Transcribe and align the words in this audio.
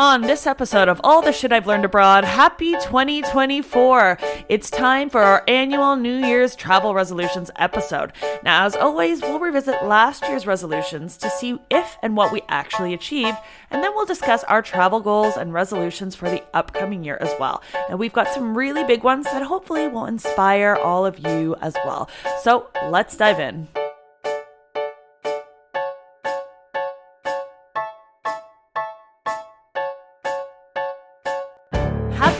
On 0.00 0.22
this 0.22 0.46
episode 0.46 0.88
of 0.88 0.98
All 1.04 1.20
the 1.20 1.30
Shit 1.30 1.52
I've 1.52 1.66
Learned 1.66 1.84
Abroad, 1.84 2.24
happy 2.24 2.72
2024! 2.72 4.16
It's 4.48 4.70
time 4.70 5.10
for 5.10 5.20
our 5.20 5.44
annual 5.46 5.94
New 5.94 6.24
Year's 6.24 6.56
travel 6.56 6.94
resolutions 6.94 7.50
episode. 7.56 8.14
Now, 8.42 8.64
as 8.64 8.74
always, 8.74 9.20
we'll 9.20 9.38
revisit 9.38 9.84
last 9.84 10.22
year's 10.26 10.46
resolutions 10.46 11.18
to 11.18 11.28
see 11.28 11.58
if 11.70 11.98
and 12.00 12.16
what 12.16 12.32
we 12.32 12.40
actually 12.48 12.94
achieved, 12.94 13.36
and 13.70 13.84
then 13.84 13.92
we'll 13.94 14.06
discuss 14.06 14.42
our 14.44 14.62
travel 14.62 15.00
goals 15.00 15.36
and 15.36 15.52
resolutions 15.52 16.16
for 16.16 16.30
the 16.30 16.42
upcoming 16.54 17.04
year 17.04 17.18
as 17.20 17.34
well. 17.38 17.62
And 17.90 17.98
we've 17.98 18.14
got 18.14 18.28
some 18.28 18.56
really 18.56 18.84
big 18.84 19.04
ones 19.04 19.26
that 19.26 19.42
hopefully 19.42 19.86
will 19.86 20.06
inspire 20.06 20.76
all 20.76 21.04
of 21.04 21.18
you 21.18 21.56
as 21.60 21.74
well. 21.84 22.08
So 22.42 22.68
let's 22.88 23.18
dive 23.18 23.38
in. 23.38 23.68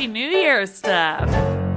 Happy 0.00 0.10
New 0.10 0.28
Year, 0.30 0.64
stuff. 0.64 1.28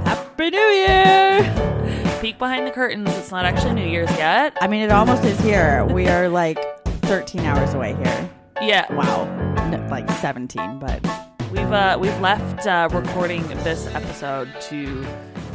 Happy 0.05 0.49
New 0.49 0.57
Year! 0.57 2.19
Peek 2.21 2.39
behind 2.39 2.65
the 2.65 2.71
curtains. 2.71 3.09
It's 3.17 3.31
not 3.31 3.43
actually 3.43 3.73
New 3.73 3.85
Year's 3.85 4.09
yet. 4.11 4.57
I 4.61 4.67
mean, 4.69 4.81
it 4.81 4.93
almost 4.93 5.25
is 5.25 5.37
here. 5.41 5.83
We 5.87 6.07
are 6.07 6.29
like 6.29 6.57
13 7.01 7.41
hours 7.41 7.73
away 7.73 7.95
here. 7.95 8.29
Yeah, 8.61 8.89
Wow. 8.93 9.25
No, 9.69 9.85
like 9.91 10.09
17, 10.09 10.79
but 10.79 11.05
we've 11.51 11.69
uh, 11.69 11.97
we've 11.99 12.17
left 12.21 12.65
uh, 12.65 12.87
recording 12.93 13.45
this 13.65 13.87
episode 13.87 14.47
to 14.69 15.05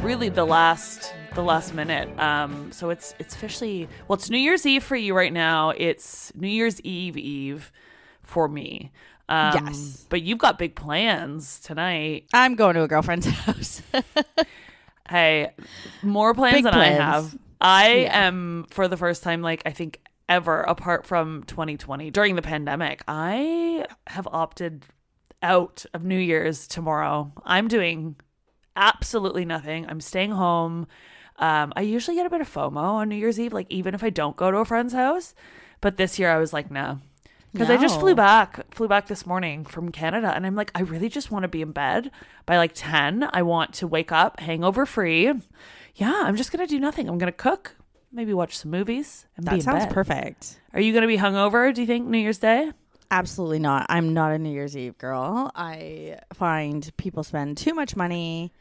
really 0.03 0.29
the 0.29 0.45
last 0.45 1.11
the 1.33 1.41
last 1.41 1.73
minute. 1.73 2.07
Um, 2.19 2.71
so 2.71 2.91
it's 2.91 3.15
it's 3.17 3.33
officially 3.33 3.89
well, 4.07 4.15
it's 4.15 4.29
New 4.29 4.37
Year's 4.37 4.67
Eve 4.67 4.83
for 4.83 4.95
you 4.95 5.15
right 5.15 5.33
now. 5.33 5.71
It's 5.71 6.31
New 6.35 6.47
Year's 6.47 6.79
Eve 6.81 7.17
Eve 7.17 7.71
for 8.21 8.47
me. 8.47 8.91
Um, 9.29 9.67
Yes. 9.67 10.05
But 10.09 10.23
you've 10.23 10.39
got 10.39 10.57
big 10.57 10.75
plans 10.75 11.59
tonight. 11.61 12.25
I'm 12.33 12.55
going 12.55 12.73
to 12.75 12.83
a 12.83 12.87
girlfriend's 12.87 13.25
house. 13.45 13.81
Hey, 15.09 15.51
more 16.03 16.33
plans 16.33 16.55
Big 16.55 16.63
than 16.65 16.73
I 16.73 16.87
have. 16.87 17.37
I 17.61 17.93
Yeah. 18.01 18.27
am 18.27 18.65
for 18.69 18.87
the 18.87 18.97
first 18.97 19.23
time, 19.23 19.41
like 19.41 19.61
I 19.65 19.71
think 19.71 19.99
ever, 20.27 20.61
apart 20.61 21.05
from 21.05 21.43
2020 21.45 22.11
during 22.11 22.35
the 22.35 22.41
pandemic. 22.41 23.03
I 23.07 23.85
have 24.07 24.27
opted 24.31 24.85
out 25.41 25.85
of 25.93 26.03
New 26.03 26.17
Year's 26.19 26.67
tomorrow. 26.67 27.31
I'm 27.45 27.67
doing 27.67 28.15
absolutely 28.75 29.45
nothing. 29.45 29.87
I'm 29.87 30.01
staying 30.01 30.31
home. 30.31 30.87
Um, 31.37 31.71
I 31.75 31.81
usually 31.81 32.15
get 32.17 32.25
a 32.25 32.29
bit 32.29 32.41
of 32.41 32.51
FOMO 32.53 32.77
on 32.77 33.09
New 33.09 33.15
Year's 33.15 33.39
Eve, 33.39 33.53
like 33.53 33.67
even 33.69 33.95
if 33.95 34.03
I 34.03 34.09
don't 34.09 34.35
go 34.35 34.51
to 34.51 34.57
a 34.57 34.65
friend's 34.65 34.93
house. 34.93 35.33
But 35.81 35.97
this 35.97 36.19
year 36.19 36.29
I 36.29 36.37
was 36.37 36.51
like, 36.53 36.69
no. 36.69 36.99
Because 37.51 37.69
I 37.69 37.77
just 37.77 37.99
flew 37.99 38.13
back, 38.13 38.73
flew 38.73 38.87
back 38.87 39.07
this 39.07 39.25
morning 39.25 39.65
from 39.65 39.91
Canada, 39.91 40.31
and 40.35 40.45
I'm 40.45 40.55
like, 40.55 40.71
I 40.75 40.81
really 40.81 41.09
just 41.09 41.31
want 41.31 41.43
to 41.43 41.47
be 41.47 41.61
in 41.61 41.71
bed 41.71 42.11
by 42.45 42.57
like 42.57 42.71
10. 42.75 43.27
I 43.33 43.41
want 43.41 43.73
to 43.75 43.87
wake 43.87 44.11
up 44.11 44.39
hangover 44.39 44.85
free. 44.85 45.31
Yeah, 45.95 46.21
I'm 46.25 46.35
just 46.35 46.51
gonna 46.51 46.67
do 46.67 46.79
nothing. 46.79 47.09
I'm 47.09 47.17
gonna 47.17 47.31
cook, 47.31 47.75
maybe 48.11 48.33
watch 48.33 48.57
some 48.57 48.71
movies, 48.71 49.25
and 49.35 49.45
be 49.45 49.57
that 49.57 49.63
sounds 49.63 49.85
bed. 49.85 49.93
perfect. 49.93 50.59
Are 50.73 50.79
you 50.79 50.93
gonna 50.93 51.07
be 51.07 51.17
hungover? 51.17 51.73
Do 51.73 51.81
you 51.81 51.87
think 51.87 52.07
New 52.07 52.19
Year's 52.19 52.37
Day? 52.37 52.71
Absolutely 53.11 53.59
not. 53.59 53.87
I'm 53.89 54.13
not 54.13 54.31
a 54.31 54.37
New 54.37 54.51
Year's 54.51 54.77
Eve 54.77 54.97
girl. 54.99 55.51
I 55.55 56.19
find 56.33 56.89
people 56.97 57.23
spend 57.23 57.57
too 57.57 57.73
much 57.73 57.95
money. 57.95 58.53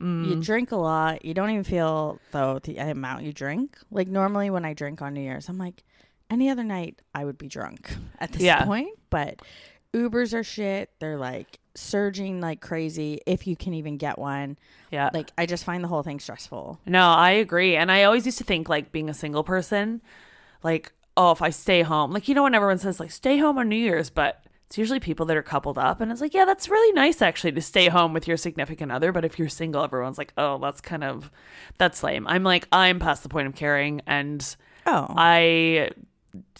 Mm. 0.00 0.28
You 0.28 0.42
drink 0.42 0.72
a 0.72 0.76
lot. 0.76 1.24
You 1.24 1.32
don't 1.32 1.48
even 1.50 1.64
feel 1.64 2.20
though 2.30 2.58
the 2.58 2.76
amount 2.76 3.24
you 3.24 3.32
drink. 3.32 3.78
Like 3.90 4.08
normally 4.08 4.50
when 4.50 4.66
I 4.66 4.74
drink 4.74 5.00
on 5.00 5.14
New 5.14 5.22
Year's, 5.22 5.48
I'm 5.48 5.56
like, 5.56 5.82
any 6.30 6.48
other 6.50 6.64
night 6.64 7.00
I 7.14 7.24
would 7.24 7.38
be 7.38 7.48
drunk 7.48 7.94
at 8.18 8.32
this 8.32 8.42
Yeah. 8.42 8.64
point. 8.64 8.98
But 9.10 9.40
Ubers 9.92 10.32
are 10.34 10.42
shit. 10.42 10.90
They're 10.98 11.18
like 11.18 11.58
surging 11.76 12.40
like 12.40 12.60
crazy 12.60 13.20
if 13.26 13.46
you 13.46 13.56
can 13.56 13.74
even 13.74 13.96
get 13.96 14.18
one. 14.18 14.56
Yeah. 14.90 15.10
Like 15.12 15.30
I 15.38 15.46
just 15.46 15.64
find 15.64 15.82
the 15.84 15.88
whole 15.88 16.02
thing 16.02 16.18
stressful. 16.20 16.80
No, 16.86 17.08
I 17.10 17.30
agree. 17.30 17.76
And 17.76 17.90
I 17.92 18.04
always 18.04 18.26
used 18.26 18.38
to 18.38 18.44
think 18.44 18.68
like 18.68 18.90
being 18.92 19.08
a 19.10 19.14
single 19.14 19.44
person, 19.44 20.02
like, 20.62 20.92
oh, 21.16 21.30
if 21.30 21.42
I 21.42 21.50
stay 21.50 21.82
home, 21.82 22.10
like, 22.12 22.26
you 22.28 22.34
know, 22.34 22.42
when 22.42 22.54
everyone 22.54 22.78
says 22.78 22.98
like 22.98 23.10
stay 23.12 23.38
home 23.38 23.56
on 23.58 23.68
New 23.68 23.76
Year's, 23.76 24.10
but 24.10 24.44
it's 24.66 24.78
usually 24.78 24.98
people 24.98 25.26
that 25.26 25.36
are 25.36 25.42
coupled 25.42 25.78
up. 25.78 26.00
And 26.00 26.10
it's 26.10 26.20
like, 26.20 26.34
yeah, 26.34 26.44
that's 26.44 26.68
really 26.68 26.92
nice 26.92 27.22
actually 27.22 27.52
to 27.52 27.60
stay 27.62 27.88
home 27.88 28.12
with 28.12 28.26
your 28.26 28.36
significant 28.36 28.90
other. 28.90 29.12
But 29.12 29.24
if 29.24 29.38
you're 29.38 29.48
single, 29.48 29.84
everyone's 29.84 30.18
like, 30.18 30.32
oh, 30.36 30.58
that's 30.58 30.80
kind 30.80 31.04
of, 31.04 31.30
that's 31.78 32.02
lame. 32.02 32.26
I'm 32.26 32.42
like, 32.42 32.66
I'm 32.72 32.98
past 32.98 33.22
the 33.22 33.28
point 33.28 33.46
of 33.46 33.54
caring. 33.54 34.00
And 34.08 34.56
Oh. 34.86 35.06
I, 35.16 35.90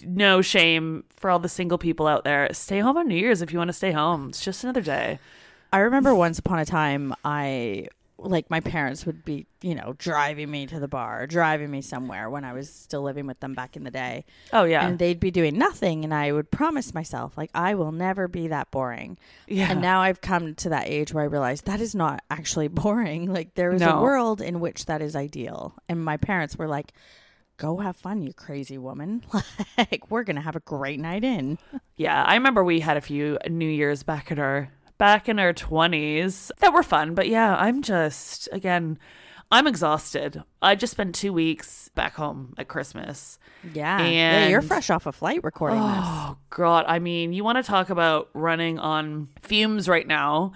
no 0.03 0.43
shame 0.43 1.05
for 1.17 1.31
all 1.31 1.39
the 1.39 1.49
single 1.49 1.79
people 1.79 2.07
out 2.07 2.25
there. 2.25 2.49
Stay 2.53 2.81
home 2.81 2.97
on 2.97 3.09
New 3.09 3.17
Year's 3.17 3.43
if 3.43 3.53
you 3.53 3.59
want 3.59 3.69
to 3.69 3.73
stay 3.75 3.93
home. 3.93 4.29
It's 4.29 4.45
just 4.45 4.63
another 4.65 4.83
day. 4.83 5.19
I 5.73 5.79
remember 5.79 6.15
once 6.15 6.39
upon 6.39 6.59
a 6.61 6.65
time, 6.65 7.15
I 7.25 7.89
like 8.17 8.49
my 8.49 8.61
parents 8.61 9.05
would 9.05 9.25
be, 9.25 9.45
you 9.61 9.75
know, 9.75 9.95
driving 9.99 10.49
me 10.49 10.67
to 10.67 10.79
the 10.79 10.87
bar, 10.87 11.27
driving 11.27 11.69
me 11.71 11.83
somewhere 11.83 12.31
when 12.31 12.45
I 12.45 12.53
was 12.53 12.71
still 12.73 13.03
living 13.03 13.27
with 13.27 13.41
them 13.41 13.55
back 13.55 13.77
in 13.77 13.83
the 13.83 13.91
day. 13.91 14.25
Oh, 14.53 14.63
yeah. 14.65 14.87
And 14.87 15.01
they'd 15.01 15.19
be 15.19 15.33
doing 15.33 15.59
nothing, 15.59 16.05
and 16.05 16.15
I 16.15 16.31
would 16.31 16.51
promise 16.53 16.95
myself, 16.95 17.37
like, 17.37 17.51
I 17.55 17.75
will 17.75 17.91
never 17.91 18.29
be 18.29 18.49
that 18.49 18.71
boring. 18.71 19.19
Yeah. 19.49 19.71
And 19.73 19.83
now 19.83 20.01
I've 20.01 20.21
come 20.21 20.55
to 20.55 20.69
that 20.69 20.87
age 20.89 21.13
where 21.13 21.25
I 21.25 21.27
realize 21.27 21.63
that 21.63 21.81
is 21.81 21.95
not 21.95 22.23
actually 22.31 22.69
boring. 22.85 23.33
Like, 23.33 23.55
there 23.57 23.73
is 23.73 23.81
No. 23.81 23.99
a 23.99 24.03
world 24.03 24.41
in 24.41 24.61
which 24.61 24.87
that 24.87 25.03
is 25.03 25.17
ideal. 25.17 25.75
And 25.89 26.03
my 26.03 26.17
parents 26.17 26.57
were 26.57 26.69
like, 26.69 26.93
Go 27.57 27.79
have 27.79 27.97
fun, 27.97 28.23
you 28.23 28.33
crazy 28.33 28.79
woman. 28.79 29.25
like, 29.79 30.11
we're 30.11 30.25
going 30.25 30.37
to 30.37 30.43
have 30.43 30.57
a 30.57 30.61
great 30.61 30.99
night 30.99 31.23
in. 31.23 31.59
Yeah, 31.97 32.23
I 32.25 32.35
remember 32.35 32.65
we 32.65 32.81
had 32.81 32.97
a 32.97 33.01
few 33.01 33.39
New 33.49 33.69
Year's 33.69 34.03
back 34.03 34.31
in 34.31 34.39
our 34.39 34.71
back 34.99 35.29
in 35.29 35.39
our 35.39 35.53
twenties 35.53 36.51
that 36.59 36.73
were 36.73 36.83
fun, 36.83 37.15
but 37.15 37.29
yeah, 37.29 37.55
I'm 37.57 37.83
just 37.83 38.49
again, 38.53 38.99
I'm 39.51 39.67
exhausted. 39.67 40.43
I 40.61 40.75
just 40.75 40.93
spent 40.93 41.15
two 41.15 41.33
weeks 41.33 41.89
back 41.95 42.15
home 42.15 42.55
at 42.59 42.67
Christmas. 42.67 43.39
Yeah. 43.73 44.05
yeah 44.05 44.49
you're 44.49 44.63
fresh 44.63 44.91
off 44.91 45.07
a 45.07 45.13
flight 45.13 45.45
recording 45.45 45.81
this. 45.81 45.89
Oh 45.89 46.37
God, 46.51 46.85
I 46.89 46.99
mean, 46.99 47.33
you 47.33 47.45
want 47.45 47.59
to 47.59 47.63
talk 47.63 47.91
about 47.91 48.31
running 48.35 48.79
on 48.79 49.29
fumes 49.43 49.89
right 49.89 50.07
now? 50.07 50.53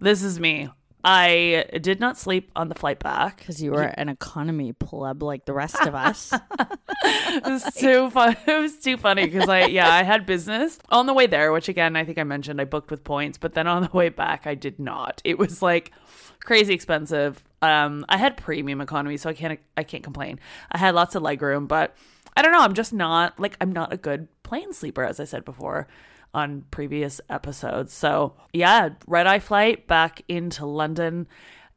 This 0.00 0.22
is 0.22 0.38
me. 0.38 0.68
I 1.04 1.64
did 1.80 1.98
not 1.98 2.16
sleep 2.16 2.50
on 2.54 2.68
the 2.68 2.74
flight 2.74 3.00
back. 3.00 3.38
Because 3.38 3.62
you 3.62 3.72
were 3.72 3.82
an 3.82 4.08
economy 4.08 4.72
pleb 4.72 5.22
like 5.22 5.44
the 5.46 5.52
rest 5.52 5.80
of 5.80 5.94
us. 5.94 6.32
it 7.04 7.44
was 7.44 7.64
too 7.74 8.10
fun. 8.10 8.36
It 8.46 8.60
was 8.60 8.78
too 8.78 8.96
funny 8.96 9.24
because 9.24 9.48
I 9.48 9.66
yeah 9.66 9.92
I 9.92 10.02
had 10.02 10.26
business 10.26 10.78
on 10.90 11.06
the 11.06 11.14
way 11.14 11.26
there, 11.26 11.52
which 11.52 11.68
again 11.68 11.96
I 11.96 12.04
think 12.04 12.18
I 12.18 12.24
mentioned 12.24 12.60
I 12.60 12.64
booked 12.64 12.90
with 12.90 13.02
points, 13.02 13.38
but 13.38 13.54
then 13.54 13.66
on 13.66 13.82
the 13.82 13.90
way 13.92 14.08
back 14.08 14.46
I 14.46 14.54
did 14.54 14.78
not. 14.78 15.20
It 15.24 15.38
was 15.38 15.62
like 15.62 15.92
crazy 16.40 16.74
expensive. 16.74 17.42
Um, 17.62 18.04
I 18.08 18.16
had 18.16 18.36
premium 18.36 18.80
economy, 18.80 19.16
so 19.16 19.30
I 19.30 19.32
can't 19.32 19.58
I 19.76 19.82
can't 19.82 20.04
complain. 20.04 20.38
I 20.70 20.78
had 20.78 20.94
lots 20.94 21.14
of 21.14 21.22
leg 21.22 21.42
room, 21.42 21.66
but 21.66 21.96
I 22.36 22.42
don't 22.42 22.52
know. 22.52 22.60
I'm 22.60 22.74
just 22.74 22.92
not 22.92 23.40
like 23.40 23.56
I'm 23.60 23.72
not 23.72 23.92
a 23.92 23.96
good 23.96 24.28
plane 24.42 24.72
sleeper, 24.72 25.04
as 25.04 25.18
I 25.18 25.24
said 25.24 25.44
before 25.44 25.88
on 26.34 26.64
previous 26.70 27.20
episodes. 27.28 27.92
So 27.92 28.34
yeah, 28.52 28.90
red 29.06 29.26
eye 29.26 29.38
flight 29.38 29.86
back 29.86 30.22
into 30.28 30.66
London. 30.66 31.26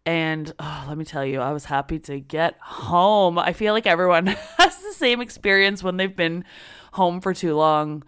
And 0.05 0.53
oh, 0.59 0.85
let 0.87 0.97
me 0.97 1.05
tell 1.05 1.25
you, 1.25 1.41
I 1.41 1.51
was 1.51 1.65
happy 1.65 1.97
to 1.99 2.19
get 2.19 2.55
home. 2.61 3.39
I 3.39 3.53
feel 3.53 3.73
like 3.73 3.87
everyone 3.87 4.27
has 4.57 4.77
the 4.81 4.93
same 4.93 5.19
experience 5.19 5.81
when 5.81 5.97
they've 5.97 6.15
been 6.15 6.45
home 6.93 7.21
for 7.21 7.33
too 7.33 7.55
long. 7.55 8.03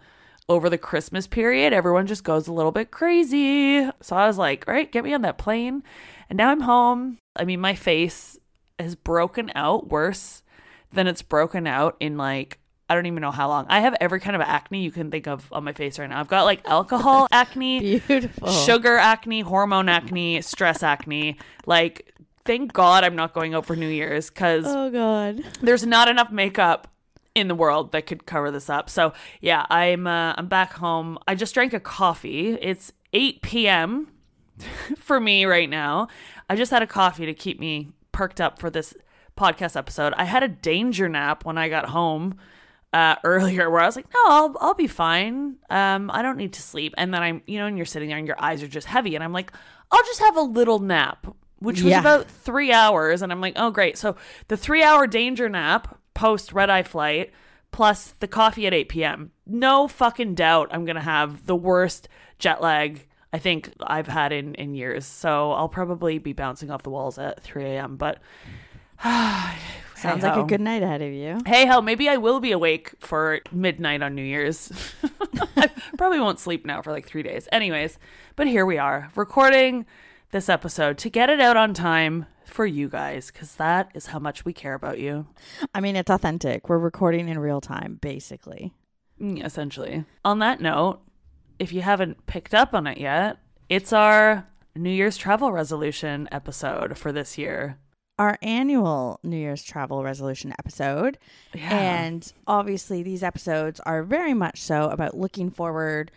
over 0.48 0.70
the 0.70 0.78
Christmas 0.78 1.26
period, 1.26 1.74
everyone 1.74 2.06
just 2.06 2.24
goes 2.24 2.48
a 2.48 2.52
little 2.52 2.72
bit 2.72 2.90
crazy. 2.90 3.86
So 4.00 4.16
I 4.16 4.26
was 4.26 4.38
like, 4.38 4.66
all 4.66 4.72
right, 4.72 4.90
get 4.90 5.04
me 5.04 5.12
on 5.12 5.20
that 5.22 5.36
plane. 5.36 5.82
And 6.30 6.38
now 6.38 6.50
I'm 6.50 6.60
home. 6.62 7.18
I 7.36 7.44
mean, 7.44 7.60
my 7.60 7.74
face 7.74 8.38
has 8.78 8.94
broken 8.94 9.50
out 9.54 9.88
worse 9.88 10.42
than 10.92 11.06
it's 11.06 11.20
broken 11.20 11.66
out 11.66 11.96
in 12.00 12.16
like 12.16 12.58
I 12.88 12.94
don't 12.94 13.06
even 13.06 13.20
know 13.20 13.30
how 13.30 13.48
long. 13.48 13.66
I 13.68 13.80
have 13.80 13.94
every 14.00 14.18
kind 14.20 14.34
of 14.34 14.42
acne 14.42 14.82
you 14.82 14.90
can 14.90 15.10
think 15.10 15.26
of 15.26 15.46
on 15.52 15.64
my 15.64 15.72
face 15.72 15.98
right 15.98 16.08
now. 16.08 16.18
I've 16.20 16.28
got 16.28 16.44
like 16.44 16.66
alcohol 16.66 17.28
acne, 17.32 18.00
Beautiful. 18.00 18.48
sugar 18.50 18.96
acne, 18.96 19.40
hormone 19.42 19.88
acne, 19.88 20.40
stress 20.42 20.82
acne. 20.82 21.36
Like, 21.66 22.14
thank 22.44 22.72
God 22.72 23.04
I'm 23.04 23.14
not 23.16 23.34
going 23.34 23.54
out 23.54 23.66
for 23.66 23.76
New 23.76 23.88
Year's 23.88 24.30
because 24.30 24.64
Oh 24.66 24.90
God. 24.90 25.42
there's 25.60 25.84
not 25.84 26.08
enough 26.08 26.30
makeup 26.32 26.88
in 27.34 27.46
the 27.48 27.54
world 27.54 27.92
that 27.92 28.06
could 28.06 28.24
cover 28.26 28.50
this 28.50 28.70
up. 28.70 28.88
So 28.90 29.12
yeah, 29.40 29.66
I'm 29.70 30.06
uh, 30.06 30.34
I'm 30.36 30.48
back 30.48 30.72
home. 30.74 31.18
I 31.28 31.34
just 31.34 31.52
drank 31.54 31.72
a 31.74 31.80
coffee. 31.80 32.54
It's 32.54 32.92
8 33.12 33.42
p.m. 33.42 34.08
for 34.96 35.20
me 35.20 35.44
right 35.44 35.68
now. 35.68 36.08
I 36.48 36.56
just 36.56 36.70
had 36.70 36.82
a 36.82 36.86
coffee 36.86 37.26
to 37.26 37.34
keep 37.34 37.60
me 37.60 37.92
perked 38.12 38.40
up 38.40 38.58
for 38.58 38.70
this 38.70 38.94
podcast 39.36 39.76
episode. 39.76 40.14
I 40.16 40.24
had 40.24 40.42
a 40.42 40.48
danger 40.48 41.08
nap 41.08 41.44
when 41.44 41.56
I 41.58 41.68
got 41.68 41.90
home 41.90 42.38
uh, 42.92 43.16
earlier 43.24 43.68
where 43.70 43.80
I 43.80 43.86
was 43.86 43.96
like, 43.96 44.06
no, 44.12 44.20
I'll, 44.26 44.56
I'll 44.60 44.74
be 44.74 44.86
fine. 44.86 45.56
Um, 45.70 46.10
I 46.12 46.22
don't 46.22 46.36
need 46.36 46.52
to 46.54 46.62
sleep. 46.62 46.94
And 46.98 47.12
then 47.12 47.22
I'm, 47.22 47.42
you 47.46 47.58
know, 47.58 47.66
and 47.66 47.76
you're 47.76 47.86
sitting 47.86 48.08
there 48.08 48.18
and 48.18 48.26
your 48.26 48.42
eyes 48.42 48.62
are 48.62 48.68
just 48.68 48.86
heavy. 48.86 49.14
And 49.14 49.22
I'm 49.24 49.32
like, 49.32 49.52
I'll 49.90 50.02
just 50.04 50.20
have 50.20 50.36
a 50.36 50.42
little 50.42 50.78
nap, 50.78 51.26
which 51.58 51.82
was 51.82 51.90
Yeah. 51.92 52.00
about 52.00 52.26
three 52.30 52.72
hours. 52.72 53.22
And 53.22 53.30
I'm 53.32 53.40
like, 53.40 53.54
oh, 53.56 53.70
great. 53.70 53.98
So 53.98 54.16
the 54.48 54.56
three 54.56 54.82
hour 54.82 55.06
danger 55.06 55.48
nap 55.48 55.98
post 56.14 56.52
red 56.52 56.70
eye 56.70 56.82
flight 56.82 57.32
plus 57.70 58.12
the 58.20 58.26
coffee 58.28 58.66
at 58.66 58.72
8 58.74 58.88
p.m. 58.88 59.30
No 59.46 59.86
fucking 59.88 60.34
doubt 60.34 60.68
I'm 60.72 60.84
going 60.84 60.96
to 60.96 61.02
have 61.02 61.44
the 61.46 61.56
worst 61.56 62.08
jet 62.38 62.60
lag 62.62 63.06
I 63.30 63.38
think 63.38 63.72
I've 63.80 64.08
had 64.08 64.32
in, 64.32 64.54
in 64.54 64.74
years. 64.74 65.04
So 65.04 65.52
I'll 65.52 65.68
probably 65.68 66.18
be 66.18 66.32
bouncing 66.32 66.70
off 66.70 66.82
the 66.82 66.88
walls 66.90 67.18
at 67.18 67.42
3 67.42 67.64
a.m. 67.64 67.96
But 67.98 68.20
Sounds 69.98 70.22
like 70.22 70.32
Hey-ho. 70.34 70.44
a 70.44 70.48
good 70.48 70.60
night 70.60 70.82
ahead 70.82 71.02
of 71.02 71.12
you. 71.12 71.38
Hey, 71.46 71.66
hell, 71.66 71.82
maybe 71.82 72.08
I 72.08 72.16
will 72.16 72.40
be 72.40 72.52
awake 72.52 72.92
for 73.00 73.40
midnight 73.52 74.02
on 74.02 74.14
New 74.14 74.22
Year's. 74.22 74.70
I 75.56 75.70
probably 75.96 76.20
won't 76.20 76.38
sleep 76.38 76.64
now 76.64 76.82
for 76.82 76.92
like 76.92 77.06
three 77.06 77.22
days. 77.22 77.48
Anyways, 77.52 77.98
but 78.36 78.46
here 78.46 78.64
we 78.64 78.78
are, 78.78 79.10
recording 79.16 79.86
this 80.30 80.48
episode 80.48 80.98
to 80.98 81.10
get 81.10 81.30
it 81.30 81.40
out 81.40 81.56
on 81.56 81.74
time 81.74 82.26
for 82.44 82.64
you 82.64 82.88
guys, 82.88 83.30
because 83.30 83.56
that 83.56 83.90
is 83.94 84.06
how 84.06 84.18
much 84.18 84.44
we 84.44 84.52
care 84.52 84.74
about 84.74 84.98
you, 84.98 85.26
I 85.74 85.80
mean, 85.80 85.96
it's 85.96 86.10
authentic. 86.10 86.68
We're 86.68 86.78
recording 86.78 87.28
in 87.28 87.38
real 87.38 87.60
time, 87.60 87.98
basically. 88.00 88.72
Mm, 89.20 89.44
essentially. 89.44 90.04
On 90.24 90.38
that 90.38 90.60
note, 90.60 91.00
if 91.58 91.72
you 91.72 91.82
haven't 91.82 92.26
picked 92.26 92.54
up 92.54 92.72
on 92.72 92.86
it 92.86 92.98
yet, 92.98 93.38
it's 93.68 93.92
our 93.92 94.46
New 94.76 94.90
Year's 94.90 95.16
travel 95.16 95.50
resolution 95.52 96.28
episode 96.30 96.96
for 96.96 97.10
this 97.12 97.36
year. 97.36 97.78
Our 98.18 98.36
annual 98.42 99.20
New 99.22 99.36
Year's 99.36 99.62
travel 99.62 100.02
resolution 100.02 100.52
episode. 100.58 101.18
Yeah. 101.54 101.72
And 101.72 102.32
obviously, 102.46 103.02
these 103.02 103.22
episodes 103.22 103.80
are 103.86 104.02
very 104.02 104.34
much 104.34 104.60
so 104.60 104.88
about 104.90 105.16
looking 105.16 105.50
forward, 105.50 106.10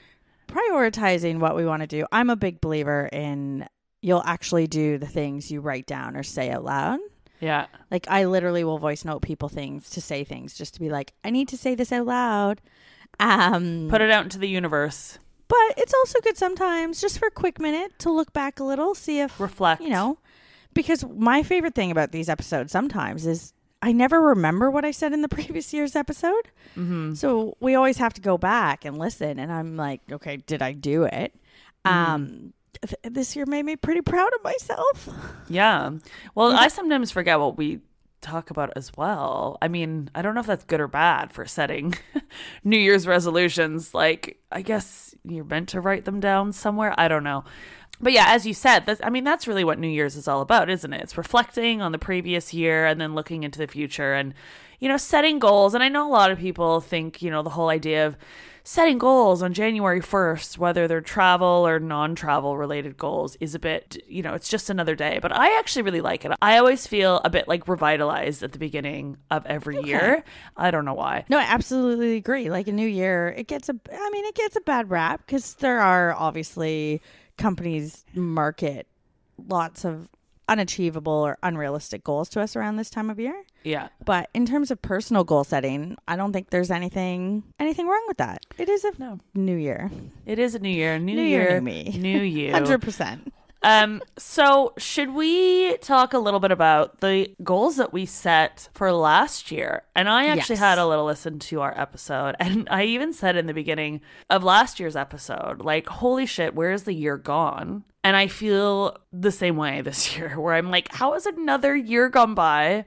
prioritizing 0.48 1.39
what 1.39 1.56
we 1.56 1.65
want 1.65 1.81
to 1.81 1.88
do. 1.88 2.06
I'm 2.12 2.30
a 2.30 2.36
big 2.36 2.62
believer 2.62 3.07
in 3.12 3.68
you'll 4.01 4.24
actually 4.25 4.65
do 4.68 4.98
the 4.98 5.06
things 5.07 5.51
you 5.51 5.62
write 5.62 5.86
down 5.86 6.15
or 6.15 6.24
say 6.24 6.50
out 6.50 6.63
loud. 6.63 7.00
Yeah. 7.39 7.68
Like, 7.92 8.07
I 8.09 8.25
literally 8.25 8.63
will 8.63 8.80
voice 8.80 9.06
note 9.06 9.21
people 9.21 9.48
things 9.50 9.89
to 9.92 10.01
say 10.01 10.24
things 10.24 10.56
just 10.57 10.74
to 10.75 10.80
be 10.80 10.89
like, 10.89 11.13
I 11.24 11.30
need 11.30 11.48
to 11.50 11.57
say 11.57 11.75
this 11.75 11.92
out 11.92 12.06
loud. 12.07 12.62
Um, 13.19 13.88
Put 13.92 14.01
it 14.01 14.09
out 14.09 14.24
into 14.24 14.39
the 14.39 14.48
universe. 14.48 15.19
but 15.48 15.74
it's 15.77 15.94
also 15.94 16.19
good 16.21 16.38
sometimes 16.38 17.00
just 17.01 17.19
for 17.19 17.27
a 17.27 17.31
quick 17.31 17.59
minute 17.59 17.98
to 18.00 18.12
look 18.12 18.31
back 18.33 18.59
a 18.59 18.63
little, 18.63 18.95
see 18.95 19.19
if 19.19 19.39
Reflect. 19.39 19.81
you 19.81 19.89
know, 19.89 20.18
because 20.73 21.06
my 21.06 21.44
favorite 21.44 21.75
thing 21.75 21.91
about 21.91 22.12
these 22.12 22.29
episodes 22.29 22.71
sometimes 22.71 23.25
is 23.25 23.53
I 23.81 23.91
never 23.91 24.21
remember 24.21 24.69
what 24.69 24.85
I 24.85 24.91
said 24.91 25.13
in 25.13 25.21
the 25.21 25.29
previous 25.29 25.73
year's 25.73 25.95
episode. 25.95 26.50
Mm-hmm. 26.77 27.13
So 27.15 27.57
we 27.59 27.75
always 27.75 27.97
have 27.97 28.13
to 28.13 28.21
go 28.21 28.38
back 28.38 28.85
and 28.85 28.97
listen. 28.97 29.39
And 29.39 29.51
I'm 29.51 29.75
like, 29.77 30.01
okay, 30.12 30.38
did 30.38 30.62
I 30.62 30.73
do 30.73 31.03
it? 31.03 31.33
Um, 31.83 32.53
th- 32.81 32.95
this 33.03 33.35
year 33.35 33.45
made 33.47 33.65
me 33.65 33.75
pretty 33.75 34.01
proud 34.01 34.31
of 34.35 34.44
myself. 34.44 35.09
Yeah. 35.50 35.91
Well, 36.33 36.53
I 36.53 36.69
sometimes 36.69 37.12
forget 37.12 37.38
what 37.38 37.57
we 37.57 37.81
talk 38.21 38.51
about 38.51 38.71
as 38.77 38.89
well. 38.95 39.57
I 39.62 39.67
mean, 39.67 40.09
I 40.15 40.21
don't 40.21 40.33
know 40.33 40.39
if 40.39 40.47
that's 40.47 40.63
good 40.63 40.79
or 40.79 40.88
bad 40.88 41.33
for 41.33 41.45
setting 41.45 41.94
New 42.63 42.77
Year's 42.77 43.06
resolutions. 43.06 43.94
Like, 43.94 44.39
I 44.50 44.62
guess 44.62 45.13
you're 45.25 45.44
meant 45.44 45.67
to 45.69 45.81
write 45.81 46.06
them 46.06 46.21
down 46.21 46.53
somewhere. 46.53 46.94
I 46.97 47.09
don't 47.09 47.25
know. 47.25 47.44
But 48.01 48.13
yeah, 48.13 48.25
as 48.27 48.45
you 48.45 48.53
said, 48.53 48.86
that's, 48.86 49.01
I 49.03 49.09
mean, 49.09 49.24
that's 49.24 49.48
really 49.48 49.63
what 49.63 49.80
New 49.80 49.88
Year's 49.88 50.15
is 50.15 50.27
all 50.27 50.42
about, 50.42 50.69
isn't 50.69 50.92
it? 50.94 51.01
It's 51.01 51.18
reflecting 51.18 51.81
on 51.81 51.92
the 51.92 52.00
previous 52.00 52.53
year 52.53 52.86
and 52.86 53.00
then 53.00 53.13
looking 53.13 53.44
into 53.44 53.59
the 53.59 53.68
future 53.68 54.13
and, 54.13 54.33
you 54.80 54.89
know, 54.89 54.98
setting 54.98 55.39
goals. 55.39 55.74
And 55.74 55.83
I 55.83 55.89
know 55.89 56.07
a 56.07 56.12
lot 56.12 56.31
of 56.31 56.39
people 56.39 56.81
think, 56.81 57.21
you 57.21 57.30
know, 57.30 57.44
the 57.44 57.51
whole 57.51 57.69
idea 57.69 58.07
of 58.07 58.18
setting 58.63 58.98
goals 58.98 59.42
on 59.42 59.53
January 59.53 60.01
1st, 60.01 60.57
whether 60.57 60.88
they're 60.88 61.01
travel 61.01 61.68
or 61.68 61.80
non 61.80 62.15
travel 62.15 62.57
related 62.57 62.98
goals, 62.98 63.36
is 63.39 63.56
a 63.56 63.59
bit, 63.59 63.98
you 64.07 64.21
know, 64.21 64.33
it's 64.33 64.50
just 64.50 64.69
another 64.69 64.95
day. 64.95 65.19
But 65.21 65.36
I 65.36 65.57
actually 65.59 65.83
really 65.83 66.01
like 66.01 66.25
it. 66.25 66.31
I 66.42 66.57
always 66.57 66.88
feel 66.88 67.21
a 67.24 67.30
bit 67.30 67.48
like 67.48 67.68
revitalized 67.68 68.44
at 68.44 68.51
the 68.51 68.59
beginning 68.59 69.18
of 69.30 69.45
every 69.45 69.81
year. 69.81 70.24
I 70.57 70.71
don't 70.71 70.86
know 70.86 70.94
why. 70.94 71.25
No, 71.30 71.38
I 71.38 71.44
absolutely 71.44 72.15
agree. 72.15 72.50
Like 72.50 72.68
a 72.68 72.71
new 72.71 72.88
year, 72.88 73.33
it 73.38 73.48
gets 73.48 73.69
a, 73.69 73.75
I 73.92 74.09
mean, 74.09 74.25
it 74.25 74.36
gets 74.36 74.56
a 74.56 74.62
bad 74.62 74.89
rap 74.89 75.24
because 75.25 75.56
there 75.56 75.80
are 75.80 76.13
obviously 76.13 77.01
companies 77.41 78.05
market 78.13 78.88
lots 79.47 79.83
of 79.85 80.07
unachievable 80.47 81.13
or 81.13 81.38
unrealistic 81.43 82.03
goals 82.03 82.27
to 82.29 82.41
us 82.41 82.55
around 82.55 82.75
this 82.75 82.89
time 82.89 83.09
of 83.09 83.19
year. 83.19 83.43
Yeah. 83.63 83.88
But 84.03 84.29
in 84.33 84.45
terms 84.45 84.69
of 84.69 84.81
personal 84.81 85.23
goal 85.23 85.43
setting, 85.45 85.95
I 86.07 86.15
don't 86.17 86.33
think 86.33 86.49
there's 86.49 86.71
anything 86.71 87.43
anything 87.59 87.88
wrong 87.88 88.03
with 88.07 88.17
that. 88.17 88.45
It 88.57 88.67
is 88.69 88.83
a 88.83 88.91
No. 88.97 89.19
new 89.33 89.55
year. 89.55 89.89
It 90.25 90.39
is 90.39 90.55
a 90.55 90.59
new 90.59 90.69
year. 90.69 90.99
New, 90.99 91.15
New 91.15 91.21
year, 91.21 91.41
year. 91.51 91.61
new 91.61 91.65
me. 91.65 91.95
New 91.97 92.19
you. 92.21 92.51
Hundred 92.57 92.81
percent. 92.81 93.31
Um, 93.63 94.02
so 94.18 94.74
should 94.78 95.13
we 95.13 95.78
talk 95.78 96.13
a 96.13 96.18
little 96.19 96.40
bit 96.40 96.52
about 96.52 97.00
the 97.00 97.34
goals 97.44 97.75
that 97.78 97.94
we 97.94 98.06
set 98.08 98.69
for 98.74 98.92
last 98.92 99.52
year? 99.52 99.84
And 99.96 100.10
I 100.10 100.25
actually 100.28 100.56
Yes. 100.56 100.60
had 100.62 100.78
a 100.80 100.88
little 100.88 101.06
listen 101.06 101.38
to 101.40 101.62
our 101.62 101.80
episode, 101.80 102.36
and 102.40 102.68
I 102.72 102.84
even 102.86 103.13
said 103.13 103.36
in 103.36 103.46
the 103.46 103.54
beginning 103.54 104.02
of 104.31 104.44
last 104.44 104.80
year's 104.80 104.96
episode, 104.96 105.62
like, 105.62 105.88
holy 105.88 106.25
shit, 106.25 106.56
where's 106.56 106.84
the 106.84 106.94
year 106.94 107.18
gone? 107.18 107.84
And 108.03 108.18
I 108.18 108.25
feel 108.27 108.98
the 109.13 109.32
same 109.32 109.58
way 109.58 109.82
this 109.89 110.18
year, 110.18 110.39
where 110.39 110.56
I'm 110.56 110.72
like, 110.72 110.91
how 110.91 111.13
has 111.13 111.27
another 111.27 111.75
year 111.75 112.10
gone 112.10 112.34
by? 112.34 112.86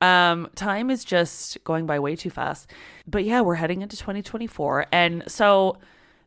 Um, 0.00 0.48
time 0.54 0.90
is 0.90 1.04
just 1.04 1.62
going 1.64 1.86
by 1.86 1.98
way 1.98 2.16
too 2.16 2.30
fast. 2.30 2.70
But 3.06 3.24
yeah, 3.24 3.40
we're 3.42 3.54
heading 3.54 3.82
into 3.82 3.96
2024. 3.96 4.86
And 4.92 5.24
so 5.26 5.78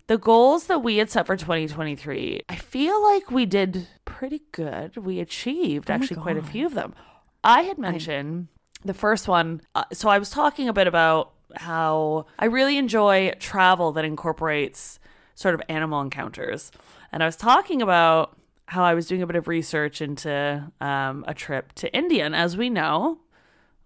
the 0.09 0.17
goals 0.17 0.65
that 0.65 0.79
we 0.79 0.97
had 0.97 1.11
set 1.11 1.27
for 1.27 1.37
2023, 1.37 2.41
I 2.49 2.55
feel 2.55 2.99
like 3.03 3.29
we 3.29 3.45
did 3.45 3.87
pretty 4.05 4.41
good. 4.51 4.97
We 4.97 5.19
achieved 5.19 5.91
actually 5.91 6.19
quite 6.19 6.35
a 6.35 6.41
few 6.41 6.65
of 6.65 6.73
them. 6.73 6.95
I 7.43 7.61
had 7.61 7.77
mentioned 7.77 8.47
the 8.83 8.95
first 8.95 9.27
one. 9.27 9.61
Uh, 9.75 9.83
so 9.93 10.09
I 10.09 10.17
was 10.17 10.31
talking 10.31 10.67
a 10.67 10.73
bit 10.73 10.87
about 10.87 11.33
how 11.55 12.25
I 12.39 12.45
really 12.45 12.77
enjoy 12.77 13.33
travel 13.39 13.91
that 13.91 14.03
incorporates 14.03 14.99
sort 15.35 15.53
of 15.53 15.61
animal 15.69 16.01
encounters. 16.01 16.71
And 17.11 17.21
I 17.21 17.27
was 17.27 17.35
talking 17.35 17.79
about 17.79 18.35
how 18.65 18.83
I 18.83 18.95
was 18.95 19.05
doing 19.05 19.21
a 19.21 19.27
bit 19.27 19.35
of 19.35 19.47
research 19.47 20.01
into 20.01 20.71
um, 20.81 21.23
a 21.27 21.35
trip 21.35 21.73
to 21.73 21.95
India. 21.95 22.25
And 22.25 22.35
as 22.35 22.57
we 22.57 22.71
know, 22.71 23.19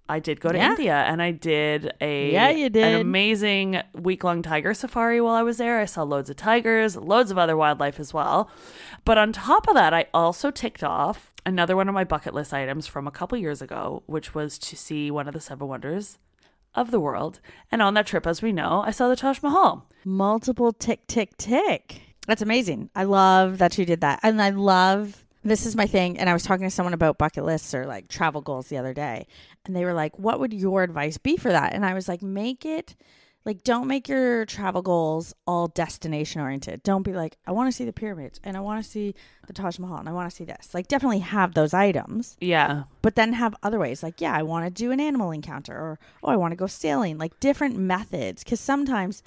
I 0.10 0.20
did 0.20 0.42
go 0.42 0.52
to 0.52 0.58
Yeah. 0.58 0.70
India 0.72 0.96
and 1.08 1.22
I 1.22 1.32
did 1.32 1.94
a 2.02 2.32
Yeah, 2.32 2.50
you 2.50 2.66
an 2.68 2.72
did. 2.74 3.02
amazing 3.02 3.82
week 3.94 4.24
long 4.24 4.42
tiger 4.42 4.74
safari 4.74 5.22
while 5.22 5.34
I 5.36 5.44
was 5.44 5.58
there. 5.58 5.80
I 5.80 5.86
saw 5.86 6.04
loads 6.04 6.30
of 6.30 6.36
tigers, 6.36 6.96
loads 6.98 7.32
of 7.32 7.38
other 7.38 7.56
wildlife 7.56 8.00
as 8.00 8.14
well. 8.14 8.50
But 9.06 9.18
on 9.18 9.32
top 9.32 9.68
of 9.68 9.76
that, 9.76 9.94
I 9.94 10.08
also 10.14 10.52
ticked 10.52 10.84
off 10.84 11.34
another 11.46 11.76
one 11.76 11.88
of 11.88 11.94
my 11.96 12.04
bucket 12.04 12.34
list 12.34 12.54
items 12.54 12.86
from 12.88 13.08
a 13.08 13.12
couple 13.12 13.38
years 13.38 13.62
ago, 13.62 14.04
which 14.06 14.36
was 14.36 14.58
to 14.60 14.76
see 14.76 15.10
one 15.10 15.28
of 15.28 15.34
the 15.34 15.40
seven 15.42 15.68
wonders 15.68 16.18
of 16.76 16.92
the 16.92 17.00
world. 17.00 17.40
And 17.72 17.82
on 17.82 17.94
that 17.94 18.08
trip, 18.08 18.26
as 18.28 18.42
we 18.42 18.52
know, 18.52 18.84
I 18.86 18.92
saw 18.92 19.08
the 19.08 19.16
Taj 19.16 19.42
Mahal. 19.42 19.88
Multiple 20.04 20.74
tick 20.74 21.08
tick 21.08 21.38
tick. 21.38 22.02
That's 22.28 22.42
amazing. 22.42 22.90
I 22.96 23.04
love 23.04 23.58
that 23.58 23.78
you 23.78 23.86
did 23.86 24.02
that. 24.02 24.20
And 24.24 24.42
I 24.42 24.50
love 24.50 25.23
this 25.44 25.66
is 25.66 25.76
my 25.76 25.86
thing. 25.88 26.18
And 26.18 26.30
I 26.30 26.34
was 26.34 26.44
talking 26.44 26.66
to 26.66 26.72
someone 26.72 26.94
about 26.94 27.18
bucket 27.18 27.44
lists 27.46 27.74
or 27.74 27.86
like 27.86 28.08
travel 28.08 28.42
goals 28.42 28.68
the 28.68 28.78
other 28.78 28.94
day. 28.94 29.28
And 29.66 29.76
they 29.76 29.86
were 29.86 29.94
like, 29.94 30.18
What 30.18 30.40
would 30.40 30.54
your 30.54 30.84
advice 30.84 31.18
be 31.18 31.38
for 31.38 31.52
that? 31.52 31.74
And 31.74 31.86
I 31.86 31.94
was 31.94 32.08
like, 32.08 32.22
Make 32.22 32.66
it 32.66 32.96
like 33.46 33.62
don't 33.64 33.88
make 33.88 34.08
your 34.08 34.46
travel 34.46 34.82
goals 34.82 35.34
all 35.46 35.68
destination 35.68 36.40
oriented. 36.40 36.82
Don't 36.82 37.04
be 37.04 37.12
like, 37.12 37.36
I 37.46 37.52
want 37.52 37.68
to 37.70 37.76
see 37.76 37.84
the 37.84 37.92
pyramids 37.92 38.40
and 38.42 38.56
I 38.56 38.62
want 38.62 38.82
to 38.82 38.90
see 38.90 39.16
the 39.48 39.52
Taj 39.54 39.80
Mahal 39.80 39.98
and 39.98 40.08
I 40.08 40.14
want 40.14 40.30
to 40.30 40.36
see 40.36 40.46
this. 40.46 40.74
Like 40.74 40.88
definitely 40.88 41.20
have 41.20 41.54
those 41.54 41.74
items, 41.74 42.38
Yeah. 42.40 42.84
but 43.02 43.16
then 43.16 43.34
have 43.34 43.54
other 43.62 43.80
ways. 43.80 44.02
Like, 44.02 44.22
yeah, 44.22 44.34
I 44.34 44.44
want 44.44 44.66
to 44.66 44.72
do 44.72 44.92
an 44.92 45.02
animal 45.02 45.32
encounter 45.32 45.74
or 45.76 46.00
oh, 46.24 46.30
I 46.30 46.38
want 46.38 46.54
to 46.54 46.56
go 46.56 46.68
sailing. 46.68 47.18
Like 47.18 47.38
different 47.42 47.76
methods. 47.76 48.46
Cause 48.46 48.62
sometimes 48.62 49.24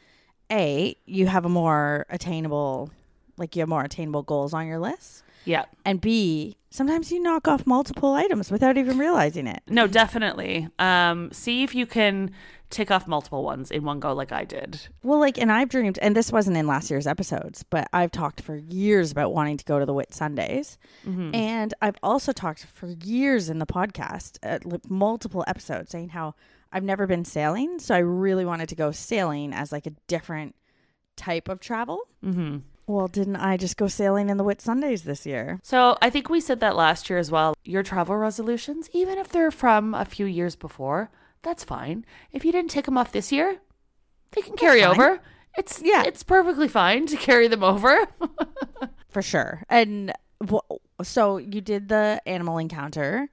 A, 0.51 0.97
you 1.05 1.27
have 1.27 1.45
a 1.45 1.51
more 1.51 2.07
attainable, 2.09 2.89
like 3.37 3.55
you 3.55 3.61
have 3.61 3.69
more 3.69 3.85
attainable 3.85 4.23
goals 4.23 4.55
on 4.55 4.67
your 4.67 4.79
list. 4.79 5.25
Yeah. 5.47 5.65
And 5.87 6.01
B, 6.01 6.57
sometimes 6.71 7.11
you 7.11 7.21
knock 7.21 7.49
off 7.49 7.67
multiple 7.67 8.13
items 8.13 8.51
without 8.51 8.77
even 8.77 8.99
realizing 8.99 9.47
it. 9.47 9.63
No, 9.69 9.87
definitely. 9.87 10.69
Um, 10.79 11.33
see 11.33 11.63
if 11.63 11.75
you 11.75 11.87
can 11.87 12.33
tick 12.69 12.91
off 12.91 13.07
multiple 13.07 13.45
ones 13.45 13.71
in 13.71 13.85
one 13.85 14.01
go, 14.01 14.13
like 14.13 14.33
I 14.33 14.45
did. 14.45 14.89
Well, 15.05 15.21
like, 15.21 15.39
and 15.39 15.53
I've 15.53 15.69
dreamed, 15.69 15.99
and 16.03 16.17
this 16.17 16.33
wasn't 16.33 16.57
in 16.57 16.67
last 16.67 16.91
year's 16.91 17.07
episodes, 17.07 17.63
but 17.63 17.89
I've 17.93 18.11
talked 18.11 18.41
for 18.41 18.57
years 18.57 19.13
about 19.13 19.33
wanting 19.33 19.57
to 19.57 19.65
go 19.65 19.79
to 19.79 19.87
the 19.87 19.95
Whitsundays. 19.95 20.77
And 21.33 21.73
I've 21.81 21.97
also 22.03 22.33
talked 22.33 22.67
for 22.67 22.89
years 23.05 23.49
in 23.49 23.61
the 23.61 23.67
podcast, 23.67 24.39
uh, 24.43 24.59
like 24.65 24.91
multiple 24.91 25.45
episodes, 25.47 25.93
saying 25.93 26.09
how 26.09 26.35
I've 26.73 26.83
never 26.83 27.07
been 27.07 27.25
sailing. 27.25 27.79
So 27.79 27.95
I 27.95 27.99
really 27.99 28.45
wanted 28.45 28.69
to 28.71 28.75
go 28.75 28.91
sailing 28.91 29.53
as 29.53 29.71
like 29.71 29.87
a 29.87 29.93
different 30.09 30.57
type 31.17 31.49
of 31.49 31.61
travel. 31.61 32.01
Mm-hmm. 32.25 32.59
Well, 32.87 33.09
didn't 33.09 33.37
I 33.37 33.57
just 33.57 33.77
go 33.77 33.89
sailing 33.89 34.29
in 34.31 34.37
the 34.37 34.45
Whitsundays 34.45 35.03
this 35.03 35.27
year? 35.27 35.59
So 35.63 35.97
I 36.01 36.09
think 36.11 36.29
we 36.29 36.41
said 36.41 36.61
that 36.61 36.77
last 36.77 37.11
year 37.11 37.19
as 37.19 37.31
well. 37.31 37.55
Your 37.65 37.83
travel 37.83 38.17
resolutions, 38.17 38.89
even 38.93 39.19
if 39.19 39.29
they're 39.29 39.51
from 39.51 39.93
a 39.95 40.05
few 40.05 40.27
years 40.27 40.55
before, 40.55 41.11
that's 41.43 41.65
fine. 41.65 42.05
If 42.33 42.45
you 42.45 42.53
didn't 42.53 42.71
take 42.71 42.85
them 42.85 42.97
off 42.97 43.11
this 43.13 43.33
year, 43.33 43.59
they 44.33 44.41
can 44.43 44.57
carry 44.57 44.83
fine. 44.83 44.91
over. 44.91 45.21
It's 45.59 45.81
Yeah. 45.83 46.05
it's 46.07 46.23
perfectly 46.23 46.69
fine 46.69 47.07
to 47.07 47.17
carry 47.17 47.49
them 47.49 47.65
over. 47.65 48.07
For 49.09 49.23
sure. 49.23 49.63
And 49.69 50.13
so 51.03 51.39
you 51.39 51.61
did 51.61 51.89
the 51.89 52.21
animal 52.27 52.59
encounter. 52.59 53.29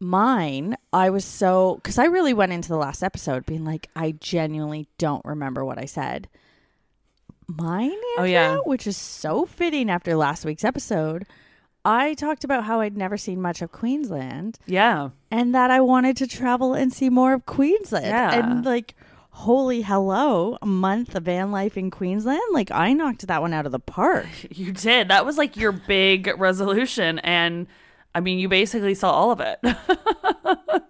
Mine, 0.00 0.76
I 0.92 1.10
was 1.10 1.24
so 1.24 1.76
because 1.76 1.98
I 1.98 2.06
really 2.06 2.32
went 2.34 2.52
into 2.52 2.68
the 2.68 2.76
last 2.76 3.02
episode 3.02 3.46
being 3.46 3.64
like, 3.64 3.88
I 3.94 4.12
genuinely 4.12 4.88
don't 4.98 5.24
remember 5.24 5.64
what 5.64 5.78
I 5.78 5.84
said. 5.84 6.28
Mine, 7.58 7.92
Oh, 8.18 8.24
yeah. 8.24 8.58
Which 8.64 8.86
is 8.86 8.96
so 8.96 9.46
fitting 9.46 9.90
after 9.90 10.14
last 10.16 10.44
week's 10.44 10.64
episode. 10.64 11.26
I 11.84 12.14
talked 12.14 12.44
about 12.44 12.64
how 12.64 12.80
I'd 12.80 12.96
never 12.96 13.16
seen 13.16 13.40
much 13.40 13.62
of 13.62 13.72
Queensland 13.72 14.58
yeah. 14.66 15.10
and 15.30 15.54
that 15.54 15.70
I 15.70 15.80
wanted 15.80 16.16
to 16.18 16.26
travel 16.26 16.74
and 16.74 16.92
see 16.92 17.08
more 17.08 17.32
of 17.32 17.46
Queensland. 17.46 18.06
Yeah. 18.06 18.34
And 18.34 18.64
like, 18.66 18.94
holy 19.30 19.80
hello, 19.80 20.58
a 20.60 20.66
month 20.66 21.14
of 21.14 21.22
van 21.24 21.50
life 21.50 21.78
in 21.78 21.90
Queensland. 21.90 22.40
Like, 22.52 22.70
I 22.70 22.92
knocked 22.92 23.26
that 23.26 23.40
one 23.40 23.54
out 23.54 23.64
of 23.66 23.72
the 23.72 23.78
park. 23.78 24.26
You 24.50 24.72
did. 24.72 25.08
That 25.08 25.24
was 25.24 25.38
like 25.38 25.56
your 25.56 25.72
big 25.72 26.30
resolution 26.36 27.18
and 27.20 27.66
I 28.14 28.20
mean, 28.20 28.38
you 28.38 28.48
basically 28.48 28.94
saw 28.94 29.10
all 29.10 29.30
of 29.30 29.40
it. 29.40 29.58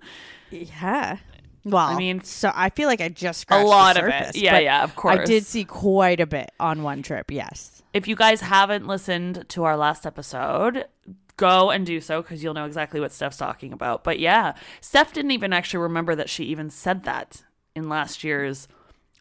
Yeah. 0.50 1.19
Well, 1.64 1.87
I 1.87 1.97
mean, 1.97 2.23
so 2.23 2.50
I 2.55 2.71
feel 2.71 2.88
like 2.88 3.00
I 3.00 3.09
just 3.09 3.47
a 3.50 3.62
lot 3.62 3.97
the 3.97 4.02
of 4.07 4.09
it. 4.09 4.37
Yeah, 4.37 4.59
yeah, 4.59 4.83
of 4.83 4.97
course. 4.97 5.19
I 5.19 5.25
did 5.25 5.45
see 5.45 5.64
quite 5.64 6.21
a 6.21 6.26
bit 6.26 6.50
on 6.59 6.83
one 6.83 7.02
trip. 7.02 7.31
Yes. 7.31 7.83
if 7.93 8.09
you 8.09 8.17
guys 8.17 8.40
haven't 8.40 8.87
listened 8.87 9.45
to 9.50 9.64
our 9.64 9.76
last 9.76 10.07
episode, 10.07 10.87
go 11.37 11.71
and 11.71 11.85
do 11.85 12.00
so 12.00 12.23
because 12.23 12.43
you'll 12.43 12.55
know 12.55 12.64
exactly 12.67 13.00
what 13.00 13.12
Steph's 13.12 13.37
talking 13.37 13.73
about. 13.73 14.05
But 14.05 14.19
yeah, 14.19 14.55
Steph 14.81 15.12
didn't 15.12 15.33
even 15.33 15.52
actually 15.52 15.81
remember 15.83 16.14
that 16.14 16.31
she 16.31 16.45
even 16.45 16.71
said 16.71 17.05
that 17.05 17.43
in 17.75 17.88
last 17.88 18.25
year's 18.25 18.67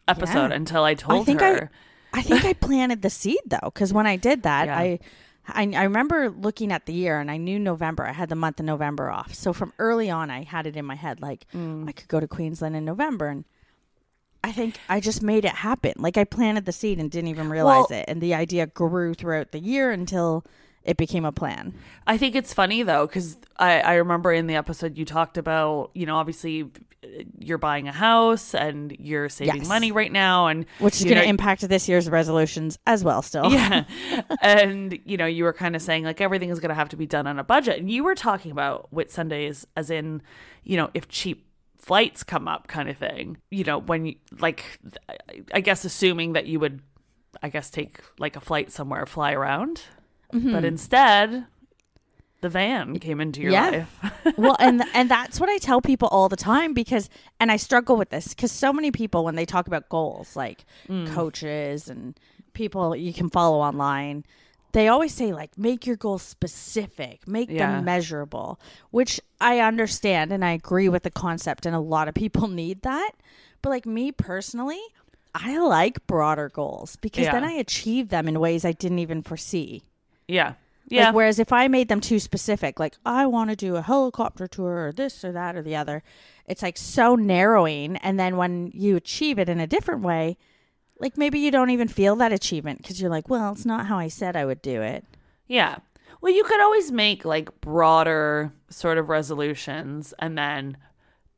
episode 0.08 0.48
Yeah. 0.50 0.56
until 0.56 0.84
I 0.84 0.94
told 0.94 1.22
I 1.22 1.24
think 1.24 1.40
her. 1.40 1.70
I, 2.12 2.18
I 2.20 2.22
think 2.22 2.44
I 2.44 2.52
planted 2.54 3.02
the 3.02 3.10
seed 3.10 3.38
though, 3.46 3.58
because 3.72 3.92
when 3.92 4.06
I 4.06 4.16
did 4.16 4.42
that, 4.44 4.66
Yeah. 4.66 4.78
I, 4.78 4.98
I, 5.48 5.70
I 5.74 5.82
remember 5.84 6.30
looking 6.30 6.70
at 6.70 6.86
the 6.86 6.92
year 6.92 7.18
and 7.18 7.30
I 7.30 7.36
knew 7.36 7.58
November. 7.58 8.06
I 8.06 8.12
had 8.12 8.28
the 8.28 8.36
month 8.36 8.60
of 8.60 8.66
November 8.66 9.10
off, 9.10 9.34
so 9.34 9.52
from 9.52 9.72
early 9.78 10.08
on, 10.10 10.30
I 10.30 10.44
had 10.44 10.66
it 10.66 10.76
in 10.76 10.84
my 10.84 10.94
head 10.94 11.20
like 11.20 11.46
Mm. 11.54 11.88
I 11.88 11.92
could 11.92 12.08
go 12.08 12.20
to 12.20 12.28
Queensland 12.28 12.76
in 12.76 12.84
November, 12.84 13.28
and 13.28 13.44
I 14.44 14.52
think 14.52 14.78
I 14.88 15.00
just 15.00 15.22
made 15.22 15.44
it 15.44 15.52
happen. 15.52 15.92
Like 15.96 16.16
I 16.16 16.24
planted 16.24 16.64
the 16.66 16.72
seed 16.72 16.98
and 16.98 17.10
didn't 17.10 17.28
even 17.28 17.50
realize 17.50 17.86
Well- 17.90 18.00
it, 18.00 18.04
and 18.08 18.20
the 18.20 18.34
idea 18.34 18.66
grew 18.66 19.14
throughout 19.14 19.52
the 19.52 19.58
year 19.60 19.90
until 19.90 20.44
it 20.84 20.96
became 20.96 21.24
a 21.26 21.32
plan. 21.32 21.74
I 22.06 22.16
think 22.16 22.34
it's 22.34 22.54
funny 22.54 22.82
though 22.82 23.06
because 23.06 23.36
I, 23.58 23.80
I 23.80 23.94
remember 23.94 24.32
in 24.32 24.46
the 24.46 24.54
episode 24.56 24.96
you 24.96 25.04
talked 25.04 25.36
about 25.36 25.90
you 25.94 26.06
know 26.06 26.16
obviously 26.16 26.70
you're 27.38 27.58
buying 27.58 27.88
a 27.88 27.92
house 27.92 28.54
and 28.54 28.94
you're 28.98 29.28
saving 29.28 29.56
Yes. 29.56 29.68
money 29.68 29.90
right 29.90 30.12
now 30.12 30.48
and 30.48 30.66
which 30.80 30.96
is 30.96 31.04
going 31.04 31.16
to 31.16 31.24
impact 31.24 31.66
this 31.68 31.88
year's 31.88 32.08
resolutions 32.10 32.78
as 32.86 33.02
well. 33.02 33.22
Still, 33.22 33.50
yeah 33.50 33.84
and 34.42 34.98
you 35.04 35.16
know 35.16 35.26
you 35.26 35.44
were 35.44 35.52
kind 35.52 35.74
of 35.74 35.82
saying 35.82 36.04
like 36.04 36.20
everything 36.20 36.50
is 36.50 36.60
going 36.60 36.68
to 36.68 36.74
have 36.74 36.88
to 36.90 36.96
be 36.96 37.06
done 37.06 37.26
on 37.26 37.38
a 37.38 37.44
budget 37.44 37.78
and 37.78 37.90
you 37.90 38.04
were 38.04 38.14
talking 38.14 38.50
about 38.52 38.88
Whitsundays 38.94 39.64
as 39.76 39.90
in 39.90 40.20
you 40.62 40.76
know 40.76 40.90
if 40.94 41.08
cheap 41.08 41.46
flights 41.78 42.22
come 42.22 42.46
up 42.46 42.68
kind 42.68 42.88
of 42.90 42.96
thing 42.98 43.38
you 43.50 43.64
know 43.64 43.78
when 43.78 44.04
you 44.04 44.14
like 44.38 44.78
I 45.54 45.60
guess 45.60 45.84
assuming 45.86 46.34
that 46.34 46.46
you 46.46 46.60
would 46.60 46.82
I 47.42 47.48
guess 47.48 47.70
take 47.70 48.00
like 48.18 48.36
a 48.36 48.40
flight 48.40 48.70
somewhere 48.70 49.06
fly 49.06 49.32
around 49.32 49.82
Mm-hmm. 50.32 50.52
but 50.52 50.64
instead 50.64 51.46
the 52.40 52.48
van 52.48 52.98
came 52.98 53.20
into 53.20 53.40
your 53.40 53.52
Yeah. 53.52 53.70
life 53.70 54.36
well, 54.38 54.56
and 54.60 54.82
and 54.94 55.10
that's 55.10 55.38
what 55.40 55.48
I 55.50 55.58
tell 55.58 55.80
people 55.80 56.08
all 56.08 56.28
the 56.28 56.36
time 56.36 56.72
because, 56.74 57.08
and 57.38 57.50
I 57.52 57.56
struggle 57.56 57.96
with 57.96 58.10
this 58.10 58.28
because 58.28 58.52
so 58.52 58.72
many 58.72 58.90
people 58.90 59.24
when 59.24 59.34
they 59.36 59.44
talk 59.46 59.66
about 59.66 59.88
goals, 59.88 60.36
like 60.36 60.64
Mm. 60.88 61.06
coaches 61.14 61.88
and 61.88 62.18
people 62.52 62.96
you 62.96 63.12
can 63.12 63.28
follow 63.30 63.58
online, 63.60 64.24
they 64.72 64.88
always 64.88 65.12
say 65.14 65.32
like 65.32 65.56
make 65.58 65.86
your 65.86 65.96
goals 65.96 66.22
specific, 66.22 67.26
make 67.26 67.50
Yeah. 67.50 67.70
them 67.76 67.84
measurable, 67.84 68.60
which 68.90 69.20
I 69.40 69.60
understand 69.60 70.32
and 70.32 70.44
I 70.44 70.52
agree 70.52 70.88
with 70.88 71.02
the 71.02 71.10
concept, 71.10 71.66
and 71.66 71.74
a 71.74 71.80
lot 71.80 72.08
of 72.08 72.14
people 72.14 72.48
need 72.62 72.82
that. 72.82 73.12
But 73.62 73.70
like 73.70 73.86
me 73.86 74.12
personally, 74.12 74.80
I 75.34 75.58
like 75.58 76.06
broader 76.06 76.48
goals 76.48 76.96
because 76.96 77.26
then 77.26 77.44
I 77.44 77.52
achieve 77.52 78.08
them 78.08 78.26
in 78.26 78.40
ways 78.40 78.64
I 78.64 78.72
didn't 78.72 78.98
even 79.00 79.22
foresee. 79.22 79.82
yeah 80.26 80.54
yeah 80.90 81.06
Like, 81.06 81.14
whereas 81.14 81.38
if 81.38 81.52
I 81.52 81.68
made 81.68 81.88
them 81.88 82.00
too 82.00 82.18
specific, 82.18 82.78
like 82.78 82.96
I 83.06 83.26
want 83.26 83.50
to 83.50 83.56
do 83.56 83.76
a 83.76 83.82
helicopter 83.82 84.46
tour 84.46 84.86
or 84.86 84.92
this 84.92 85.24
or 85.24 85.32
that 85.32 85.56
or 85.56 85.62
the 85.62 85.76
other, 85.76 86.02
it's 86.46 86.62
like 86.62 86.76
so 86.76 87.14
narrowing. 87.14 87.96
And 87.98 88.18
then 88.20 88.36
when 88.36 88.70
you 88.74 88.96
achieve 88.96 89.38
it 89.38 89.48
in 89.48 89.60
a 89.60 89.66
different 89.66 90.02
way, 90.02 90.36
like 90.98 91.16
maybe 91.16 91.38
you 91.38 91.50
don't 91.50 91.70
even 91.70 91.88
feel 91.88 92.16
that 92.16 92.32
achievement 92.32 92.78
because 92.78 93.00
you're 93.00 93.10
like, 93.10 93.28
well, 93.28 93.52
it's 93.52 93.64
not 93.64 93.86
how 93.86 93.98
I 93.98 94.08
said 94.08 94.36
I 94.36 94.44
would 94.44 94.60
do 94.60 94.82
it. 94.82 95.04
Yeah. 95.46 95.78
Well, 96.20 96.32
you 96.32 96.44
could 96.44 96.60
always 96.60 96.92
make 96.92 97.24
like 97.24 97.60
broader 97.62 98.52
sort 98.68 98.98
of 98.98 99.08
resolutions 99.08 100.12
and 100.18 100.36
then 100.36 100.76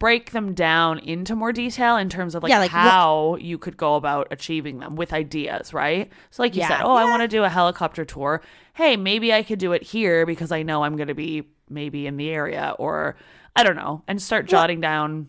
break 0.02 0.32
them 0.32 0.52
down 0.52 0.98
into 0.98 1.36
more 1.36 1.52
detail 1.52 1.96
in 1.96 2.08
terms 2.08 2.34
of 2.34 2.42
like, 2.42 2.50
Yeah, 2.50 2.58
like, 2.58 2.72
what- 2.72 2.80
how 2.90 3.36
you 3.40 3.56
could 3.56 3.76
go 3.76 3.94
about 3.94 4.26
achieving 4.32 4.80
them 4.80 4.96
with 4.96 5.12
ideas, 5.12 5.72
right? 5.72 6.10
So 6.30 6.42
like 6.42 6.56
you 6.56 6.62
Yeah. 6.62 6.68
said, 6.68 6.80
oh, 6.82 6.96
I 6.96 7.04
want 7.04 7.22
to 7.22 7.28
do 7.28 7.44
a 7.44 7.48
helicopter 7.48 8.04
tour. 8.04 8.42
Hey, 8.74 8.96
maybe 8.96 9.32
I 9.32 9.44
could 9.44 9.60
do 9.60 9.72
it 9.72 9.84
here 9.84 10.26
because 10.26 10.50
I 10.50 10.64
know 10.64 10.82
I'm 10.82 10.96
going 10.96 11.06
to 11.06 11.14
be 11.14 11.44
maybe 11.70 12.08
in 12.08 12.16
the 12.16 12.30
area 12.30 12.74
or 12.80 13.14
I 13.54 13.62
don't 13.62 13.76
know, 13.76 14.02
and 14.08 14.20
start 14.20 14.46
jotting 14.46 14.80
down 14.80 15.28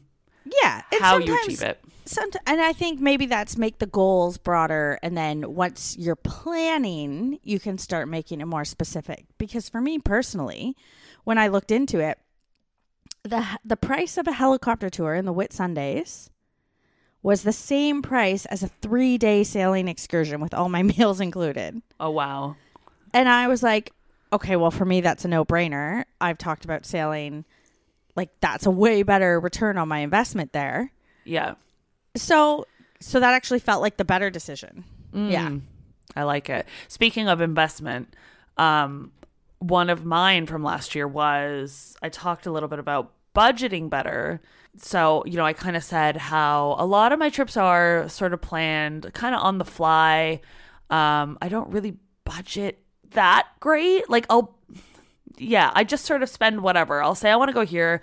Yeah. 0.64 0.82
how 1.00 1.18
you 1.20 1.38
achieve 1.44 1.62
it. 1.62 1.80
Somet- 2.06 2.36
and 2.48 2.60
I 2.60 2.74
think 2.74 3.00
maybe 3.00 3.28
that's 3.28 3.58
make 3.58 3.78
the 3.78 3.86
goals 3.86 4.38
broader, 4.40 4.98
and 5.04 5.16
then 5.16 5.54
once 5.54 5.96
you're 6.00 6.16
planning, 6.18 7.40
you 7.44 7.60
can 7.60 7.78
start 7.78 8.08
making 8.10 8.42
it 8.42 8.46
more 8.46 8.66
specific. 8.66 9.26
Because 9.38 9.70
for 9.70 9.80
me 9.82 10.00
personally, 10.00 10.76
when 11.26 11.38
I 11.38 11.48
looked 11.48 11.72
into 11.72 12.00
it, 12.00 12.18
the 13.24 13.46
the 13.64 13.78
price 13.78 14.18
of 14.18 14.28
a 14.28 14.34
helicopter 14.34 14.90
tour 14.90 15.16
in 15.16 15.26
the 15.26 15.34
Whitsundays 15.34 16.30
was 17.22 17.44
the 17.44 17.54
same 17.54 18.02
price 18.02 18.46
as 18.48 18.62
a 18.62 18.68
three 18.68 19.18
day 19.18 19.44
sailing 19.44 19.88
excursion 19.88 20.42
with 20.42 20.54
all 20.54 20.70
my 20.70 20.84
meals 20.98 21.20
included. 21.20 21.82
Oh, 22.00 22.12
wow. 22.12 22.58
And 23.14 23.30
I 23.30 23.48
was 23.48 23.64
like, 23.64 23.92
okay, 24.34 24.56
well, 24.56 24.72
for 24.72 24.86
me, 24.86 25.02
that's 25.02 25.24
a 25.24 25.28
no 25.28 25.46
brainer. 25.46 26.04
I've 26.20 26.38
talked 26.38 26.66
about 26.66 26.86
sailing. 26.86 27.46
Like, 28.16 28.30
that's 28.42 28.66
a 28.66 28.72
way 28.72 29.04
better 29.04 29.40
return 29.40 29.78
on 29.78 29.88
my 29.88 30.00
investment 30.00 30.52
there. 30.52 30.92
Yeah. 31.24 31.56
So, 32.16 32.68
so 33.00 33.20
that 33.20 33.34
actually 33.34 33.60
felt 33.60 33.82
like 33.82 33.98
the 33.98 34.06
better 34.06 34.30
decision. 34.30 34.84
Yeah. 35.14 35.50
Mm. 35.50 35.62
I 36.16 36.24
like 36.24 36.50
it. 36.50 36.68
Speaking 36.90 37.28
of 37.28 37.42
investment, 37.42 38.16
um, 38.58 39.12
one 39.64 39.90
of 39.90 40.04
mine 40.04 40.46
from 40.46 40.62
last 40.62 40.94
year 40.94 41.08
was 41.08 41.96
I 42.02 42.10
talked 42.10 42.46
a 42.46 42.52
little 42.52 42.68
bit 42.68 42.80
about 42.80 43.14
budgeting 43.34 43.90
better. 43.90 44.42
So, 44.78 45.24
you 45.26 45.38
know, 45.38 45.46
I 45.46 45.54
kind 45.54 45.78
of 45.78 45.84
said 45.84 46.18
how 46.18 46.76
a 46.78 46.86
lot 46.86 47.14
of 47.14 47.20
my 47.20 47.30
trips 47.30 47.56
are 47.56 48.10
sort 48.10 48.34
of 48.34 48.42
planned 48.42 49.14
kind 49.14 49.34
of 49.34 49.42
on 49.42 49.60
the 49.60 49.66
fly. 49.66 50.42
Um, 50.90 51.38
I 51.42 51.48
don't 51.48 51.72
really 51.72 51.98
budget 52.26 52.84
that 53.12 53.48
great. 53.62 54.10
Like, 54.10 54.26
I'll, 54.30 54.58
yeah, 55.38 55.72
I 55.74 55.86
just 55.86 56.06
sort 56.06 56.24
of 56.24 56.30
spend 56.30 56.62
whatever. 56.62 57.02
I'll 57.02 57.16
say 57.16 57.32
I 57.32 57.38
want 57.38 57.48
to 57.50 57.54
go 57.54 57.66
here, 57.66 58.02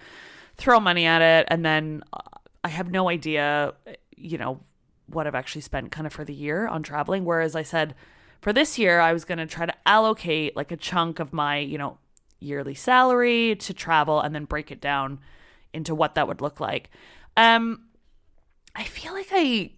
throw 0.57 0.81
money 0.81 1.05
at 1.05 1.21
it, 1.21 1.47
and 1.51 1.65
then 1.65 2.03
uh, 2.13 2.21
I 2.65 2.69
have 2.69 2.91
no 2.91 3.11
idea, 3.11 3.75
you 4.17 4.39
know, 4.39 4.61
what 5.09 5.27
I've 5.27 5.35
actually 5.35 5.63
spent 5.63 5.93
kind 5.93 6.07
of 6.07 6.13
for 6.13 6.25
the 6.25 6.35
year 6.35 6.67
on 6.67 6.83
traveling. 6.83 7.25
Whereas 7.25 7.55
I 7.55 7.65
said 7.65 7.95
for 8.41 8.53
this 8.53 8.79
year, 8.79 9.01
I 9.01 9.13
was 9.13 9.25
going 9.25 9.39
to 9.39 9.47
try 9.47 9.67
to 9.67 9.75
allocate 9.87 10.57
like 10.57 10.73
a 10.73 10.77
chunk 10.77 11.19
of 11.21 11.33
my, 11.33 11.59
you 11.59 11.79
know, 11.79 11.99
yearly 12.39 12.75
salary 12.75 13.55
to 13.57 13.75
travel 13.75 14.21
and 14.21 14.35
then 14.35 14.45
break 14.47 14.71
it 14.71 14.81
down 14.81 15.19
into 15.75 15.95
what 15.95 16.15
that 16.15 16.27
would 16.27 16.41
look 16.41 16.59
like. 16.61 16.91
Um, 17.37 17.83
I 18.75 18.85
feel 18.85 19.13
like 19.13 19.29
I 19.31 19.73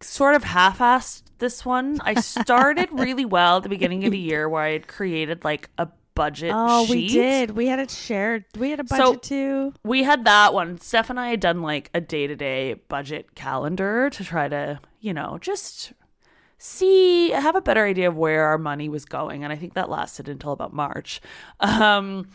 sort 0.00 0.34
of 0.34 0.44
half-assed 0.44 1.22
this 1.38 1.64
one. 1.64 1.98
I 2.02 2.14
started 2.14 2.88
really 2.92 3.24
well 3.24 3.58
at 3.58 3.62
the 3.62 3.68
beginning 3.68 4.04
of 4.04 4.10
the 4.10 4.18
year 4.18 4.48
where 4.48 4.62
I 4.62 4.70
had 4.72 4.88
created 4.88 5.44
like 5.44 5.70
a 5.78 5.88
budget 6.14 6.50
Oh, 6.52 6.84
we 6.90 7.06
did. 7.08 7.52
We 7.52 7.68
had 7.68 7.78
it 7.78 7.90
shared. 7.92 8.44
We 8.58 8.70
had 8.70 8.80
a 8.80 8.88
So- 8.88 8.96
budget 9.12 9.22
too. 9.22 9.74
We 9.84 10.02
had 10.02 10.24
that 10.24 10.52
one. 10.52 10.78
Steph 10.78 11.10
and 11.10 11.20
I 11.20 11.28
had 11.30 11.38
done 11.40 11.62
like 11.62 11.90
a 11.94 12.00
day 12.00 12.26
to 12.26 12.34
day 12.34 12.74
budget 12.88 13.36
calendar 13.36 14.10
to 14.10 14.24
try 14.24 14.48
to, 14.48 14.80
you 15.00 15.14
know, 15.14 15.38
just 15.40 15.92
see, 16.58 17.32
I 17.32 17.40
have 17.40 17.54
a 17.54 17.60
better 17.60 17.86
idea 17.86 18.08
of 18.08 18.16
where 18.16 18.46
our 18.46 18.58
money 18.58 18.88
was 18.88 19.04
going. 19.04 19.44
And 19.44 19.52
I 19.52 19.56
think 19.56 19.74
that 19.74 19.88
lasted 19.88 20.28
until 20.28 20.52
about 20.52 20.72
March. 20.72 21.20
Um, 21.60 22.28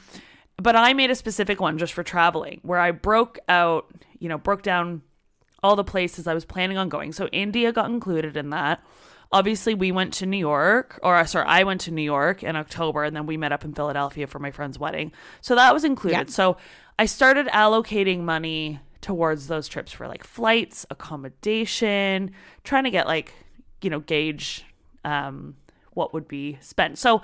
but 0.57 0.75
I 0.75 0.93
made 0.93 1.11
a 1.11 1.15
specific 1.15 1.59
one 1.59 1.77
just 1.77 1.93
for 1.93 2.03
traveling 2.03 2.59
where 2.63 2.79
I 2.79 2.91
broke 2.91 3.37
out, 3.49 3.93
you 4.19 4.29
know, 4.29 4.37
broke 4.37 4.61
down 4.61 5.01
all 5.61 5.75
the 5.75 5.83
places 5.83 6.27
I 6.27 6.33
was 6.33 6.45
planning 6.45 6.77
on 6.77 6.89
going. 6.89 7.11
So 7.11 7.27
India 7.27 7.71
got 7.71 7.89
included 7.89 8.37
in 8.37 8.49
that. 8.49 8.83
Obviously, 9.31 9.73
we 9.73 9.91
went 9.91 10.13
to 10.15 10.27
New 10.27 10.37
York, 10.37 10.99
or 11.01 11.15
uh, 11.15 11.25
sorry, 11.25 11.47
I 11.47 11.63
went 11.63 11.81
to 11.81 11.91
New 11.91 12.03
York 12.03 12.43
in 12.43 12.55
October, 12.55 13.03
and 13.03 13.15
then 13.15 13.25
we 13.25 13.35
met 13.35 13.51
up 13.51 13.65
in 13.65 13.73
Philadelphia 13.73 14.27
for 14.27 14.37
my 14.37 14.51
friend's 14.51 14.77
wedding. 14.77 15.11
So 15.41 15.55
that 15.55 15.73
was 15.73 15.83
included. 15.83 16.27
Yeah. 16.27 16.33
So 16.33 16.57
I 16.99 17.07
started 17.07 17.47
allocating 17.47 18.19
money 18.21 18.79
towards 19.01 19.47
those 19.47 19.67
trips 19.67 19.91
for 19.91 20.07
like 20.07 20.23
flights, 20.23 20.85
accommodation, 20.91 22.31
trying 22.63 22.83
to 22.83 22.91
get 22.91 23.07
like, 23.07 23.33
you 23.83 23.89
know, 23.89 23.99
gauge 23.99 24.65
um, 25.03 25.55
what 25.91 26.13
would 26.13 26.27
be 26.27 26.57
spent. 26.61 26.97
So 26.97 27.21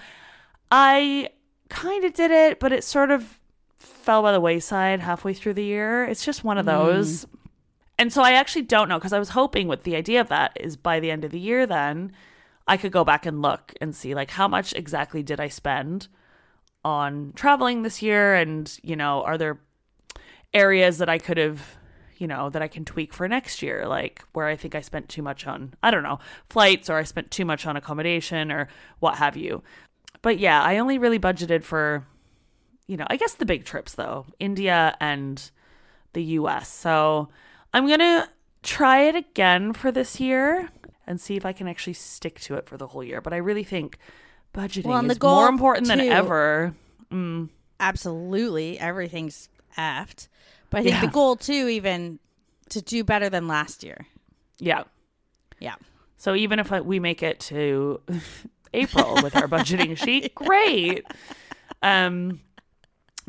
I 0.72 1.30
kind 1.70 2.04
of 2.04 2.14
did 2.14 2.32
it, 2.32 2.60
but 2.60 2.72
it 2.72 2.84
sort 2.84 3.12
of 3.12 3.40
fell 3.78 4.22
by 4.22 4.32
the 4.32 4.42
wayside 4.42 5.00
halfway 5.00 5.34
through 5.34 5.54
the 5.54 5.64
year. 5.64 6.04
It's 6.06 6.26
just 6.26 6.44
one 6.44 6.58
of 6.58 6.66
those. 6.66 7.26
And 7.98 8.14
so 8.14 8.22
I 8.22 8.34
actually 8.34 8.62
don't 8.64 8.90
know 8.90 8.98
because 8.98 9.14
I 9.14 9.20
was 9.20 9.30
hoping 9.30 9.68
with 9.68 9.84
the 9.84 9.96
idea 9.96 10.22
of 10.22 10.30
that 10.30 10.58
is 10.60 10.78
by 10.78 11.00
the 11.00 11.12
end 11.12 11.26
of 11.26 11.32
the 11.32 11.40
year, 11.40 11.66
then 11.66 12.14
I 12.68 12.78
could 12.78 12.92
go 12.92 13.04
back 13.04 13.26
and 13.26 13.42
look 13.42 13.74
and 13.82 13.96
see 13.96 14.14
like 14.14 14.32
how 14.32 14.48
much 14.48 14.74
exactly 14.74 15.24
did 15.24 15.40
I 15.40 15.48
spend 15.48 16.08
on 16.86 17.34
traveling 17.36 17.82
this 17.82 18.02
year 18.02 18.36
and, 18.36 18.72
you 18.84 18.96
know, 18.96 19.24
are 19.24 19.38
there 19.38 19.60
areas 20.54 20.98
that 21.00 21.10
I 21.10 21.18
could 21.18 21.38
have, 21.38 21.78
you 22.20 22.28
know, 22.28 22.50
that 22.50 22.62
I 22.62 22.68
can 22.68 22.86
tweak 22.86 23.14
for 23.14 23.28
next 23.28 23.62
year, 23.64 23.88
like 23.88 24.24
where 24.34 24.46
I 24.46 24.56
think 24.56 24.76
I 24.76 24.82
spent 24.82 25.10
too 25.10 25.22
much 25.24 25.48
on, 25.48 25.74
I 25.82 25.90
don't 25.90 26.04
know, 26.04 26.20
flights 26.50 26.90
or 26.90 26.98
I 26.98 27.04
spent 27.04 27.32
too 27.32 27.46
much 27.46 27.66
on 27.66 27.76
accommodation 27.76 28.52
or 28.52 28.68
what 29.00 29.16
have 29.16 29.36
you. 29.38 29.64
But 30.22 30.38
yeah, 30.38 30.62
I 30.62 30.78
only 30.78 30.98
really 30.98 31.18
budgeted 31.18 31.64
for, 31.64 32.06
you 32.88 32.98
know, 32.98 33.06
I 33.10 33.16
guess 33.16 33.34
the 33.36 33.46
big 33.46 33.64
trips 33.64 33.96
though, 33.96 34.26
India 34.38 34.96
and 35.00 35.50
the 36.14 36.24
US. 36.24 36.68
So 36.70 37.30
I'm 37.74 37.88
going 37.88 38.00
to 38.00 38.28
try 38.64 39.04
it 39.04 39.16
again 39.16 39.72
for 39.72 39.90
this 39.92 40.20
year 40.20 40.70
and 41.08 41.22
see 41.22 41.38
if 41.38 41.46
I 41.46 41.54
can 41.54 41.68
actually 41.70 41.94
stick 41.94 42.40
to 42.42 42.56
it 42.56 42.68
for 42.68 42.76
the 42.78 42.88
whole 42.88 43.04
year. 43.04 43.22
But 43.22 43.32
I 43.34 43.38
really 43.38 43.64
think 43.64 43.98
budgeting 44.54 44.86
Well, 44.86 45.10
is 45.10 45.22
more 45.22 45.48
important 45.48 45.88
than 45.88 46.00
too- 46.00 46.10
ever. 46.10 46.76
Mm. 47.12 47.50
Absolutely, 47.80 48.78
everything's 48.78 49.48
effed. 49.78 50.28
But 50.70 50.80
I 50.80 50.84
think 50.84 50.96
Yeah. 50.96 51.02
the 51.02 51.08
goal 51.08 51.36
too, 51.36 51.68
even 51.68 52.20
to 52.70 52.82
do 52.82 53.04
better 53.04 53.30
than 53.30 53.48
last 53.48 53.84
year. 53.84 54.06
Yeah. 54.60 54.84
Yeah. 55.60 55.76
So 56.18 56.36
even 56.36 56.60
if 56.60 56.70
we 56.72 57.00
make 57.00 57.24
it 57.24 57.40
to 57.42 58.02
April 58.74 59.20
with 59.24 59.36
our 59.36 59.48
budgeting 59.48 59.98
sheet, 59.98 60.36
great. 60.36 61.06
Um, 61.82 62.42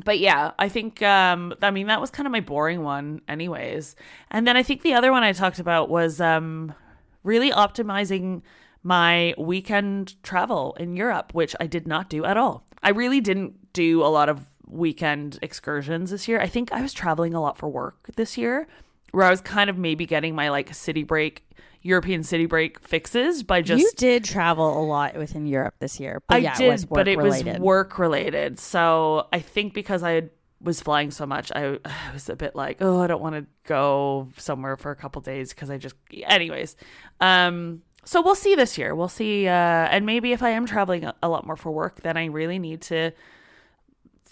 but 0.05 0.19
yeah, 0.19 0.53
I 0.59 0.69
think 0.69 1.03
um, 1.03 1.55
I 1.63 1.71
mean 1.71 1.87
that 1.89 2.01
was 2.01 2.11
kind 2.11 2.27
of 2.27 2.33
my 2.33 2.41
boring 2.41 2.83
one, 2.83 3.21
anyways. 3.29 3.97
And 4.31 4.47
then 4.47 4.57
I 4.57 4.63
think 4.63 4.83
the 4.83 4.95
other 4.95 5.13
one 5.13 5.23
I 5.23 5.33
talked 5.33 5.59
about 5.59 5.89
was 5.89 6.21
um, 6.21 6.75
really 7.23 7.51
optimizing 7.51 8.43
my 8.83 9.35
weekend 9.37 10.23
travel 10.23 10.75
in 10.81 10.97
Europe, 10.97 11.35
which 11.35 11.55
I 11.61 11.67
did 11.67 11.87
not 11.87 12.09
do 12.09 12.25
at 12.25 12.37
all. 12.39 12.65
I 12.83 12.91
really 12.91 13.21
didn't 13.21 13.73
do 13.75 14.03
a 14.03 14.09
lot 14.09 14.29
of 14.31 14.47
weekend 14.71 15.39
excursions 15.43 16.11
this 16.11 16.29
year. 16.29 16.41
I 16.41 16.47
think 16.47 16.73
I 16.73 16.83
was 16.83 16.93
traveling 16.93 17.35
a 17.35 17.41
lot 17.41 17.59
for 17.59 17.69
work 17.69 18.11
this 18.17 18.39
year, 18.39 18.69
where 19.13 19.27
I 19.27 19.31
was 19.31 19.41
kind 19.41 19.69
of 19.71 19.77
maybe 19.77 20.07
getting 20.07 20.35
my 20.35 20.51
like 20.51 20.75
city 20.75 21.03
break, 21.03 21.45
European 21.83 22.23
city 22.23 22.47
break 22.47 22.81
fixes 22.81 23.43
by 23.43 23.63
just 23.63 23.83
you 23.83 23.91
did 23.97 24.25
travel 24.25 24.81
a 24.81 24.85
lot 24.85 25.17
within 25.17 25.47
Europe 25.47 25.75
this 25.81 25.99
year. 25.99 26.23
But 26.29 26.37
I 26.37 26.39
yeah, 26.39 26.57
did, 26.57 26.69
it 26.69 26.73
was 26.73 26.85
but 26.85 27.09
it 27.09 27.19
was 27.19 27.35
work-related. 27.37 27.63
work 27.63 27.99
related. 27.99 28.59
So 28.59 29.27
I 29.33 29.41
think 29.41 29.75
because 29.75 30.03
I 30.03 30.13
had- 30.13 30.31
was 30.63 30.81
flying 30.81 31.11
so 31.11 31.27
much, 31.27 31.51
I, 31.55 31.79
I 31.85 32.13
was 32.13 32.29
a 32.29 32.37
bit 32.37 32.55
like, 32.55 32.79
oh, 32.81 33.01
I 33.01 33.07
don't 33.07 33.23
want 33.23 33.35
to 33.37 33.47
go 33.65 34.29
somewhere 34.37 34.77
for 34.77 34.91
a 34.91 34.97
couple 34.97 35.23
days 35.23 35.51
because 35.55 35.71
I 35.71 35.79
just, 35.79 35.95
anyways. 36.25 36.77
Um, 37.21 37.83
so 38.05 38.23
we'll 38.23 38.35
see 38.35 38.55
this 38.55 38.79
year. 38.79 38.95
We'll 38.95 39.09
see, 39.09 39.47
uh, 39.47 39.51
and 39.51 40.07
maybe 40.07 40.33
if 40.33 40.43
I 40.43 40.51
am 40.51 40.67
traveling 40.67 41.05
a, 41.05 41.15
a 41.23 41.29
lot 41.29 41.47
more 41.47 41.57
for 41.57 41.71
work, 41.71 42.01
then 42.03 42.17
I 42.17 42.27
really 42.27 42.59
need 42.59 42.81
to 42.83 43.13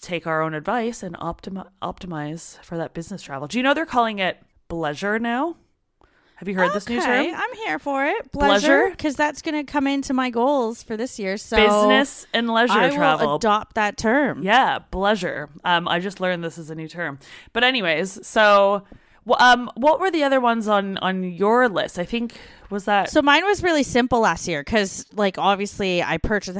take 0.01 0.25
our 0.27 0.41
own 0.41 0.53
advice 0.53 1.03
and 1.03 1.15
optimi- 1.19 1.63
optimize 1.81 2.61
for 2.63 2.77
that 2.77 2.93
business 2.93 3.21
travel. 3.21 3.47
Do 3.47 3.57
you 3.57 3.63
know 3.63 3.73
they're 3.73 3.85
calling 3.85 4.19
it 4.19 4.37
bleisure 4.69 5.19
now? 5.19 5.55
Have 6.35 6.47
you 6.47 6.55
heard 6.55 6.71
this 6.71 6.87
new 6.87 6.99
Okay, 6.99 7.31
term? 7.31 7.35
I'm 7.37 7.53
here 7.65 7.79
for 7.79 8.05
it. 8.05 8.31
Bleisure? 8.31 8.59
Bleisure, 8.61 8.91
because 8.91 9.17
that's 9.17 9.41
going 9.41 9.55
to 9.55 9.69
come 9.69 9.87
into 9.87 10.13
my 10.13 10.29
goals 10.29 10.81
for 10.81 10.95
this 10.95 11.19
year. 11.19 11.35
So 11.35 11.57
Business 11.57 12.25
and 12.33 12.49
leisure 12.49 12.71
I 12.71 12.95
travel. 12.95 13.27
will 13.27 13.35
adopt 13.35 13.75
that 13.75 13.97
term. 13.97 14.41
Yeah, 14.41 14.79
bleisure. 14.89 15.49
Um, 15.65 15.85
I 15.89 15.99
just 15.99 16.21
learned 16.21 16.41
this 16.45 16.57
is 16.57 16.69
a 16.69 16.75
new 16.75 16.87
term. 16.87 17.19
But 17.51 17.65
anyways, 17.65 18.25
so 18.25 18.83
um, 19.37 19.69
what 19.75 19.99
were 19.99 20.11
the 20.11 20.23
other 20.23 20.39
ones 20.39 20.69
on 20.69 20.97
on 20.99 21.23
your 21.23 21.67
list? 21.67 21.99
I 21.99 22.05
think 22.05 22.39
was 22.69 22.85
that 22.85 23.09
So 23.09 23.21
mine 23.21 23.43
was 23.43 23.61
really 23.61 23.83
simple 23.83 24.21
last 24.21 24.47
year 24.47 24.61
because, 24.63 25.05
like, 25.13 25.37
obviously, 25.37 26.01
I 26.01 26.19
purchased 26.19 26.57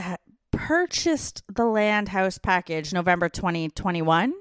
purchased 0.69 1.41
the 1.51 1.65
land 1.65 2.09
house 2.09 2.37
package 2.37 2.93
November 2.93 3.27
2021. 3.27 4.35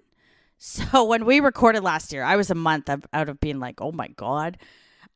So 0.59 1.05
when 1.07 1.25
we 1.25 1.41
recorded 1.41 1.83
last 1.83 2.12
year, 2.12 2.23
I 2.23 2.37
was 2.37 2.51
a 2.51 2.55
month 2.55 2.91
of, 2.91 3.07
out 3.14 3.31
of 3.31 3.41
being 3.41 3.61
like, 3.61 3.81
oh 3.81 3.93
my 3.93 4.09
god. 4.09 4.59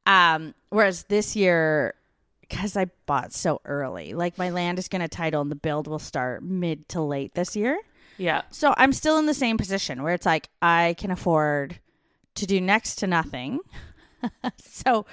Um, 0.06 0.54
whereas 0.70 1.04
this 1.04 1.36
year, 1.36 1.92
because 2.40 2.78
I 2.78 2.86
bought 3.04 3.34
so 3.34 3.60
early, 3.66 4.14
like 4.14 4.38
my 4.38 4.48
land 4.48 4.78
is 4.78 4.88
going 4.88 5.02
to 5.02 5.08
title 5.08 5.42
and 5.42 5.50
the 5.50 5.54
build 5.54 5.86
will 5.86 5.98
start 5.98 6.42
mid 6.42 6.88
to 6.88 7.02
late 7.02 7.34
this 7.34 7.54
year. 7.56 7.78
yeah 8.16 8.40
So 8.50 8.72
I'm 8.78 8.94
still 8.94 9.18
in 9.18 9.26
the 9.26 9.34
same 9.34 9.58
position 9.58 10.02
where 10.02 10.14
it's 10.14 10.24
like 10.24 10.48
I 10.62 10.94
can 10.96 11.10
afford 11.10 11.78
to 12.36 12.46
do 12.46 12.58
next 12.58 12.94
to 13.00 13.06
nothing. 13.06 13.60
so 14.56 15.04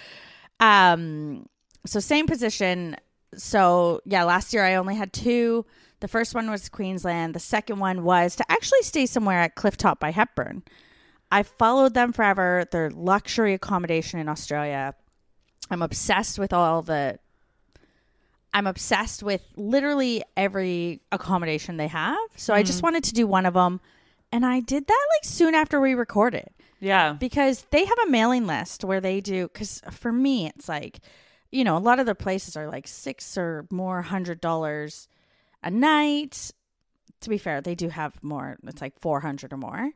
um 0.62 1.50
so 1.86 2.00
same 2.00 2.26
position. 2.26 2.96
So 3.36 4.00
yeah, 4.06 4.24
last 4.24 4.54
year 4.54 4.64
I 4.64 4.76
only 4.76 4.96
had 4.96 5.12
two. 5.12 5.66
The 6.00 6.08
first 6.08 6.34
one 6.34 6.50
was 6.50 6.70
Queensland. 6.70 7.34
The 7.34 7.40
second 7.40 7.80
one 7.80 8.04
was 8.04 8.36
to 8.38 8.46
actually 8.50 8.84
stay 8.84 9.06
somewhere 9.06 9.40
at 9.40 9.56
Clifftop 9.56 10.00
by 10.00 10.12
Hepburn. 10.12 10.64
I 11.32 11.44
followed 11.44 11.94
them 11.94 12.14
forever. 12.14 12.66
Their 12.72 12.90
luxury 12.90 13.54
accommodation 13.54 14.20
in 14.20 14.30
Australia. 14.30 14.96
I'm 15.70 15.82
obsessed 15.82 16.40
with 16.40 16.54
all 16.54 16.82
the 16.82 17.20
I'm 18.52 18.66
obsessed 18.66 19.22
with 19.22 19.42
literally 19.56 20.24
every 20.36 21.02
accommodation 21.12 21.78
they 21.78 21.88
have. 21.88 22.18
So 22.36 22.54
I 22.54 22.64
just 22.64 22.80
mm. 22.80 22.84
wanted 22.84 23.04
to 23.06 23.14
do 23.14 23.28
one 23.28 23.46
of 23.46 23.54
them. 23.54 23.80
And 24.32 24.44
I 24.44 24.60
did 24.60 24.88
that 24.88 25.08
like 25.16 25.24
soon 25.24 25.54
after 25.54 25.80
we 25.80 25.94
recorded 25.94 26.50
yeah 26.82 27.12
because 27.12 27.66
they 27.72 27.84
have 27.84 27.98
a 28.08 28.10
mailing 28.10 28.48
list 28.48 28.84
where 28.84 29.02
they 29.02 29.22
do. 29.22 29.50
Because 29.50 29.82
for 29.92 30.12
me, 30.12 30.48
it's 30.48 30.70
like, 30.70 31.00
you 31.52 31.64
know, 31.64 31.78
a 31.78 31.80
lot 31.80 32.00
of 32.00 32.06
the 32.06 32.16
places 32.16 32.56
are 32.56 32.68
like 32.68 32.88
six 32.88 33.38
or 33.38 33.68
more 33.70 34.02
hundred 34.02 34.42
dollars 34.42 35.08
a 35.64 35.72
night. 35.72 36.52
To 37.22 37.30
be 37.30 37.38
fair, 37.38 37.62
they 37.62 37.76
do 37.76 37.90
have 37.90 38.22
more. 38.24 38.58
It's 38.66 38.82
like 38.82 39.00
400 39.00 39.52
or 39.52 39.58
more. 39.58 39.92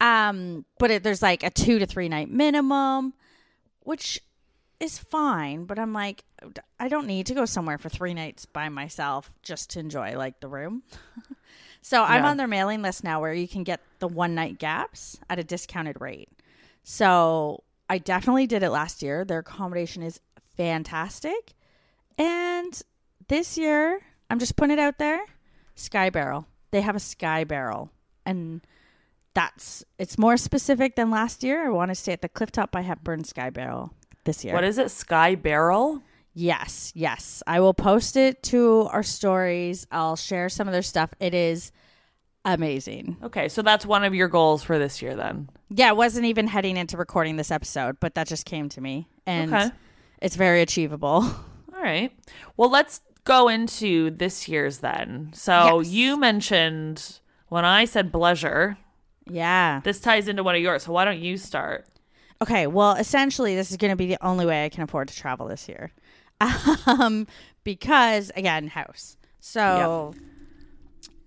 Um, 0.00 0.64
but 0.78 0.90
it, 0.90 1.02
there's 1.02 1.22
like 1.22 1.42
a 1.42 1.50
two 1.50 1.78
to 1.78 1.86
three 1.86 2.08
night 2.08 2.30
minimum, 2.30 3.14
which 3.80 4.20
is 4.80 4.98
fine, 4.98 5.64
but 5.64 5.78
I'm 5.78 5.92
like, 5.92 6.24
I 6.80 6.88
don't 6.88 7.06
need 7.06 7.26
to 7.26 7.34
go 7.34 7.44
somewhere 7.44 7.78
for 7.78 7.88
three 7.88 8.14
nights 8.14 8.46
by 8.46 8.68
myself 8.68 9.30
just 9.42 9.70
to 9.70 9.80
enjoy 9.80 10.16
like 10.16 10.40
the 10.40 10.48
room. 10.48 10.82
so 11.82 12.02
I'm 12.02 12.24
on 12.24 12.36
their 12.36 12.48
mailing 12.48 12.82
list 12.82 13.04
now 13.04 13.20
where 13.20 13.32
you 13.32 13.46
can 13.46 13.62
get 13.62 13.80
the 14.00 14.08
one 14.08 14.34
night 14.34 14.58
gaps 14.58 15.20
at 15.30 15.38
a 15.38 15.44
discounted 15.44 16.00
rate. 16.00 16.30
So 16.82 17.62
I 17.88 17.98
definitely 17.98 18.48
did 18.48 18.64
it 18.64 18.70
last 18.70 19.02
year. 19.02 19.24
Their 19.24 19.38
accommodation 19.38 20.02
is 20.02 20.18
fantastic. 20.56 21.54
And 22.18 22.80
this 23.28 23.56
year, 23.56 24.00
I'm 24.32 24.38
just 24.38 24.56
putting 24.56 24.72
it 24.72 24.80
out 24.80 24.98
there 24.98 25.20
Sky 25.74 26.08
Barrel. 26.10 26.46
They 26.70 26.80
have 26.80 26.96
a 26.96 27.00
Sky 27.00 27.44
Barrel. 27.44 27.90
And 28.24 28.62
that's 29.34 29.84
it's 29.98 30.16
more 30.18 30.36
specific 30.38 30.96
than 30.96 31.10
last 31.10 31.42
year. 31.42 31.66
I 31.66 31.70
want 31.70 31.90
to 31.90 31.94
stay 31.94 32.12
at 32.12 32.22
the 32.22 32.28
Clifftop 32.30 32.70
by 32.70 32.80
Hepburn 32.80 33.24
Sky 33.24 33.50
Barrel 33.50 33.92
this 34.24 34.42
year. 34.44 34.54
what 34.54 34.64
is 34.64 34.78
it? 34.78 34.90
Sky 34.90 35.34
Barrel. 35.34 36.02
Yes, 36.34 36.92
yes. 36.94 37.42
I 37.46 37.60
will 37.60 37.74
post 37.74 38.16
it 38.16 38.42
to 38.44 38.88
our 38.90 39.02
stories. 39.02 39.86
I'll 39.92 40.16
share 40.16 40.48
some 40.48 40.66
of 40.66 40.72
their 40.72 40.80
stuff. 40.82 41.10
It 41.20 41.34
is 41.34 41.72
amazing. 42.44 43.18
Okay, 43.22 43.48
so 43.48 43.60
that's 43.62 43.84
one 43.84 44.04
of 44.04 44.14
your 44.14 44.28
goals 44.28 44.62
for 44.62 44.78
this 44.78 45.02
year 45.02 45.14
then. 45.14 45.50
Yeah, 45.68 45.90
I 45.90 45.92
wasn't 45.92 46.26
even 46.26 46.46
heading 46.46 46.76
into 46.78 46.96
recording 46.96 47.36
this 47.36 47.50
episode, 47.50 47.98
but 48.00 48.14
that 48.14 48.28
just 48.28 48.46
came 48.46 48.68
to 48.70 48.80
me. 48.80 49.08
And 49.26 49.52
Okay. 49.52 49.70
it's 50.22 50.36
very 50.36 50.62
achievable. 50.62 51.22
All 51.74 51.82
right. 51.82 52.12
Well, 52.56 52.70
let's 52.70 53.00
go 53.24 53.48
into 53.48 54.10
this 54.10 54.48
year's 54.48 54.78
then. 54.78 55.30
So 55.34 55.80
Yes. 55.80 55.90
you 55.90 56.16
mentioned 56.16 57.18
when 57.48 57.64
I 57.64 57.84
said 57.84 58.10
bleisure, 58.12 58.76
Yeah. 59.28 59.80
this 59.84 60.00
ties 60.00 60.28
into 60.28 60.42
one 60.42 60.54
of 60.56 60.60
yours. 60.62 60.84
So 60.84 60.92
why 60.92 61.04
don't 61.04 61.20
you 61.20 61.36
start? 61.36 61.86
Okay, 62.40 62.66
well, 62.66 62.92
essentially, 62.94 63.54
this 63.54 63.70
is 63.70 63.76
going 63.76 63.92
to 63.92 63.96
be 63.96 64.06
the 64.06 64.18
only 64.20 64.44
way 64.44 64.64
I 64.64 64.68
can 64.68 64.82
afford 64.82 65.06
to 65.08 65.14
travel 65.16 65.46
this 65.46 65.68
year, 65.68 65.92
um, 66.86 67.28
because 67.62 68.32
again, 68.34 68.66
house. 68.66 69.16
So, 69.38 70.12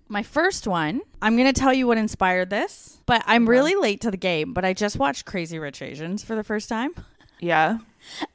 my 0.08 0.22
first 0.22 0.66
one, 0.66 1.00
I'm 1.22 1.36
going 1.36 1.52
to 1.52 1.58
tell 1.58 1.72
you 1.72 1.86
what 1.86 1.96
inspired 1.96 2.50
this, 2.50 3.00
but 3.06 3.22
I'm 3.26 3.48
really 3.48 3.74
late 3.74 4.02
to 4.02 4.10
the 4.10 4.16
game. 4.18 4.52
But 4.52 4.64
I 4.66 4.74
just 4.74 4.98
watched 4.98 5.24
Crazy 5.24 5.58
Rich 5.58 5.80
Asians 5.80 6.22
for 6.22 6.34
the 6.34 6.44
first 6.44 6.68
time, 6.68 6.90
Yeah. 7.40 7.78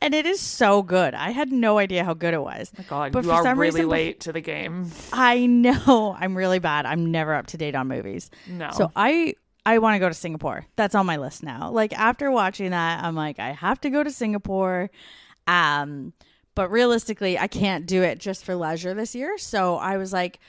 and 0.01 0.13
it 0.13 0.25
is 0.25 0.39
so 0.39 0.81
good. 0.83 1.13
I 1.13 1.31
had 1.31 1.51
no 1.51 1.77
idea 1.77 2.03
how 2.03 2.13
good 2.13 2.33
it 2.33 2.41
was. 2.41 2.71
My 2.77 2.83
God, 2.83 3.11
But 3.11 3.23
you 3.23 3.31
are 3.31 3.43
really 3.55 3.79
reason 3.81 3.89
late 3.89 4.19
to 4.21 4.33
the 4.33 4.41
game. 4.41 4.91
I 5.13 5.45
know 5.45 6.15
I'm 6.19 6.35
really 6.35 6.59
bad. 6.59 6.85
I'm 6.85 7.11
never 7.11 7.33
up 7.33 7.47
to 7.47 7.57
date 7.57 7.75
on 7.75 7.87
movies. 7.87 8.29
No. 8.47 8.69
So 8.71 8.91
I 8.95 9.35
I 9.65 9.77
want 9.77 9.95
to 9.95 9.99
go 9.99 10.07
to 10.09 10.13
Singapore. 10.15 10.65
That's 10.75 10.95
on 10.95 11.05
my 11.05 11.17
list 11.17 11.43
now. 11.43 11.69
Like 11.71 11.93
after 11.97 12.31
watching 12.31 12.71
that, 12.71 13.03
I'm 13.03 13.15
like 13.15 13.39
I 13.39 13.51
have 13.51 13.79
to 13.81 13.89
go 13.89 14.03
to 14.03 14.11
Singapore. 14.11 14.89
Um 15.47 16.13
but 16.53 16.69
realistically, 16.69 17.39
I 17.39 17.47
can't 17.47 17.85
do 17.85 18.03
it 18.03 18.19
just 18.19 18.43
for 18.43 18.55
leisure 18.55 18.93
this 18.93 19.15
year. 19.15 19.37
So 19.37 19.77
I 19.77 19.97
was 19.97 20.11
like 20.11 20.39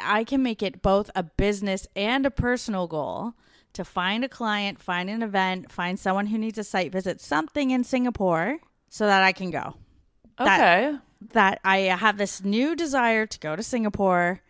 I 0.00 0.24
can 0.24 0.42
make 0.42 0.62
it 0.62 0.82
both 0.82 1.10
a 1.14 1.22
business 1.22 1.86
and 1.96 2.24
a 2.24 2.30
personal 2.30 2.86
goal 2.86 3.34
to 3.72 3.84
find 3.84 4.24
a 4.24 4.28
client, 4.28 4.80
find 4.80 5.08
an 5.08 5.22
event, 5.22 5.70
find 5.70 5.98
someone 5.98 6.26
who 6.26 6.38
needs 6.38 6.58
a 6.58 6.64
site 6.64 6.92
visit, 6.92 7.20
something 7.20 7.70
in 7.70 7.84
Singapore 7.84 8.58
so 8.88 9.06
that 9.06 9.22
I 9.22 9.32
can 9.32 9.50
go 9.50 9.74
okay. 10.40 10.96
that 11.32 11.60
I 11.64 11.78
have 11.78 12.16
this 12.16 12.42
new 12.42 12.74
desire 12.74 13.26
to 13.26 13.38
go 13.38 13.54
to 13.56 13.62
Singapore, 13.62 14.40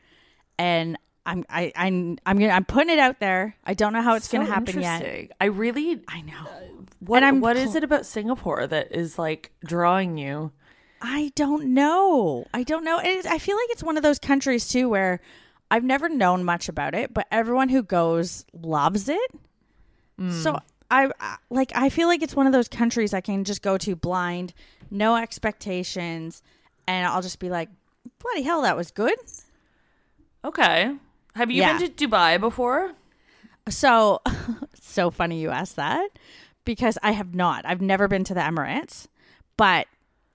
and 0.59 0.97
I'm 1.27 1.45
I 1.49 1.73
I'm 1.77 2.19
I'm 2.25 2.39
gonna 2.39 2.53
I'm 2.53 2.65
putting 2.65 2.91
it 2.91 2.99
out 2.99 3.21
there. 3.21 3.57
I 3.65 3.75
don't 3.75 3.93
know 3.93 4.03
how 4.03 4.15
it's 4.15 4.29
gonna 4.29 4.47
So 4.47 4.53
happen 4.53 4.81
yet. 4.81 5.33
I 5.41 5.47
really 5.47 6.03
I 6.09 6.23
know. 6.23 6.49
what 7.01 7.19
And 7.19 7.25
I'm 7.27 7.41
what 7.41 7.57
is 7.57 7.75
it 7.75 7.85
about 7.85 8.07
Singapore 8.07 8.67
that 8.67 8.93
is 8.93 9.19
like 9.19 9.53
drawing 9.65 10.17
you? 10.19 10.53
I 11.03 11.33
don't 11.35 11.73
know. 11.73 12.47
I 12.53 12.63
don't 12.63 12.85
know. 12.85 12.99
It, 12.99 13.25
I 13.27 13.39
feel 13.39 13.57
like 13.57 13.69
it's 13.71 13.83
one 13.83 13.97
of 13.97 14.03
those 14.03 14.19
countries 14.19 14.69
too 14.69 14.89
where 14.89 15.21
I've 15.71 15.85
never 15.85 16.09
known 16.09 16.45
much 16.45 16.69
about 16.69 16.95
it, 16.95 17.15
but 17.15 17.27
everyone 17.31 17.69
who 17.69 17.83
goes 17.83 18.45
loves 18.53 19.09
it. 19.09 19.31
So 20.43 20.53
hmm. 20.53 20.59
I, 20.91 21.11
I 21.21 21.37
like. 21.49 21.73
I 21.75 21.89
feel 21.89 22.09
like 22.09 22.23
it's 22.23 22.37
one 22.37 22.47
of 22.47 22.53
those 22.53 22.69
countries 22.69 23.15
I 23.15 23.21
can 23.23 23.45
just 23.45 23.63
go 23.63 23.79
to 23.79 23.97
blind, 23.97 24.53
no 24.91 25.17
expectations, 25.17 26.43
and 26.87 27.07
I'll 27.07 27.23
just 27.23 27.39
be 27.39 27.49
like, 27.49 27.71
"Bloody 28.19 28.43
hell, 28.43 28.63
that 28.63 28.77
was 28.77 28.91
good." 28.91 29.15
Okay. 30.45 30.95
Have 31.37 31.51
you 31.51 31.63
Yeah. 31.63 31.79
been 31.79 31.89
to 31.91 32.09
Dubai 32.09 32.39
before? 32.41 32.93
So, 33.69 34.21
so 34.81 35.11
funny 35.11 35.41
you 35.41 35.51
asked 35.51 35.77
that 35.77 36.11
because 36.65 36.99
I 37.03 37.13
have 37.13 37.35
not. 37.35 37.65
I've 37.65 37.81
never 37.81 38.09
been 38.09 38.25
to 38.25 38.35
the 38.35 38.41
Emirates, 38.41 39.07
but 39.57 39.87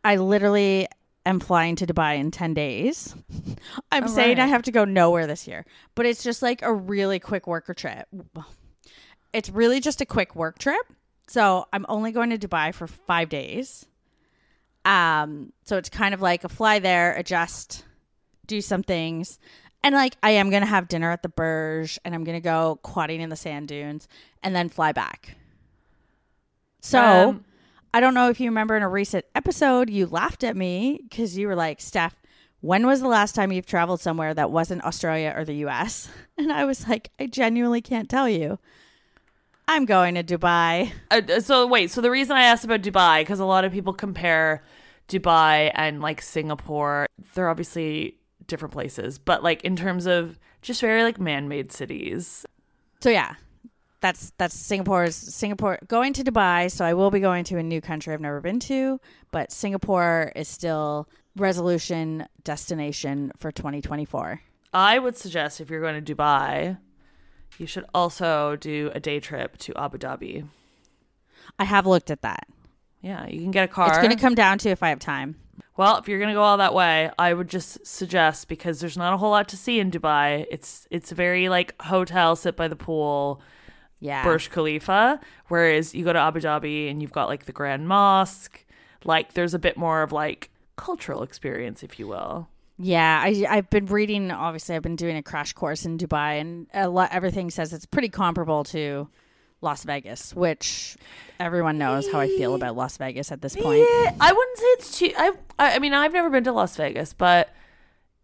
I 0.04 0.16
literally 0.16 0.88
am 1.26 1.40
flying 1.40 1.76
to 1.78 1.88
Dubai 1.88 2.18
in 2.18 2.32
10 2.32 2.54
days. 2.54 3.16
I'm 3.92 4.04
All 4.04 4.10
saying 4.10 4.40
I 4.40 4.48
have 4.48 4.64
to 4.64 4.72
go 4.72 4.86
nowhere 4.86 5.28
this 5.28 5.48
year, 5.48 5.66
but 5.96 6.06
it's 6.06 6.24
just 6.24 6.42
like 6.42 6.62
a 6.62 6.74
really 6.74 7.20
quick 7.20 7.48
worker 7.48 7.74
trip. 7.74 8.08
It's 9.34 9.50
really 9.50 9.80
just 9.80 10.02
a 10.02 10.06
quick 10.06 10.36
work 10.36 10.60
trip. 10.60 10.86
So, 11.28 11.66
I'm 11.74 11.86
only 11.90 12.12
going 12.12 12.30
to 12.30 12.38
Dubai 12.38 12.74
for 12.74 12.86
5 12.88 13.30
days. 13.30 13.86
Um, 14.86 15.52
so 15.64 15.78
it's 15.78 15.90
kind 15.90 16.14
of 16.14 16.22
like 16.22 16.44
a 16.44 16.50
fly 16.50 16.78
there, 16.80 17.16
adjust, 17.16 17.84
do 18.46 18.62
some 18.62 18.84
things. 18.84 19.40
And 19.84 19.96
like 19.96 20.16
I 20.24 20.32
am 20.32 20.50
gonna 20.50 20.66
have 20.66 20.88
dinner 20.88 21.12
at 21.12 21.24
the 21.24 21.30
Burj 21.30 22.00
and 22.06 22.14
I'm 22.16 22.24
gonna 22.24 22.40
go 22.40 22.80
quadding 22.84 23.22
in 23.22 23.30
the 23.30 23.36
sand 23.36 23.68
dunes 23.68 24.08
and 24.44 24.56
then 24.56 24.70
fly 24.70 24.92
back. 24.92 25.36
So 26.82 27.00
Um, 27.00 27.46
I 27.96 28.02
don't 28.02 28.14
know 28.14 28.30
if 28.30 28.42
you 28.42 28.50
remember 28.50 28.76
in 28.76 28.84
a 28.84 28.90
recent 28.90 29.24
episode 29.36 29.90
you 29.90 30.06
laughed 30.06 30.44
at 30.44 30.58
me 30.58 31.00
because 31.04 31.38
you 31.38 31.48
were 31.48 31.56
like, 31.56 31.80
Steph, 31.80 32.22
when 32.60 32.86
was 32.86 33.00
the 33.00 33.08
last 33.08 33.36
time 33.36 33.54
you've 33.54 33.66
traveled 33.66 34.02
somewhere 34.02 34.34
that 34.34 34.52
wasn't 34.52 34.84
Australia 34.84 35.34
or 35.34 35.46
the 35.46 35.64
US? 35.68 36.10
And 36.38 36.52
I 36.52 36.66
was 36.66 36.90
like, 36.90 37.12
I 37.22 37.28
genuinely 37.28 37.80
can't 37.80 38.10
tell 38.10 38.28
you. 38.28 38.60
I'm 39.70 39.86
going 39.86 40.16
to 40.16 40.24
Dubai. 40.26 40.92
Uh, 41.10 41.40
so 41.40 41.66
wait, 41.68 41.90
so 41.90 42.02
the 42.02 42.12
reason 42.12 42.36
I 42.36 42.44
asked 42.44 42.66
about 42.66 42.82
Dubai 42.82 43.22
because 43.22 43.40
a 43.40 43.46
lot 43.46 43.64
of 43.64 43.72
people 43.72 43.94
compare 43.94 44.62
Dubai 45.08 45.72
and 45.74 46.02
like 46.02 46.22
Singapore. 46.22 47.08
They're 47.34 47.48
obviously 47.48 48.18
different 48.46 48.74
places, 48.74 49.18
but 49.20 49.42
like 49.42 49.64
in 49.64 49.78
terms 49.78 50.06
of 50.06 50.38
just 50.62 50.82
very 50.82 51.02
like 51.02 51.18
man-made 51.18 51.72
cities. 51.72 52.46
So 53.00 53.10
yeah, 53.10 53.36
that's 54.06 54.32
that's 54.38 54.56
Singapore's 54.56 55.16
Singapore 55.16 55.80
going 55.88 56.14
to 56.14 56.24
Dubai. 56.24 56.70
So 56.70 56.86
I 56.86 56.94
will 56.94 57.10
be 57.10 57.20
going 57.20 57.44
to 57.46 57.58
a 57.58 57.64
new 57.64 57.82
country 57.82 58.14
I've 58.14 58.22
never 58.22 58.40
been 58.40 58.60
to, 58.72 59.00
but 59.32 59.52
Singapore 59.52 60.32
is 60.36 60.48
still 60.48 61.10
resolution 61.36 62.28
destination 62.44 63.32
for 63.36 63.52
2024. 63.52 64.42
I 64.74 65.00
would 65.00 65.18
suggest 65.18 65.60
if 65.60 65.72
you're 65.72 65.82
going 65.82 66.04
to 66.04 66.16
Dubai, 66.16 66.78
you 67.58 67.66
should 67.66 67.86
also 67.96 68.56
do 68.58 68.92
a 68.94 69.00
day 69.00 69.20
trip 69.20 69.58
to 69.60 69.74
Abu 69.76 69.98
Dhabi. 69.98 70.48
I 71.58 71.64
have 71.64 71.88
looked 71.88 72.12
at 72.12 72.22
that. 72.22 72.48
Yeah, 73.02 73.26
you 73.28 73.42
can 73.42 73.52
get 73.52 73.64
a 73.64 73.68
car. 73.68 73.88
It's 73.88 73.98
going 73.98 74.10
to 74.12 74.22
come 74.22 74.36
down 74.36 74.60
to 74.60 74.70
if 74.70 74.84
I 74.84 74.90
have 74.90 75.00
time. 75.00 75.36
Well, 75.78 75.98
if 75.98 76.08
you're 76.08 76.20
gonna 76.20 76.34
go 76.34 76.42
all 76.42 76.58
that 76.58 76.74
way, 76.74 77.12
I 77.20 77.34
would 77.34 77.50
just 77.50 77.86
suggest 77.86 78.48
because 78.48 78.80
there's 78.80 78.98
not 78.98 79.14
a 79.14 79.18
whole 79.18 79.32
lot 79.32 79.50
to 79.50 79.58
see 79.58 79.80
in 79.82 79.92
Dubai. 79.92 80.46
It's 80.50 80.88
it's 80.90 81.12
very 81.12 81.50
like 81.50 81.76
hotel, 81.82 82.38
sit 82.38 82.56
by 82.56 82.70
the 82.70 82.78
pool, 82.78 83.42
Yeah. 84.00 84.24
Burj 84.24 84.50
Khalifa. 84.50 85.20
Whereas 85.48 85.96
you 85.96 86.04
go 86.04 86.14
to 86.14 86.20
Abu 86.20 86.40
Dhabi 86.42 86.90
and 86.90 87.02
you've 87.02 87.12
got 87.12 87.28
like 87.28 87.46
the 87.46 87.52
Grand 87.52 87.88
Mosque. 87.88 88.66
Like 89.04 89.34
there's 89.34 89.54
a 89.54 89.60
bit 89.60 89.78
more 89.78 90.02
of 90.02 90.12
like 90.12 90.50
cultural 90.76 91.24
experience, 91.24 91.84
if 91.84 92.00
you 92.00 92.08
will. 92.08 92.48
Yeah, 92.78 93.22
I 93.24 93.46
I've 93.50 93.70
been 93.70 93.86
reading. 93.86 94.32
Obviously, 94.32 94.76
I've 94.76 94.82
been 94.82 94.98
doing 94.98 95.16
a 95.16 95.24
crash 95.24 95.54
course 95.54 95.86
in 95.86 95.98
Dubai, 95.98 96.42
and 96.42 96.68
a 96.74 96.90
lot 96.90 97.10
everything 97.14 97.50
says 97.50 97.72
it's 97.72 97.86
pretty 97.86 98.10
comparable 98.10 98.66
to 98.66 99.08
Las 99.62 99.84
Vegas, 99.86 100.36
which 100.36 100.98
everyone 101.40 101.78
knows 101.78 102.12
how 102.12 102.20
I 102.20 102.28
feel 102.28 102.54
about 102.54 102.76
Las 102.76 102.98
Vegas 102.98 103.32
at 103.32 103.42
this 103.42 103.56
point. 103.56 103.80
Yeah, 103.80 104.16
I 104.20 104.34
wouldn't 104.34 104.58
say 104.58 104.66
it's 104.66 104.98
cheap. 104.98 105.14
I 105.18 105.32
I 105.58 105.76
I 105.76 105.80
mean 105.80 105.94
I've 105.94 106.12
never 106.12 106.30
been 106.30 106.44
to 106.44 106.52
Las 106.52 106.76
Vegas, 106.76 107.14
but 107.14 107.50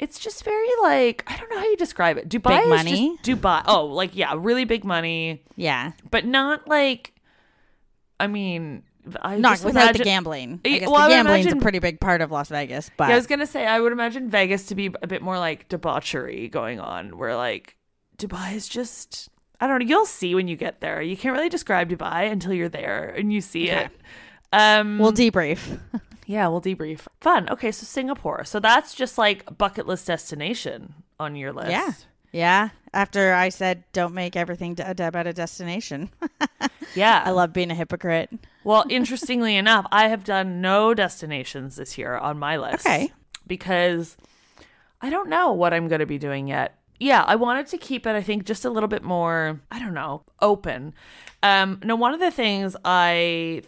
it's 0.01 0.19
just 0.19 0.43
very 0.43 0.67
like 0.81 1.23
I 1.27 1.37
don't 1.37 1.49
know 1.49 1.59
how 1.59 1.65
you 1.65 1.77
describe 1.77 2.17
it. 2.17 2.27
Dubai 2.27 2.49
Big 2.57 2.63
is 2.63 2.69
money? 2.69 3.17
just 3.23 3.41
Dubai. 3.41 3.63
Oh, 3.67 3.85
like 3.85 4.15
yeah, 4.15 4.33
really 4.35 4.65
big 4.65 4.83
money, 4.83 5.43
Yeah, 5.55 5.91
but 6.09 6.25
not 6.25 6.67
like. 6.67 7.13
I 8.19 8.27
mean, 8.27 8.83
I 9.21 9.37
not 9.37 9.53
just 9.53 9.65
without 9.65 9.93
the 9.97 10.03
gambling. 10.03 10.59
I 10.65 10.67
eh, 10.69 10.79
guess 10.79 10.89
well, 10.89 11.07
the 11.07 11.15
gambling's 11.15 11.45
imagine- 11.45 11.59
a 11.59 11.61
pretty 11.61 11.79
big 11.79 11.99
part 11.99 12.21
of 12.21 12.29
Las 12.31 12.49
Vegas, 12.49 12.91
but 12.97 13.07
Yeah, 13.07 13.13
I 13.13 13.17
was 13.17 13.27
gonna 13.27 13.47
say 13.47 13.65
I 13.65 13.79
would 13.79 13.91
imagine 13.91 14.29
Vegas 14.29 14.65
to 14.67 14.75
be 14.75 14.93
a 15.01 15.07
bit 15.07 15.21
more 15.21 15.39
like 15.39 15.69
debauchery 15.69 16.49
going 16.49 16.79
on, 16.79 17.17
where 17.17 17.35
like 17.35 17.77
Dubai 18.17 18.53
is 18.53 18.67
just 18.67 19.29
I 19.59 19.67
don't 19.67 19.79
know. 19.79 19.85
You'll 19.85 20.05
see 20.07 20.33
when 20.35 20.47
you 20.47 20.55
get 20.55 20.81
there. 20.81 21.01
You 21.01 21.15
can't 21.15 21.35
really 21.35 21.49
describe 21.49 21.89
Dubai 21.89 22.31
until 22.31 22.53
you're 22.53 22.69
there 22.69 23.13
and 23.15 23.31
you 23.31 23.41
see 23.41 23.69
Okay. 23.71 23.85
it. 23.85 23.91
Um, 24.53 24.99
we'll 24.99 25.13
debrief. 25.13 25.79
yeah, 26.25 26.47
we'll 26.47 26.61
debrief. 26.61 27.07
Fun. 27.19 27.49
Okay, 27.49 27.71
so 27.71 27.85
Singapore. 27.85 28.43
So 28.43 28.59
that's 28.59 28.93
just 28.93 29.17
like 29.17 29.57
bucket 29.57 29.87
list 29.87 30.07
destination 30.07 30.93
on 31.19 31.35
your 31.35 31.53
list. 31.53 31.71
yeah, 31.71 31.93
yeah. 32.31 32.69
After 32.93 33.33
I 33.33 33.49
said, 33.49 33.83
"Don't 33.93 34.13
make 34.13 34.35
everything 34.35 34.73
d- 34.75 34.83
about 34.83 35.25
a 35.27 35.33
destination," 35.33 36.09
yeah. 36.95 37.21
I 37.25 37.31
love 37.31 37.53
being 37.53 37.71
a 37.71 37.75
hypocrite. 37.75 38.29
Well, 38.63 38.83
interestingly 38.89 39.55
enough, 39.55 39.85
I 39.91 40.09
have 40.09 40.23
done 40.25 40.59
no 40.61 40.93
destinations 40.93 41.77
this 41.77 41.97
year 41.97 42.15
on 42.17 42.37
my 42.37 42.57
list. 42.57 42.85
Okay. 42.85 43.11
Because 43.47 44.17
I 45.01 45.09
don't 45.09 45.29
know 45.29 45.51
what 45.53 45.73
I'm 45.73 45.87
going 45.87 45.99
to 45.99 46.05
be 46.05 46.17
doing 46.19 46.47
yet. 46.47 46.77
Yeah, 46.99 47.23
I 47.25 47.35
wanted 47.35 47.65
to 47.67 47.77
keep 47.79 48.05
it, 48.05 48.15
I 48.15 48.21
think, 48.21 48.45
just 48.45 48.63
a 48.63 48.69
little 48.69 48.87
bit 48.89 49.01
more, 49.01 49.59
I 49.71 49.79
don't 49.79 49.95
know, 49.95 50.21
open. 50.39 50.93
Um, 51.41 51.79
now, 51.83 51.95
one 51.95 52.13
of 52.13 52.19
the 52.19 52.29
things 52.29 52.75
I 52.85 53.63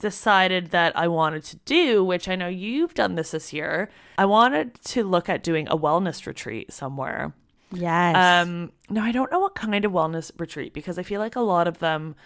decided 0.00 0.70
that 0.70 0.96
I 0.96 1.06
wanted 1.06 1.44
to 1.44 1.56
do, 1.58 2.02
which 2.04 2.28
I 2.28 2.34
know 2.34 2.48
you've 2.48 2.94
done 2.94 3.14
this 3.14 3.30
this 3.30 3.52
year, 3.52 3.90
I 4.18 4.24
wanted 4.24 4.74
to 4.82 5.04
look 5.04 5.28
at 5.28 5.44
doing 5.44 5.68
a 5.68 5.76
wellness 5.76 6.26
retreat 6.26 6.72
somewhere. 6.72 7.32
Yes. 7.72 8.16
Um, 8.16 8.72
no, 8.88 9.02
I 9.02 9.12
don't 9.12 9.30
know 9.30 9.38
what 9.38 9.54
kind 9.54 9.84
of 9.84 9.92
wellness 9.92 10.32
retreat 10.38 10.74
because 10.74 10.98
I 10.98 11.04
feel 11.04 11.20
like 11.20 11.36
a 11.36 11.40
lot 11.40 11.68
of 11.68 11.78
them 11.78 12.16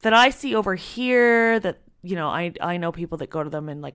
that 0.00 0.12
I 0.12 0.30
see 0.30 0.54
over 0.54 0.74
here 0.74 1.60
that 1.60 1.78
you 2.02 2.16
know 2.16 2.28
I 2.28 2.52
I 2.60 2.76
know 2.76 2.90
people 2.90 3.16
that 3.18 3.30
go 3.30 3.44
to 3.44 3.50
them 3.50 3.68
and 3.68 3.80
like 3.80 3.94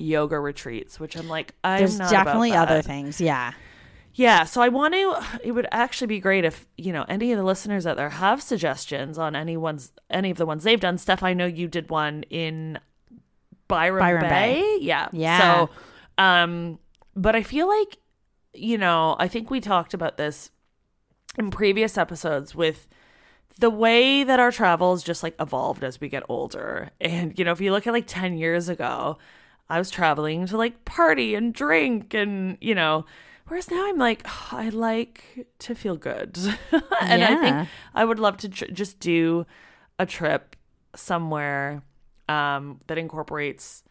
yoga 0.00 0.38
retreats, 0.38 0.98
which 0.98 1.16
I'm 1.16 1.28
like, 1.28 1.54
I'm 1.62 1.78
There's 1.78 1.98
not 1.98 2.10
definitely 2.10 2.52
other 2.52 2.82
things. 2.82 3.20
Yeah. 3.20 3.52
Yeah, 4.12 4.44
so 4.44 4.60
I 4.60 4.68
want 4.68 4.94
to. 4.94 5.40
It 5.44 5.52
would 5.52 5.68
actually 5.70 6.08
be 6.08 6.18
great 6.18 6.44
if 6.44 6.66
you 6.76 6.92
know 6.92 7.04
any 7.08 7.30
of 7.30 7.38
the 7.38 7.44
listeners 7.44 7.86
out 7.86 7.96
there 7.96 8.10
have 8.10 8.42
suggestions 8.42 9.18
on 9.18 9.36
any 9.36 9.56
ones, 9.56 9.92
any 10.10 10.30
of 10.30 10.36
the 10.36 10.44
ones 10.44 10.64
they've 10.64 10.80
done. 10.80 10.98
Steph, 10.98 11.22
I 11.22 11.32
know 11.32 11.46
you 11.46 11.68
did 11.68 11.90
one 11.90 12.24
in 12.24 12.80
Byron, 13.68 14.00
Byron 14.00 14.22
Bay. 14.22 14.28
Bay. 14.28 14.78
Yeah, 14.80 15.08
Yeah. 15.12 15.38
So, 15.38 15.70
um, 16.18 16.80
but 17.14 17.36
I 17.36 17.44
feel 17.44 17.68
like 17.68 17.98
you 18.52 18.78
know, 18.78 19.14
I 19.18 19.28
think 19.28 19.48
we 19.48 19.60
talked 19.60 19.94
about 19.94 20.16
this 20.16 20.50
in 21.38 21.50
previous 21.50 21.96
episodes 21.96 22.54
with 22.54 22.88
the 23.58 23.70
way 23.70 24.24
that 24.24 24.40
our 24.40 24.50
travels 24.50 25.02
just 25.02 25.22
like 25.22 25.34
evolved 25.38 25.84
as 25.84 26.00
we 26.00 26.08
get 26.08 26.22
older. 26.28 26.90
And 27.00 27.38
you 27.38 27.44
know, 27.44 27.52
if 27.52 27.60
you 27.60 27.70
look 27.70 27.86
at 27.86 27.92
like 27.92 28.06
10 28.06 28.36
years 28.38 28.68
ago, 28.68 29.18
I 29.70 29.78
was 29.78 29.90
traveling 29.90 30.46
to 30.48 30.56
like 30.56 30.84
party 30.84 31.34
and 31.34 31.54
drink 31.54 32.12
and, 32.12 32.58
you 32.60 32.74
know, 32.74 33.06
whereas 33.48 33.70
now 33.70 33.86
I'm 33.88 33.98
like, 33.98 34.22
"Oh, 34.26 34.48
I 34.52 34.68
like 34.70 35.46
to 35.60 35.74
feel 35.74 35.96
good. 35.96 36.36
and 37.00 37.24
I 37.24 37.40
think 37.40 37.68
I 37.94 38.04
would 38.04 38.18
love 38.18 38.36
to 38.38 38.48
tr- 38.48 38.64
just 38.72 38.98
do 39.00 39.46
a 39.98 40.06
trip 40.06 40.56
somewhere 40.96 41.82
um, 42.28 42.80
that 42.88 42.98
incorporates 42.98 43.82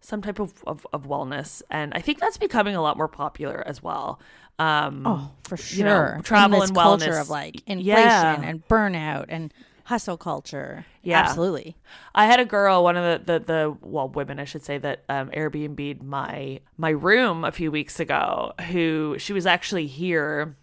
some 0.00 0.22
type 0.22 0.38
of, 0.38 0.52
of, 0.66 0.86
of 0.92 1.06
wellness. 1.06 1.62
And 1.70 1.92
I 1.94 2.00
think 2.00 2.20
that's 2.20 2.36
becoming 2.38 2.76
a 2.76 2.82
lot 2.82 2.96
more 2.96 3.08
popular 3.08 3.62
as 3.66 3.82
well. 3.82 4.20
Um, 4.60 5.02
Oh, 5.06 5.30
for 5.44 5.56
you 5.74 5.84
know, 5.84 5.90
sure. 6.14 6.20
Travel 6.22 6.62
and 6.62 6.74
culture 6.74 7.10
wellness. 7.10 7.20
of 7.20 7.30
like 7.30 7.56
inflation 7.66 7.84
Yeah. 7.86 8.40
and 8.42 8.66
burnout 8.68 9.26
and 9.28 9.52
hustle 9.88 10.18
culture. 10.18 10.84
Yeah. 11.02 11.20
Absolutely. 11.20 11.74
I 12.14 12.26
had 12.26 12.40
a 12.40 12.44
girl, 12.44 12.84
one 12.84 12.98
of 12.98 13.26
the, 13.26 13.32
the, 13.32 13.44
the 13.44 13.76
well, 13.80 14.10
women, 14.10 14.38
I 14.38 14.44
should 14.44 14.62
say, 14.62 14.76
that 14.76 15.02
um, 15.08 15.30
Airbnb'd 15.30 16.02
my 16.02 16.60
my 16.76 16.90
room 16.90 17.42
a 17.42 17.52
few 17.52 17.70
weeks 17.70 17.98
ago. 17.98 18.52
Who 18.70 19.16
she 19.18 19.32
was 19.32 19.46
actually 19.46 19.86
here 19.86 20.56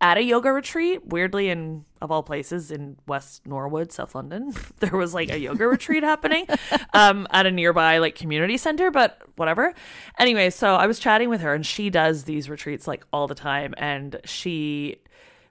at 0.00 0.16
a 0.16 0.22
yoga 0.24 0.52
retreat, 0.52 1.06
weirdly 1.06 1.48
in 1.48 1.84
of 2.02 2.10
all 2.10 2.24
places 2.24 2.72
in 2.72 2.96
West 3.06 3.46
Norwood, 3.46 3.92
South 3.92 4.16
London. 4.16 4.52
there 4.80 4.96
was 4.96 5.14
like 5.14 5.30
a 5.30 5.38
yoga 5.38 5.68
retreat 5.68 6.02
happening 6.02 6.44
um, 6.92 7.28
at 7.30 7.46
a 7.46 7.52
nearby 7.52 7.98
like 7.98 8.16
community 8.16 8.56
center, 8.56 8.90
but 8.90 9.22
whatever. 9.36 9.72
Anyway, 10.18 10.50
so 10.50 10.74
I 10.74 10.88
was 10.88 10.98
chatting 10.98 11.28
with 11.28 11.40
her, 11.40 11.54
and 11.54 11.64
she 11.64 11.88
does 11.88 12.24
these 12.24 12.50
retreats 12.50 12.88
like 12.88 13.06
all 13.12 13.28
the 13.28 13.36
time, 13.36 13.74
and 13.78 14.18
she 14.24 14.96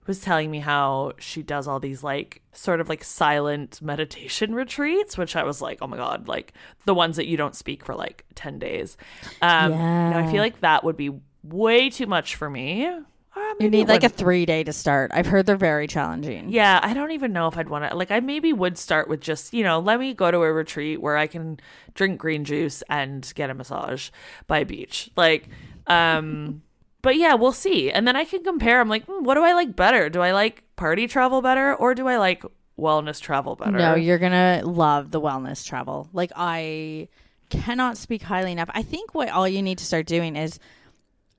was 0.06 0.22
telling 0.22 0.52
me 0.52 0.60
how 0.60 1.14
she 1.20 1.44
does 1.44 1.68
all 1.68 1.80
these 1.80 2.04
like 2.04 2.42
sort 2.52 2.82
of 2.82 2.90
like 2.90 3.04
silent 3.04 3.82
meditation 3.82 4.54
retreats, 4.64 5.18
which 5.18 5.36
I 5.36 5.44
was 5.44 5.62
like, 5.62 5.80
oh 5.82 5.88
my 5.88 5.98
god, 5.98 6.28
like 6.28 6.54
the 6.86 6.94
ones 6.94 7.16
that 7.18 7.28
you 7.28 7.38
don't 7.38 7.56
speak 7.56 7.84
for 7.86 7.96
like 7.96 8.26
ten 8.36 8.60
days. 8.60 8.98
Um, 9.42 9.74
and 9.74 10.16
I 10.18 10.32
feel 10.32 10.42
like 10.42 10.60
that 10.62 10.84
would 10.84 10.98
be 10.98 11.12
way 11.44 11.90
too 11.90 12.08
much 12.08 12.36
for 12.36 12.50
me. 12.50 12.88
Uh, 13.36 13.54
You 13.60 13.70
need 13.70 13.88
like 13.88 14.04
a 14.04 14.10
three 14.10 14.46
day 14.46 14.64
to 14.64 14.72
start. 14.72 15.12
I've 15.14 15.26
heard 15.26 15.46
they're 15.48 15.56
very 15.56 15.88
challenging. 15.88 16.50
Yeah, 16.50 16.80
I 16.84 16.94
don't 16.94 17.12
even 17.12 17.34
know 17.34 17.48
if 17.48 17.58
I'd 17.58 17.68
want 17.70 17.90
to. 17.90 17.96
Like, 17.96 18.12
I 18.12 18.20
maybe 18.20 18.54
would 18.54 18.78
start 18.78 19.08
with 19.08 19.22
just, 19.22 19.54
you 19.54 19.64
know, 19.64 19.80
let 19.80 20.00
me 20.00 20.14
go 20.14 20.30
to 20.30 20.38
a 20.44 20.54
retreat 20.54 21.02
where 21.02 21.18
I 21.18 21.26
can 21.28 21.60
drink 21.96 22.20
green 22.20 22.46
juice 22.46 22.84
and 22.90 23.32
get 23.36 23.50
a 23.50 23.54
massage 23.56 24.10
by 24.46 24.60
a 24.60 24.66
beach. 24.66 25.10
Like, 25.16 25.50
um, 25.88 26.62
but 27.04 27.16
yeah, 27.18 27.36
we'll 27.36 27.52
see. 27.52 27.92
And 27.92 28.08
then 28.08 28.16
I 28.16 28.24
can 28.26 28.44
compare. 28.44 28.82
I'm 28.82 28.90
like, 28.90 29.06
hmm, 29.06 29.24
what 29.24 29.36
do 29.36 29.44
I 29.44 29.54
like 29.54 29.76
better? 29.76 30.10
Do 30.10 30.22
I 30.22 30.32
like 30.32 30.64
party 30.76 31.06
travel 31.08 31.42
better 31.44 31.76
or 31.76 31.94
do 31.94 32.08
I 32.08 32.18
like 32.18 32.44
wellness 32.80 33.22
travel 33.22 33.56
better? 33.56 33.78
No, 33.78 33.94
you're 33.94 34.18
gonna 34.18 34.62
love 34.66 35.12
the 35.12 35.22
wellness 35.22 35.64
travel. 35.64 36.10
Like 36.12 36.32
I 36.36 37.08
cannot 37.52 37.98
speak 37.98 38.24
highly 38.24 38.52
enough. 38.52 38.72
I 38.74 38.82
think 38.82 39.14
what 39.14 39.30
all 39.30 39.48
you 39.48 39.62
need 39.62 39.78
to 39.78 39.86
start 39.86 40.08
doing 40.08 40.36
is 40.36 40.60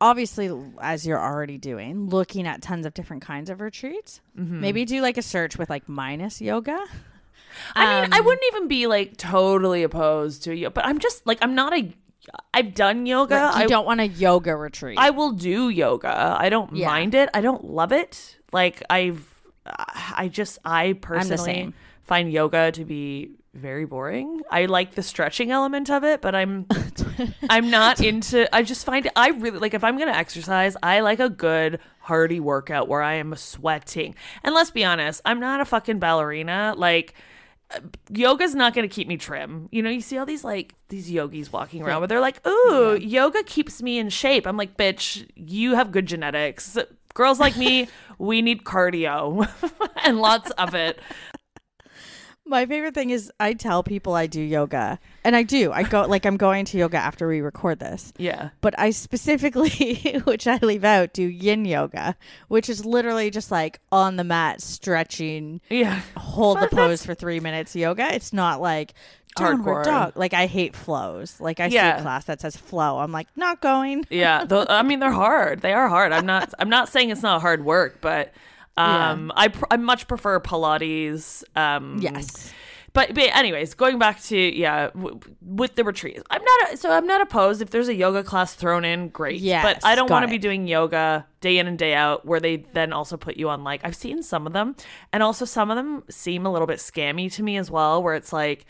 obviously 0.01 0.51
as 0.81 1.07
you're 1.07 1.21
already 1.21 1.59
doing, 1.59 2.09
looking 2.09 2.47
at 2.47 2.63
tons 2.63 2.87
of 2.87 2.95
different 2.95 3.23
kinds 3.23 3.51
of 3.51 3.61
retreats. 3.61 4.21
Mm-hmm. 4.39 4.61
Maybe 4.61 4.85
do 4.85 5.01
like 5.01 5.17
a 5.17 5.23
search 5.23 5.57
with 5.59 5.71
like 5.71 5.89
minus 5.89 6.41
yoga. 6.41 6.79
I 7.75 8.03
mean, 8.03 8.13
I 8.13 8.19
Um, 8.19 8.25
wouldn't 8.27 8.45
even 8.53 8.69
be 8.69 8.87
like 8.87 9.17
totally 9.17 9.83
opposed 9.83 10.43
to 10.45 10.55
yoga, 10.55 10.73
but 10.75 10.85
I'm 10.87 10.99
just 10.99 11.27
like, 11.27 11.39
I'm 11.41 11.55
not 11.55 11.73
a, 11.73 11.93
I've 12.53 12.75
done 12.75 13.07
yoga. 13.07 13.51
I, 13.55 13.67
don't 13.67 13.87
want 13.87 14.01
a 14.01 14.07
yoga 14.07 14.57
retreat. 14.57 14.99
I 14.99 15.11
will 15.11 15.33
do 15.33 15.69
yoga. 15.69 16.37
I 16.39 16.49
don't 16.49 16.75
Yeah. 16.75 16.87
mind 16.87 17.15
it. 17.15 17.29
I 17.35 17.41
don't 17.41 17.65
love 17.65 17.93
it. 17.93 18.39
Like 18.53 18.83
I've, 18.89 19.29
I 19.67 20.29
just 20.33 20.59
I 20.65 20.95
personally 20.95 21.73
find 22.03 22.31
yoga 22.31 22.73
to 22.73 22.85
be 22.85 23.31
very 23.55 23.85
boring. 23.85 24.41
I 24.51 24.67
like 24.67 24.95
the 24.95 25.03
stretching 25.03 25.51
element 25.53 25.89
of 25.91 26.03
it, 26.05 26.21
but 26.21 26.35
I'm 26.35 26.67
I'm 27.51 27.71
not 27.71 28.01
into. 28.01 28.53
I 28.55 28.63
just 28.63 28.85
find 28.85 29.09
I 29.17 29.29
really 29.31 29.59
like 29.59 29.75
if 29.75 29.85
I'm 29.85 29.97
gonna 29.99 30.13
exercise, 30.13 30.77
I 30.83 31.01
like 31.01 31.21
a 31.21 31.29
good 31.31 31.79
hearty 32.01 32.41
workout 32.41 32.89
where 32.89 33.01
I 33.03 33.15
am 33.15 33.35
sweating. 33.37 34.15
And 34.43 34.55
let's 34.55 34.71
be 34.71 34.85
honest, 34.85 35.21
I'm 35.25 35.41
not 35.41 35.61
a 35.61 35.65
fucking 35.65 35.99
ballerina. 35.99 36.75
Like 36.77 37.15
yoga's 38.11 38.55
not 38.55 38.75
going 38.75 38.89
to 38.89 38.95
keep 38.95 39.09
me 39.09 39.17
trim. 39.17 39.69
You 39.73 39.83
know, 39.83 39.91
you 39.91 40.01
see 40.01 40.19
all 40.19 40.27
these 40.27 40.45
like 40.45 40.75
these 40.89 41.11
yogis 41.11 41.53
walking 41.53 41.83
around 41.83 42.01
where 42.01 42.09
they're 42.09 42.21
like, 42.21 42.47
"Ooh, 42.47 42.97
yoga 43.01 43.43
keeps 43.43 43.83
me 43.83 43.99
in 43.99 44.09
shape." 44.09 44.47
I'm 44.47 44.57
like, 44.57 44.77
"Bitch, 44.77 45.29
you 45.35 45.75
have 45.75 45.93
good 45.93 46.07
genetics. 46.07 46.79
Girls 47.15 47.39
like 47.39 47.57
me, 47.57 47.89
we 48.19 48.43
need 48.43 48.65
cardio 48.65 49.49
and 50.05 50.21
lots 50.21 50.51
of 50.53 50.75
it." 50.75 51.01
My 52.47 52.67
favorite 52.67 52.93
thing 52.95 53.09
is 53.11 53.33
I 53.41 53.55
tell 53.55 53.83
people 53.83 54.15
I 54.15 54.27
do 54.27 54.41
yoga. 54.41 54.99
And 55.25 55.35
I 55.35 55.43
do. 55.45 55.73
I 55.73 55.83
go 55.83 56.03
like 56.09 56.27
I'm 56.27 56.37
going 56.37 56.67
to 56.67 56.79
yoga 56.79 56.99
after 56.99 57.27
we 57.27 57.41
record 57.41 57.79
this. 57.81 58.13
Yeah. 58.19 58.51
But 58.61 58.79
I 58.79 58.91
specifically, 58.91 60.21
which 60.25 60.47
I 60.47 60.59
leave 60.59 60.85
out, 60.85 61.15
do 61.15 61.23
yin 61.23 61.65
yoga, 61.65 62.17
which 62.49 62.69
is 62.69 62.85
literally 62.85 63.31
just 63.31 63.51
like 63.51 63.81
on 63.91 64.17
the 64.17 64.25
mat 64.25 64.61
stretching, 64.61 65.61
Yeah. 65.71 66.01
hold 66.17 66.61
the 66.61 66.69
pose 66.69 67.05
for 67.05 67.15
three 67.15 67.41
minutes 67.41 67.75
yoga. 67.75 68.15
It's 68.15 68.33
not 68.33 68.61
like 68.61 68.93
Hardcore. 69.39 69.83
dog. 69.83 70.13
Like 70.17 70.35
I 70.35 70.47
hate 70.47 70.77
flows. 70.77 71.41
Like 71.41 71.59
I 71.61 71.69
see 71.69 71.75
Yeah. 71.77 71.99
a 71.99 72.03
class 72.03 72.27
that 72.27 72.41
says 72.41 72.57
flow. 72.57 72.99
I'm 72.99 73.11
like, 73.11 73.27
not 73.37 73.61
going. 73.63 74.05
Yeah, 74.11 74.45
I 74.69 74.83
mean 74.83 75.01
they're 75.01 75.11
hard. 75.27 75.61
They 75.63 75.73
are 75.73 75.89
hard. 75.89 76.13
I'm 76.13 76.27
not. 76.27 76.53
I'm 76.59 76.69
not 76.69 76.89
saying 76.91 77.11
it's 77.11 77.23
not 77.23 77.41
hard 77.41 77.65
work, 77.65 78.01
but 78.01 78.33
um, 78.77 79.33
I 79.37 79.49
pr- 79.49 79.67
I 79.71 79.77
much 79.77 80.09
prefer 80.09 80.41
Pilates. 80.41 81.45
Um, 81.57 81.99
Yes. 82.01 82.53
but, 82.93 83.15
but 83.15 83.25
anyways, 83.37 83.75
going 83.75 83.99
back 83.99 84.21
to 84.25 84.37
yeah, 84.37 84.89
w- 84.91 85.21
with 85.43 85.75
the 85.77 85.85
retreat, 85.85 86.21
I'm 86.31 86.43
not 86.43 86.79
so 86.79 86.91
I'm 86.91 87.07
not 87.07 87.21
opposed 87.21 87.63
if 87.63 87.71
there's 87.71 87.89
a 87.89 87.95
yoga 87.95 88.23
class 88.25 88.55
thrown 88.55 88.85
in, 88.85 89.09
great. 89.09 89.41
Yeah, 89.41 89.63
but 89.63 89.85
I 89.85 89.95
don't 89.95 90.11
want 90.11 90.25
to 90.25 90.31
be 90.31 90.39
doing 90.39 90.67
yoga 90.69 91.27
day 91.41 91.59
in 91.59 91.67
and 91.67 91.79
day 91.79 91.95
out 91.95 92.25
where 92.27 92.41
they 92.41 92.57
then 92.73 92.93
also 92.93 93.17
put 93.17 93.37
you 93.37 93.49
on 93.49 93.63
like 93.65 93.81
I've 93.85 93.97
seen 93.97 94.23
some 94.23 94.47
of 94.47 94.53
them, 94.53 94.75
and 95.13 95.23
also 95.23 95.45
some 95.45 95.71
of 95.71 95.77
them 95.77 96.03
seem 96.11 96.45
a 96.47 96.53
little 96.53 96.67
bit 96.67 96.79
scammy 96.79 97.33
to 97.35 97.43
me 97.43 97.57
as 97.57 97.71
well, 97.71 98.03
where 98.03 98.15
it's 98.15 98.33
like 98.33 98.67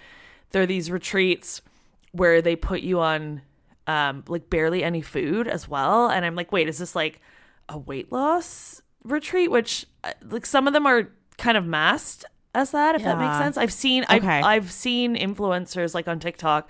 there 0.51 0.63
are 0.63 0.67
these 0.67 0.91
retreats 0.91 1.61
where 2.13 2.41
they 2.43 2.57
put 2.57 2.81
you 2.81 3.01
on 3.01 3.43
um 3.87 4.23
like 4.29 4.49
barely 4.51 4.83
any 4.85 5.03
food 5.03 5.49
as 5.49 5.69
well, 5.69 6.09
and 6.09 6.25
I'm 6.27 6.35
like, 6.35 6.53
wait, 6.53 6.69
is 6.69 6.79
this 6.79 6.95
like 6.95 7.21
a 7.69 7.79
weight 7.79 8.13
loss 8.13 8.81
retreat? 9.05 9.51
Which 9.51 9.87
uh, 10.03 10.13
like 10.29 10.47
some 10.47 10.67
of 10.67 10.73
them 10.73 10.87
are 10.87 11.09
kind 11.39 11.57
of 11.57 11.65
masked 11.67 12.25
as 12.55 12.71
that, 12.71 12.95
if 12.95 13.03
that 13.03 13.19
makes 13.19 13.37
sense. 13.39 13.57
I've 13.57 13.73
seen 13.73 14.05
I've 14.09 14.23
Okay. 14.23 14.41
I've 14.41 14.71
seen 14.71 15.17
influencers 15.17 15.95
like 15.95 16.07
on 16.09 16.21
TikTok, 16.21 16.69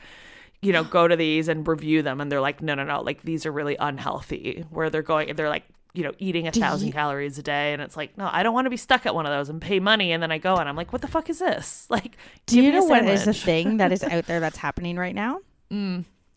you 0.62 0.72
know, 0.72 0.82
go 0.84 1.06
to 1.06 1.14
these 1.16 1.48
and 1.48 1.66
review 1.66 2.02
them, 2.02 2.20
and 2.20 2.32
they're 2.32 2.40
like, 2.40 2.62
no, 2.62 2.74
no, 2.74 2.84
no, 2.84 3.02
like 3.02 3.22
these 3.22 3.44
are 3.46 3.52
really 3.52 3.76
unhealthy. 3.78 4.64
Where 4.70 4.88
they're 4.90 5.02
going, 5.02 5.34
they're 5.36 5.50
like, 5.50 5.64
you 5.92 6.02
know, 6.02 6.12
eating 6.18 6.48
a 6.48 6.52
thousand 6.52 6.92
calories 6.92 7.38
a 7.38 7.42
day, 7.42 7.72
and 7.74 7.82
it's 7.82 7.96
like, 7.96 8.16
no, 8.16 8.28
I 8.32 8.42
don't 8.42 8.54
want 8.54 8.64
to 8.64 8.70
be 8.70 8.76
stuck 8.78 9.04
at 9.06 9.14
one 9.14 9.26
of 9.26 9.32
those 9.32 9.48
and 9.50 9.60
pay 9.60 9.78
money, 9.78 10.10
and 10.12 10.22
then 10.22 10.32
I 10.32 10.38
go 10.38 10.56
and 10.56 10.68
I'm 10.68 10.74
like, 10.74 10.92
what 10.92 11.02
the 11.02 11.08
fuck 11.08 11.28
is 11.30 11.38
this? 11.38 11.86
Like, 11.90 12.16
Do 12.46 12.60
you 12.60 12.72
know 12.72 12.84
what 12.84 13.04
is 13.04 13.24
the 13.26 13.34
thing 13.34 13.76
that 13.76 13.92
is 13.92 14.02
out 14.14 14.26
there 14.26 14.40
that's 14.40 14.56
happening 14.56 14.96
right 14.96 15.14
now? 15.14 15.40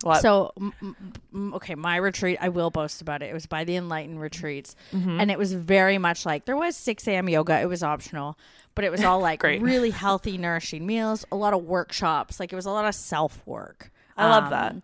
What? 0.03 0.21
So, 0.21 0.51
m- 0.57 0.73
m- 1.33 1.53
okay, 1.55 1.73
my 1.75 1.95
retreat, 1.95 2.37
I 2.39 2.49
will 2.49 2.69
boast 2.69 3.01
about 3.01 3.23
it. 3.23 3.31
It 3.31 3.33
was 3.33 3.47
by 3.47 3.63
the 3.63 3.75
Enlightened 3.75 4.21
Retreats. 4.21 4.75
Mm-hmm. 4.93 5.19
And 5.19 5.31
it 5.31 5.39
was 5.39 5.53
very 5.53 5.97
much 5.97 6.25
like 6.25 6.45
there 6.45 6.55
was 6.55 6.75
6 6.77 7.07
a.m. 7.07 7.27
yoga, 7.27 7.59
it 7.59 7.65
was 7.67 7.81
optional, 7.81 8.37
but 8.75 8.85
it 8.85 8.91
was 8.91 9.03
all 9.03 9.19
like 9.31 9.41
really 9.41 9.89
healthy, 9.89 10.37
nourishing 10.37 10.85
meals, 10.85 11.25
a 11.31 11.35
lot 11.35 11.53
of 11.53 11.63
workshops. 11.63 12.39
Like 12.39 12.53
it 12.53 12.55
was 12.55 12.67
a 12.67 12.71
lot 12.71 12.85
of 12.85 12.93
self 12.93 13.41
work. 13.47 13.91
I 14.15 14.29
love 14.29 14.49
that. 14.51 14.75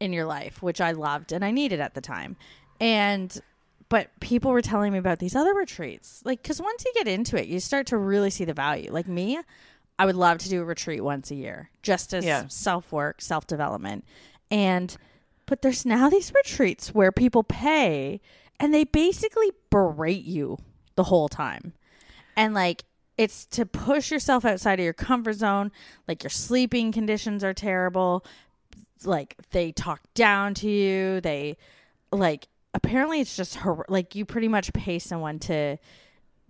In 0.00 0.12
your 0.12 0.26
life, 0.26 0.62
which 0.62 0.80
I 0.80 0.92
loved 0.92 1.32
and 1.32 1.44
I 1.44 1.50
needed 1.50 1.80
at 1.80 1.94
the 1.94 2.00
time. 2.00 2.36
And, 2.80 3.36
but 3.88 4.08
people 4.20 4.50
were 4.52 4.62
telling 4.62 4.92
me 4.92 4.98
about 4.98 5.18
these 5.18 5.34
other 5.34 5.54
retreats. 5.54 6.22
Like, 6.24 6.42
because 6.42 6.60
once 6.60 6.84
you 6.84 6.92
get 6.94 7.08
into 7.08 7.40
it, 7.40 7.48
you 7.48 7.58
start 7.58 7.86
to 7.88 7.96
really 7.96 8.30
see 8.30 8.44
the 8.44 8.54
value. 8.54 8.92
Like 8.92 9.08
me, 9.08 9.38
I 9.98 10.06
would 10.06 10.14
love 10.14 10.38
to 10.38 10.48
do 10.48 10.60
a 10.62 10.64
retreat 10.64 11.02
once 11.02 11.30
a 11.30 11.34
year, 11.34 11.70
just 11.82 12.14
as 12.14 12.24
Yeah. 12.24 12.46
self 12.48 12.92
work, 12.92 13.20
self 13.20 13.46
development. 13.46 14.04
And 14.50 14.96
but 15.46 15.62
there's 15.62 15.86
now 15.86 16.10
these 16.10 16.32
retreats 16.34 16.94
where 16.94 17.10
people 17.12 17.42
pay 17.42 18.20
and 18.60 18.72
they 18.74 18.84
basically 18.84 19.50
berate 19.70 20.24
you 20.24 20.58
the 20.94 21.04
whole 21.04 21.28
time. 21.28 21.72
And 22.36 22.54
like 22.54 22.84
it's 23.16 23.46
to 23.46 23.66
push 23.66 24.10
yourself 24.12 24.44
outside 24.44 24.78
of 24.78 24.84
your 24.84 24.92
comfort 24.92 25.34
zone. 25.34 25.72
Like 26.06 26.22
your 26.22 26.30
sleeping 26.30 26.92
conditions 26.92 27.42
are 27.42 27.54
terrible. 27.54 28.24
Like 29.04 29.36
they 29.50 29.72
talk 29.72 30.00
down 30.14 30.54
to 30.54 30.68
you. 30.70 31.20
They 31.20 31.56
like 32.12 32.46
apparently 32.74 33.20
it's 33.20 33.36
just 33.36 33.56
hor- 33.56 33.86
like 33.88 34.14
you 34.14 34.24
pretty 34.24 34.48
much 34.48 34.72
pay 34.72 34.98
someone 34.98 35.38
to 35.40 35.78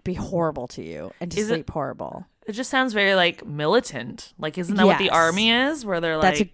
be 0.04 0.14
horrible 0.14 0.66
to 0.68 0.82
you 0.82 1.12
and 1.20 1.30
to 1.32 1.38
Is 1.40 1.50
it- 1.50 1.54
sleep 1.54 1.70
horrible. 1.70 2.26
It 2.48 2.52
just 2.52 2.70
sounds 2.70 2.94
very 2.94 3.14
like 3.14 3.46
militant. 3.46 4.32
Like, 4.38 4.56
isn't 4.56 4.74
that 4.74 4.86
what 4.86 4.96
the 4.96 5.10
army 5.10 5.50
is? 5.50 5.84
Where 5.84 6.00
they're 6.00 6.16
like, 6.16 6.38
That's 6.38 6.40
a 6.40 6.50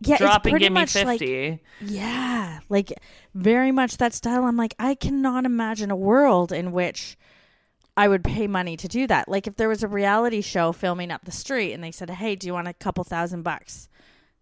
yeah, 0.00 0.18
drop 0.18 0.46
it's 0.46 0.52
and 0.52 0.60
give 0.60 0.72
me 0.72 0.80
much 0.80 0.94
like 0.94 1.18
50. 1.18 1.60
Yeah, 1.80 2.60
like 2.68 2.92
very 3.34 3.72
much 3.72 3.96
that 3.96 4.14
style. 4.14 4.44
I'm 4.44 4.56
like, 4.56 4.76
I 4.78 4.94
cannot 4.94 5.44
imagine 5.44 5.90
a 5.90 5.96
world 5.96 6.52
in 6.52 6.70
which 6.70 7.18
I 7.96 8.06
would 8.06 8.22
pay 8.22 8.46
money 8.46 8.76
to 8.76 8.86
do 8.86 9.08
that. 9.08 9.28
Like 9.28 9.48
if 9.48 9.56
there 9.56 9.68
was 9.68 9.82
a 9.82 9.88
reality 9.88 10.42
show 10.42 10.70
filming 10.70 11.10
up 11.10 11.24
the 11.24 11.32
street 11.32 11.72
and 11.72 11.82
they 11.82 11.90
said, 11.90 12.08
"Hey, 12.08 12.36
do 12.36 12.46
you 12.46 12.52
want 12.52 12.68
a 12.68 12.74
couple 12.74 13.02
thousand 13.02 13.42
bucks 13.42 13.88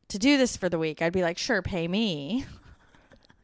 to 0.08 0.18
do 0.18 0.36
this 0.36 0.54
for 0.54 0.68
the 0.68 0.78
week?" 0.78 1.00
I'd 1.00 1.14
be 1.14 1.22
like, 1.22 1.38
"Sure, 1.38 1.62
pay 1.62 1.88
me." 1.88 2.44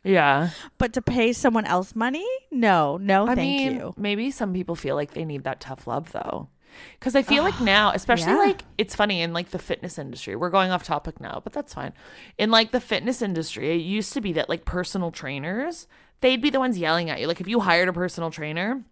yeah. 0.04 0.50
But 0.76 0.92
to 0.92 1.00
pay 1.00 1.32
someone 1.32 1.64
else 1.64 1.96
money? 1.96 2.26
No, 2.50 2.98
no, 2.98 3.26
I 3.26 3.34
thank 3.34 3.38
mean, 3.38 3.76
you. 3.76 3.94
maybe 3.96 4.30
some 4.30 4.52
people 4.52 4.74
feel 4.76 4.94
like 4.94 5.14
they 5.14 5.24
need 5.24 5.44
that 5.44 5.60
tough 5.60 5.86
love 5.86 6.12
though. 6.12 6.50
Because 6.98 7.14
I 7.14 7.22
feel 7.22 7.42
like 7.42 7.60
ah, 7.60 7.64
now, 7.64 7.92
especially 7.92 8.32
yeah. 8.32 8.38
like 8.38 8.62
it's 8.78 8.94
funny 8.94 9.20
in 9.22 9.32
like 9.32 9.50
the 9.50 9.58
fitness 9.58 9.98
industry, 9.98 10.36
we're 10.36 10.50
going 10.50 10.70
off 10.70 10.84
topic 10.84 11.20
now, 11.20 11.40
but 11.42 11.52
that's 11.52 11.74
fine. 11.74 11.92
In 12.38 12.50
like 12.50 12.70
the 12.70 12.80
fitness 12.80 13.22
industry, 13.22 13.70
it 13.72 13.82
used 13.82 14.12
to 14.14 14.20
be 14.20 14.32
that 14.34 14.48
like 14.48 14.64
personal 14.64 15.10
trainers, 15.10 15.86
they'd 16.20 16.40
be 16.42 16.50
the 16.50 16.58
ones 16.58 16.78
yelling 16.78 17.10
at 17.10 17.20
you. 17.20 17.26
Like 17.26 17.40
if 17.40 17.48
you 17.48 17.60
hired 17.60 17.88
a 17.88 17.92
personal 17.92 18.30
trainer, 18.30 18.82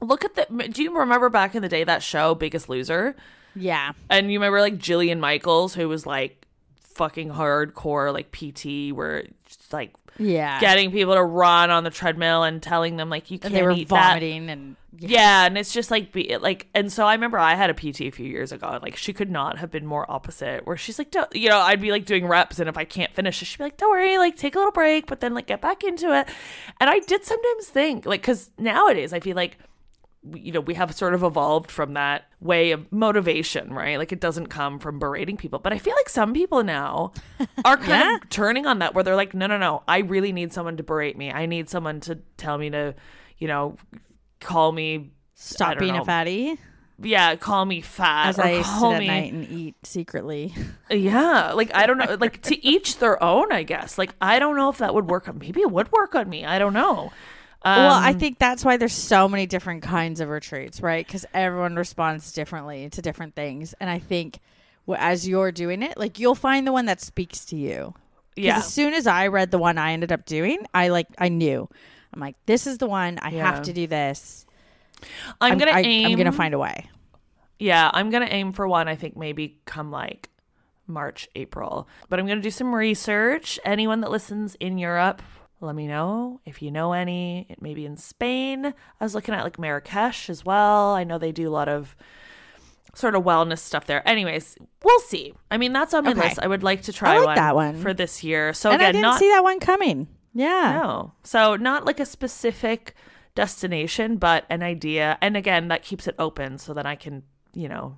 look 0.00 0.24
at 0.24 0.34
the. 0.34 0.68
Do 0.68 0.82
you 0.82 0.96
remember 0.98 1.28
back 1.28 1.54
in 1.54 1.62
the 1.62 1.68
day 1.68 1.84
that 1.84 2.02
show, 2.02 2.34
Biggest 2.34 2.68
Loser? 2.68 3.14
Yeah. 3.54 3.92
And 4.08 4.32
you 4.32 4.38
remember 4.38 4.60
like 4.60 4.78
Jillian 4.78 5.18
Michaels, 5.18 5.74
who 5.74 5.88
was 5.88 6.06
like 6.06 6.46
fucking 6.80 7.30
hardcore 7.30 8.12
like 8.12 8.32
PT, 8.32 8.94
where 8.94 9.24
like 9.72 9.94
Yeah. 10.18 10.60
getting 10.60 10.90
people 10.92 11.14
to 11.14 11.22
run 11.22 11.70
on 11.70 11.84
the 11.84 11.90
treadmill 11.90 12.42
and 12.42 12.62
telling 12.62 12.96
them 12.96 13.08
like 13.10 13.30
you 13.30 13.38
can't 13.38 13.52
and 13.52 13.60
they 13.60 13.62
were 13.62 13.72
eat 13.72 13.88
that. 13.88 14.10
vomiting 14.14 14.48
and 14.50 14.76
Yeah, 14.98 15.46
and 15.46 15.56
it's 15.56 15.72
just 15.72 15.90
like 15.90 16.12
be 16.12 16.36
like, 16.36 16.68
and 16.74 16.92
so 16.92 17.06
I 17.06 17.14
remember 17.14 17.38
I 17.38 17.54
had 17.54 17.70
a 17.70 17.74
PT 17.74 18.02
a 18.02 18.10
few 18.10 18.26
years 18.26 18.52
ago, 18.52 18.68
and 18.68 18.82
like 18.82 18.96
she 18.96 19.12
could 19.14 19.30
not 19.30 19.58
have 19.58 19.70
been 19.70 19.86
more 19.86 20.08
opposite. 20.10 20.66
Where 20.66 20.76
she's 20.76 20.98
like, 20.98 21.10
don't, 21.10 21.34
you 21.34 21.48
know, 21.48 21.58
I'd 21.58 21.80
be 21.80 21.90
like 21.90 22.04
doing 22.04 22.26
reps, 22.26 22.58
and 22.58 22.68
if 22.68 22.76
I 22.76 22.84
can't 22.84 23.12
finish, 23.12 23.36
she'd 23.38 23.56
be 23.58 23.64
like, 23.64 23.78
"Don't 23.78 23.90
worry, 23.90 24.18
like 24.18 24.36
take 24.36 24.54
a 24.54 24.58
little 24.58 24.70
break, 24.72 25.06
but 25.06 25.20
then 25.20 25.32
like 25.32 25.46
get 25.46 25.62
back 25.62 25.82
into 25.82 26.14
it." 26.14 26.28
And 26.78 26.90
I 26.90 26.98
did 26.98 27.24
sometimes 27.24 27.68
think, 27.68 28.04
like, 28.04 28.20
because 28.20 28.50
nowadays 28.58 29.14
I 29.14 29.20
feel 29.20 29.34
like, 29.34 29.56
you 30.34 30.52
know, 30.52 30.60
we 30.60 30.74
have 30.74 30.94
sort 30.94 31.14
of 31.14 31.22
evolved 31.22 31.70
from 31.70 31.94
that 31.94 32.26
way 32.40 32.70
of 32.72 32.92
motivation, 32.92 33.72
right? 33.72 33.96
Like 33.98 34.12
it 34.12 34.20
doesn't 34.20 34.48
come 34.48 34.78
from 34.78 34.98
berating 34.98 35.38
people, 35.38 35.58
but 35.58 35.72
I 35.72 35.78
feel 35.78 35.94
like 35.96 36.10
some 36.10 36.34
people 36.34 36.62
now 36.62 37.12
are 37.64 37.78
kind 37.78 37.88
Yeah. 37.88 38.16
of 38.16 38.28
turning 38.28 38.66
on 38.66 38.80
that, 38.80 38.94
where 38.94 39.02
they're 39.02 39.16
like, 39.16 39.32
"No, 39.32 39.46
no, 39.46 39.56
no, 39.56 39.84
I 39.88 40.00
really 40.00 40.32
need 40.32 40.52
someone 40.52 40.76
to 40.76 40.82
berate 40.82 41.16
me. 41.16 41.32
I 41.32 41.46
need 41.46 41.70
someone 41.70 42.00
to 42.00 42.16
tell 42.36 42.58
me 42.58 42.68
to." 42.68 42.94
You 43.38 43.48
know, 43.48 43.76
call 44.42 44.72
me 44.72 45.10
stop 45.34 45.78
being 45.78 45.94
know. 45.94 46.02
a 46.02 46.04
fatty. 46.04 46.58
yeah, 47.00 47.36
call 47.36 47.64
me 47.64 47.80
fat 47.80 48.28
As 48.28 48.38
I 48.38 48.62
call 48.62 48.90
sit 48.90 48.96
at 48.96 49.00
me 49.00 49.06
night 49.08 49.32
and 49.32 49.48
eat 49.50 49.74
secretly. 49.84 50.54
yeah, 50.90 51.52
like 51.52 51.74
I 51.74 51.86
don't 51.86 51.98
know, 51.98 52.16
like 52.20 52.42
to 52.42 52.64
each 52.64 52.98
their 52.98 53.22
own, 53.22 53.50
I 53.52 53.62
guess. 53.62 53.98
Like 53.98 54.14
I 54.20 54.38
don't 54.38 54.56
know 54.56 54.68
if 54.68 54.78
that 54.78 54.94
would 54.94 55.08
work 55.10 55.28
on 55.28 55.38
maybe 55.38 55.60
it 55.60 55.70
would 55.70 55.90
work 55.92 56.14
on 56.14 56.28
me. 56.28 56.44
I 56.44 56.58
don't 56.58 56.74
know. 56.74 57.12
well, 57.64 57.92
I 57.94 58.10
Um, 58.10 58.18
think 58.18 58.38
that's 58.38 58.64
why 58.64 58.76
there's 58.76 58.92
so 58.92 59.28
many 59.28 59.46
different 59.46 59.82
kinds 59.82 60.20
of 60.20 60.28
retreats, 60.28 60.80
right? 60.80 61.06
Because 61.06 61.24
everyone 61.32 61.76
responds 61.76 62.32
differently 62.32 62.88
to 62.90 63.02
different 63.02 63.34
things, 63.34 63.74
and 63.80 63.88
I 63.88 63.98
think 63.98 64.40
as 64.96 65.26
you're 65.28 65.52
doing 65.52 65.82
it, 65.82 65.96
like 65.96 66.18
you'll 66.18 66.34
find 66.34 66.66
the 66.66 66.72
one 66.72 66.86
that 66.86 67.00
speaks 67.00 67.44
to 67.46 67.56
you. 67.56 67.94
yeah, 68.36 68.58
As 68.58 68.66
soon 68.72 68.94
as 68.94 69.06
I 69.06 69.28
read 69.28 69.50
the 69.52 69.58
one 69.58 69.78
I 69.78 69.92
ended 69.92 70.10
up 70.12 70.24
doing, 70.24 70.58
I 70.74 70.88
like 70.88 71.06
I 71.18 71.28
knew. 71.28 71.68
I'm 72.12 72.20
like, 72.20 72.36
this 72.46 72.66
is 72.66 72.78
the 72.78 72.86
one. 72.86 73.18
I 73.22 73.30
Yeah. 73.30 73.46
have 73.46 73.62
to 73.62 73.72
do 73.72 73.86
this. 73.86 74.46
I'm, 75.40 75.58
gonna 75.58 75.72
I, 75.72 75.80
aim. 75.80 76.06
I'm 76.06 76.16
gonna 76.16 76.32
find 76.32 76.54
a 76.54 76.58
way. 76.58 76.88
Yeah, 77.58 77.90
I'm 77.92 78.10
gonna 78.10 78.28
aim 78.30 78.52
for 78.52 78.66
one. 78.68 78.88
I 78.88 78.94
think 78.94 79.16
maybe 79.16 79.58
come 79.64 79.90
like 79.90 80.28
March, 80.86 81.28
April. 81.34 81.88
But 82.08 82.18
I'm 82.18 82.26
gonna 82.26 82.40
do 82.40 82.50
some 82.50 82.74
research. 82.74 83.58
Anyone 83.64 84.00
that 84.02 84.10
listens 84.10 84.54
in 84.56 84.78
Europe, 84.78 85.22
let 85.60 85.74
me 85.74 85.86
know 85.86 86.40
if 86.44 86.60
you 86.62 86.70
know 86.70 86.92
any. 86.92 87.46
It 87.48 87.62
may 87.62 87.74
be 87.74 87.86
in 87.86 87.96
Spain. 87.96 88.66
I 88.66 89.04
was 89.04 89.14
looking 89.14 89.34
at 89.34 89.42
like 89.44 89.58
Marrakesh 89.58 90.28
as 90.28 90.44
well. 90.44 90.90
I 90.94 91.04
know 91.04 91.18
they 91.18 91.32
do 91.32 91.48
a 91.48 91.50
lot 91.54 91.68
of 91.68 91.96
sort 92.94 93.14
of 93.14 93.22
wellness 93.24 93.58
stuff 93.60 93.86
there. 93.86 94.06
Anyways, 94.06 94.56
we'll 94.84 95.00
see. 95.00 95.32
I 95.50 95.56
mean, 95.56 95.72
that's 95.72 95.94
on 95.94 96.04
my 96.04 96.10
Okay. 96.10 96.20
list. 96.20 96.38
I 96.42 96.46
would 96.46 96.62
like 96.62 96.82
to 96.82 96.92
try 96.92 97.16
like 97.18 97.26
one, 97.26 97.36
that 97.36 97.54
one. 97.54 97.76
for 97.80 97.94
this 97.94 98.22
year. 98.22 98.52
So 98.52 98.70
and 98.70 98.82
I 98.82 98.86
again, 98.86 98.94
didn't 98.96 99.02
not 99.02 99.18
see 99.18 99.28
that 99.30 99.42
one 99.42 99.60
coming. 99.60 100.08
Yeah. 100.34 100.80
no. 100.82 101.12
So 101.22 101.56
not 101.56 101.84
like 101.84 102.00
a 102.00 102.06
specific 102.06 102.94
destination, 103.34 104.16
but 104.16 104.44
an 104.50 104.62
idea. 104.62 105.18
And 105.20 105.36
again, 105.36 105.68
that 105.68 105.82
keeps 105.82 106.06
it 106.06 106.14
open 106.18 106.58
so 106.58 106.74
that 106.74 106.86
I 106.86 106.94
can, 106.96 107.22
you 107.54 107.68
know, 107.68 107.96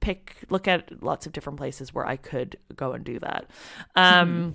pick 0.00 0.36
look 0.48 0.68
at 0.68 1.02
lots 1.02 1.26
of 1.26 1.32
different 1.32 1.58
places 1.58 1.92
where 1.92 2.06
I 2.06 2.16
could 2.16 2.56
go 2.76 2.92
and 2.92 3.04
do 3.04 3.18
that. 3.18 3.46
Um 3.96 4.54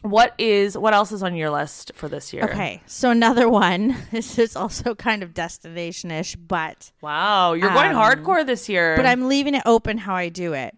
what 0.00 0.34
is 0.38 0.76
what 0.76 0.94
else 0.94 1.12
is 1.12 1.22
on 1.22 1.36
your 1.36 1.50
list 1.50 1.92
for 1.94 2.08
this 2.08 2.32
year? 2.32 2.44
Okay. 2.44 2.82
So 2.86 3.10
another 3.10 3.48
one. 3.48 3.94
This 4.10 4.38
is 4.38 4.56
also 4.56 4.94
kind 4.94 5.22
of 5.22 5.32
destination 5.34 6.10
ish, 6.10 6.34
but 6.36 6.90
Wow, 7.02 7.52
you're 7.52 7.70
going 7.70 7.90
Um, 7.92 7.96
hardcore 7.96 8.44
this 8.44 8.68
year. 8.68 8.96
but 8.96 9.06
I'm 9.06 9.28
leaving 9.28 9.54
it 9.54 9.62
open 9.66 9.98
how 9.98 10.14
I 10.14 10.28
do 10.28 10.54
it. 10.54 10.74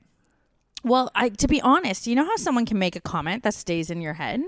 Well, 0.82 1.10
I 1.14 1.28
to 1.30 1.48
be 1.48 1.62
honest, 1.62 2.06
you 2.06 2.14
know 2.16 2.24
how 2.24 2.36
someone 2.36 2.66
can 2.66 2.78
make 2.78 2.96
a 2.96 3.00
comment 3.00 3.44
that 3.44 3.54
stays 3.54 3.88
in 3.90 4.00
your 4.02 4.14
head? 4.14 4.42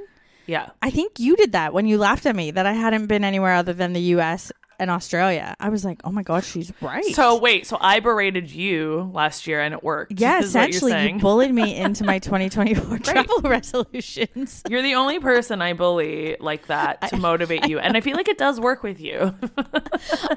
Yeah. 0.47 0.71
I 0.83 0.91
think 0.91 1.19
you 1.19 1.37
did 1.37 1.53
that 1.53 1.73
when 1.73 1.87
you 1.87 1.99
laughed 1.99 2.27
at 2.27 2.37
me 2.37 2.51
that 2.51 2.67
I 2.67 2.73
hadn't 2.73 3.07
been 3.07 3.25
anywhere 3.25 3.55
other 3.55 3.73
than 3.73 3.93
the 3.93 4.01
US 4.01 4.53
and 4.79 4.91
Australia. 4.91 5.57
I 5.59 5.69
was 5.71 5.85
like, 5.85 6.01
oh 6.05 6.13
my 6.13 6.23
gosh, 6.23 6.47
she's 6.47 6.73
right. 6.81 7.05
So 7.15 7.39
wait, 7.39 7.67
so 7.67 7.79
I 7.81 8.01
berated 8.01 8.51
you 8.51 9.11
last 9.15 9.47
year 9.47 9.61
and 9.61 9.73
it 9.73 9.83
worked. 9.83 10.21
yeah, 10.21 10.41
is 10.41 10.55
what 10.55 10.61
you're 10.61 10.69
essentially, 10.69 11.13
you 11.13 11.19
bullied 11.19 11.55
me 11.55 11.77
into 11.77 12.05
my 12.05 12.19
2024 12.21 12.99
travel 12.99 13.41
resolutions. 13.45 14.63
You're 14.69 14.83
the 14.83 14.95
only 14.95 15.19
person 15.19 15.63
I 15.63 15.73
bully 15.73 16.37
like 16.41 16.67
that 16.67 17.09
to 17.09 17.17
motivate 17.17 17.69
you. 17.69 17.79
And 17.79 17.97
I 17.97 18.01
feel 18.01 18.17
like 18.17 18.29
it 18.29 18.39
does 18.39 18.61
work 18.61 18.83
with 18.83 19.01
you. 19.01 19.35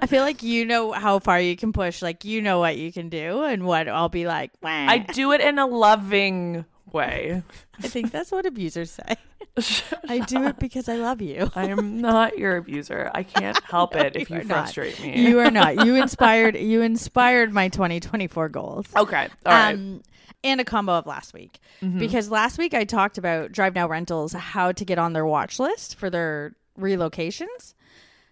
I 0.02 0.08
feel 0.08 0.24
like 0.24 0.42
you 0.44 0.66
know 0.66 0.92
how 0.92 1.20
far 1.20 1.40
you 1.40 1.56
can 1.56 1.74
push. 1.74 2.02
Like 2.02 2.24
you 2.24 2.42
know 2.42 2.60
what 2.60 2.78
you 2.78 2.92
can 2.92 3.10
do, 3.10 3.44
and 3.44 3.66
what 3.66 3.88
I'll 3.88 4.10
be 4.10 4.26
like. 4.26 4.52
Wah. 4.62 4.70
I 4.70 5.00
do 5.00 5.32
it 5.34 5.42
in 5.42 5.60
a 5.60 5.68
loving 5.68 6.66
way. 6.92 7.44
I 7.78 7.88
think 7.88 8.12
that's 8.12 8.32
what 8.32 8.46
abusers 8.46 8.92
say. 8.92 9.16
I 10.10 10.20
do 10.20 10.46
it 10.46 10.60
because 10.60 10.88
I 10.90 10.96
love 10.96 11.22
you. 11.22 11.50
I 11.56 11.66
am 11.70 12.02
not 12.02 12.38
your 12.38 12.58
abuser. 12.58 13.10
I 13.14 13.24
can't 13.24 13.62
help 13.64 13.96
it 13.96 14.16
if 14.16 14.30
you 14.30 14.38
you 14.38 14.42
are 14.42 14.46
not. 14.46 14.64
frustrate 14.66 15.00
me. 15.02 15.28
You 15.28 15.40
are 15.40 15.52
not. 15.52 15.86
You 15.86 15.96
inspired. 15.96 16.56
You 16.58 16.82
inspired 16.82 17.52
my 17.54 17.68
2024 17.70 18.50
goals. 18.50 18.86
okay. 18.96 19.28
All 19.46 19.52
right. 19.54 19.74
Um, 19.74 20.02
and 20.44 20.62
a 20.62 20.64
combo 20.64 20.94
of 20.94 21.06
last 21.06 21.34
week 21.34 21.60
Mm-hmm. 21.82 22.00
because 22.00 22.30
last 22.30 22.58
week 22.58 22.74
I 22.74 22.84
talked 22.86 23.18
about 23.18 23.52
Drive 23.52 23.74
Now 23.76 23.88
Rentals 23.88 24.34
how 24.34 24.72
to 24.74 24.86
get 24.86 24.98
on 25.00 25.14
their 25.14 25.26
watch 25.26 25.60
list 25.60 25.96
for 25.96 26.10
their 26.10 26.56
relocations. 26.78 27.74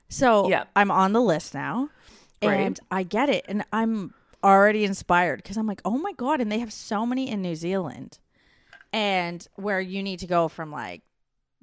So 0.10 0.48
Yeah. 0.50 0.66
I'm 0.76 0.92
on 0.92 1.14
the 1.14 1.22
list 1.22 1.54
now, 1.54 1.90
Great. 2.42 2.58
and 2.66 2.80
I 2.92 3.04
get 3.04 3.30
it, 3.30 3.46
and 3.50 3.64
I'm 3.74 4.14
already 4.44 4.84
inspired 4.86 5.38
because 5.44 5.58
I'm 5.58 5.68
like, 5.68 5.82
oh 5.84 5.98
my 5.98 6.14
god, 6.14 6.40
and 6.42 6.50
they 6.52 6.60
have 6.60 6.72
so 6.72 7.06
many 7.06 7.30
in 7.30 7.42
New 7.42 7.56
Zealand, 7.56 8.20
and 8.94 9.46
where 9.56 9.80
you 9.82 10.02
need 10.04 10.20
to 10.20 10.28
go 10.28 10.48
from 10.48 10.72
like, 10.72 11.02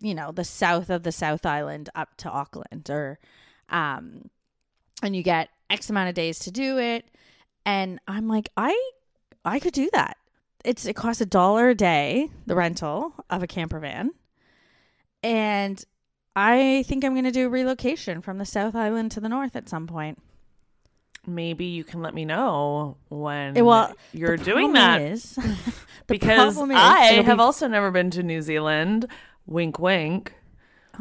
you 0.05 0.15
know, 0.15 0.33
the 0.33 0.45
south 0.45 0.91
of 0.91 1.03
the 1.03 1.11
South 1.11 1.47
Island 1.47 1.89
up 1.95 2.15
to 2.19 2.31
Auckland, 2.31 2.91
or, 2.91 3.19
um, 3.71 4.29
and 5.03 5.17
you 5.17 5.23
get 5.23 5.49
X 5.71 5.89
amount 5.89 6.11
of 6.11 6.15
days 6.15 6.41
to 6.41 6.51
do 6.51 6.79
it, 6.79 7.07
and 7.65 7.99
I'm 8.07 8.29
like, 8.29 8.51
I, 8.55 8.79
I 9.47 9.59
could 9.59 9.73
do 9.73 9.89
that. 9.95 10.19
It's 10.63 10.85
it 10.85 10.95
costs 10.95 11.23
a 11.23 11.27
dollar 11.27 11.71
a 11.71 11.75
day 11.75 12.29
the 12.47 12.55
rental 12.55 13.15
of 13.31 13.43
a 13.43 13.47
camper 13.47 13.79
van, 13.81 14.11
and 15.23 15.83
I 16.37 16.85
think 16.87 17.03
I'm 17.03 17.15
going 17.15 17.25
to 17.25 17.31
do 17.31 17.47
a 17.47 17.51
relocation 17.51 18.21
from 18.21 18.37
the 18.37 18.45
South 18.45 18.75
Island 18.75 19.11
to 19.13 19.21
the 19.21 19.29
north 19.31 19.57
at 19.57 19.71
some 19.71 19.87
point. 19.87 20.19
Maybe 21.27 21.65
you 21.65 21.85
can 21.85 22.03
let 22.03 22.13
me 22.13 22.27
know 22.27 22.99
when 23.09 23.55
well, 23.65 23.95
you're 24.13 24.37
doing 24.37 24.75
that. 24.75 25.01
is- 25.01 25.39
because 26.07 26.59
I 26.59 27.23
have 27.25 27.39
be- 27.39 27.43
also 27.43 27.69
never 27.69 27.91
been 27.91 28.11
to 28.11 28.23
New 28.23 28.43
Zealand. 28.43 29.07
Wink, 29.47 29.79
wink. 29.79 30.35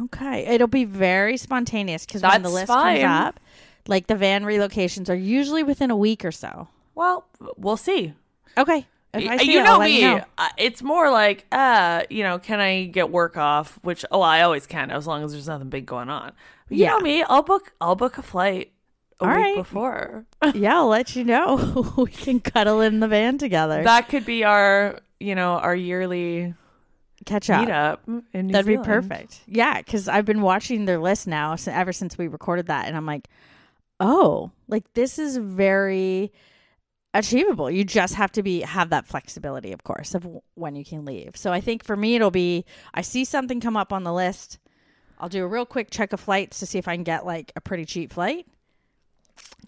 Okay, 0.00 0.44
it'll 0.46 0.66
be 0.66 0.84
very 0.84 1.36
spontaneous 1.36 2.04
because 2.04 2.22
when 2.22 2.42
the 2.42 2.48
That's 2.48 2.54
list 2.54 2.66
fine. 2.66 3.00
comes 3.02 3.26
up, 3.28 3.40
like 3.86 4.06
the 4.08 4.16
van 4.16 4.44
relocations 4.44 5.08
are 5.08 5.14
usually 5.14 5.62
within 5.62 5.90
a 5.90 5.96
week 5.96 6.24
or 6.24 6.32
so. 6.32 6.68
Well, 6.96 7.26
we'll 7.56 7.76
see. 7.76 8.12
Okay, 8.58 8.86
if 9.12 9.30
I 9.30 9.34
Y- 9.34 9.36
see 9.38 9.52
you 9.52 9.60
it, 9.60 9.64
know 9.64 9.72
I'll 9.74 9.78
let 9.78 9.90
me. 9.90 10.00
know. 10.02 10.24
Uh, 10.36 10.48
It's 10.58 10.82
more 10.82 11.10
like, 11.10 11.46
uh, 11.52 12.02
you 12.10 12.22
know, 12.24 12.38
can 12.40 12.58
I 12.60 12.84
get 12.86 13.10
work 13.10 13.36
off? 13.36 13.78
Which 13.82 14.04
oh, 14.10 14.20
I 14.20 14.42
always 14.42 14.66
can 14.66 14.90
as 14.90 15.06
long 15.06 15.22
as 15.22 15.32
there's 15.32 15.46
nothing 15.48 15.68
big 15.70 15.86
going 15.86 16.08
on. 16.10 16.32
But 16.68 16.76
you 16.76 16.84
Yeah. 16.84 16.90
know 16.90 17.00
me, 17.00 17.22
I'll 17.22 17.42
book. 17.42 17.72
I'll 17.80 17.96
book 17.96 18.18
a 18.18 18.22
flight 18.22 18.72
a 19.20 19.24
All 19.24 19.30
week 19.30 19.36
right. 19.38 19.56
before. 19.56 20.24
yeah, 20.54 20.76
I'll 20.78 20.88
let 20.88 21.14
you 21.14 21.22
know. 21.24 21.92
we 21.96 22.10
can 22.10 22.40
cuddle 22.40 22.80
in 22.80 22.98
the 23.00 23.06
van 23.08 23.38
together. 23.38 23.84
that 23.84 24.08
could 24.08 24.26
be 24.26 24.42
our, 24.44 24.98
you 25.20 25.36
know, 25.36 25.52
our 25.54 25.74
yearly 25.76 26.54
Catch 27.24 27.50
up. 27.50 27.66
meetup 27.66 28.22
in 28.32 28.46
New 28.46 28.52
That'd 28.52 28.66
be 28.66 28.76
perfect. 28.76 29.40
Yeah, 29.46 29.78
because 29.78 30.08
I've 30.08 30.24
been 30.24 30.42
watching 30.42 30.84
their 30.84 30.98
list 30.98 31.26
now 31.26 31.56
ever 31.66 31.92
since 31.92 32.18
we 32.18 32.28
recorded 32.28 32.66
that, 32.66 32.86
and 32.86 32.96
I'm 32.96 33.06
like, 33.06 33.28
oh, 34.00 34.50
like 34.68 34.92
this 34.94 35.18
is 35.18 35.36
very 35.36 36.32
achievable. 37.14 37.70
You 37.70 37.84
just 37.84 38.14
have 38.14 38.32
to 38.32 38.42
be 38.42 38.60
have 38.60 38.90
that 38.90 39.06
flexibility, 39.06 39.72
of 39.72 39.84
course, 39.84 40.14
of 40.14 40.22
w- 40.22 40.42
when 40.54 40.76
you 40.76 40.84
can 40.84 41.04
leave. 41.04 41.36
So 41.36 41.52
I 41.52 41.60
think 41.60 41.84
for 41.84 41.96
me, 41.96 42.16
it'll 42.16 42.30
be 42.30 42.64
I 42.92 43.02
see 43.02 43.24
something 43.24 43.60
come 43.60 43.76
up 43.76 43.92
on 43.92 44.02
the 44.02 44.12
list. 44.12 44.58
I'll 45.18 45.28
do 45.28 45.44
a 45.44 45.46
real 45.46 45.64
quick 45.64 45.90
check 45.90 46.12
of 46.12 46.20
flights 46.20 46.58
to 46.58 46.66
see 46.66 46.78
if 46.78 46.88
I 46.88 46.96
can 46.96 47.04
get 47.04 47.24
like 47.24 47.52
a 47.56 47.60
pretty 47.60 47.84
cheap 47.84 48.12
flight. 48.12 48.46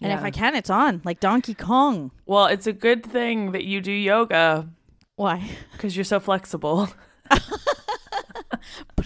And 0.01 0.11
if 0.13 0.21
I 0.23 0.29
can, 0.29 0.55
it's 0.55 0.69
on 0.69 1.01
like 1.03 1.19
Donkey 1.19 1.53
Kong. 1.55 2.11
Well, 2.25 2.45
it's 2.45 2.67
a 2.67 2.73
good 2.73 3.03
thing 3.03 3.53
that 3.53 3.63
you 3.63 3.81
do 3.81 3.91
yoga 3.91 4.69
Why? 5.15 5.49
because 5.71 5.97
you're 5.97 6.03
so 6.03 6.19
flexible. 6.19 6.89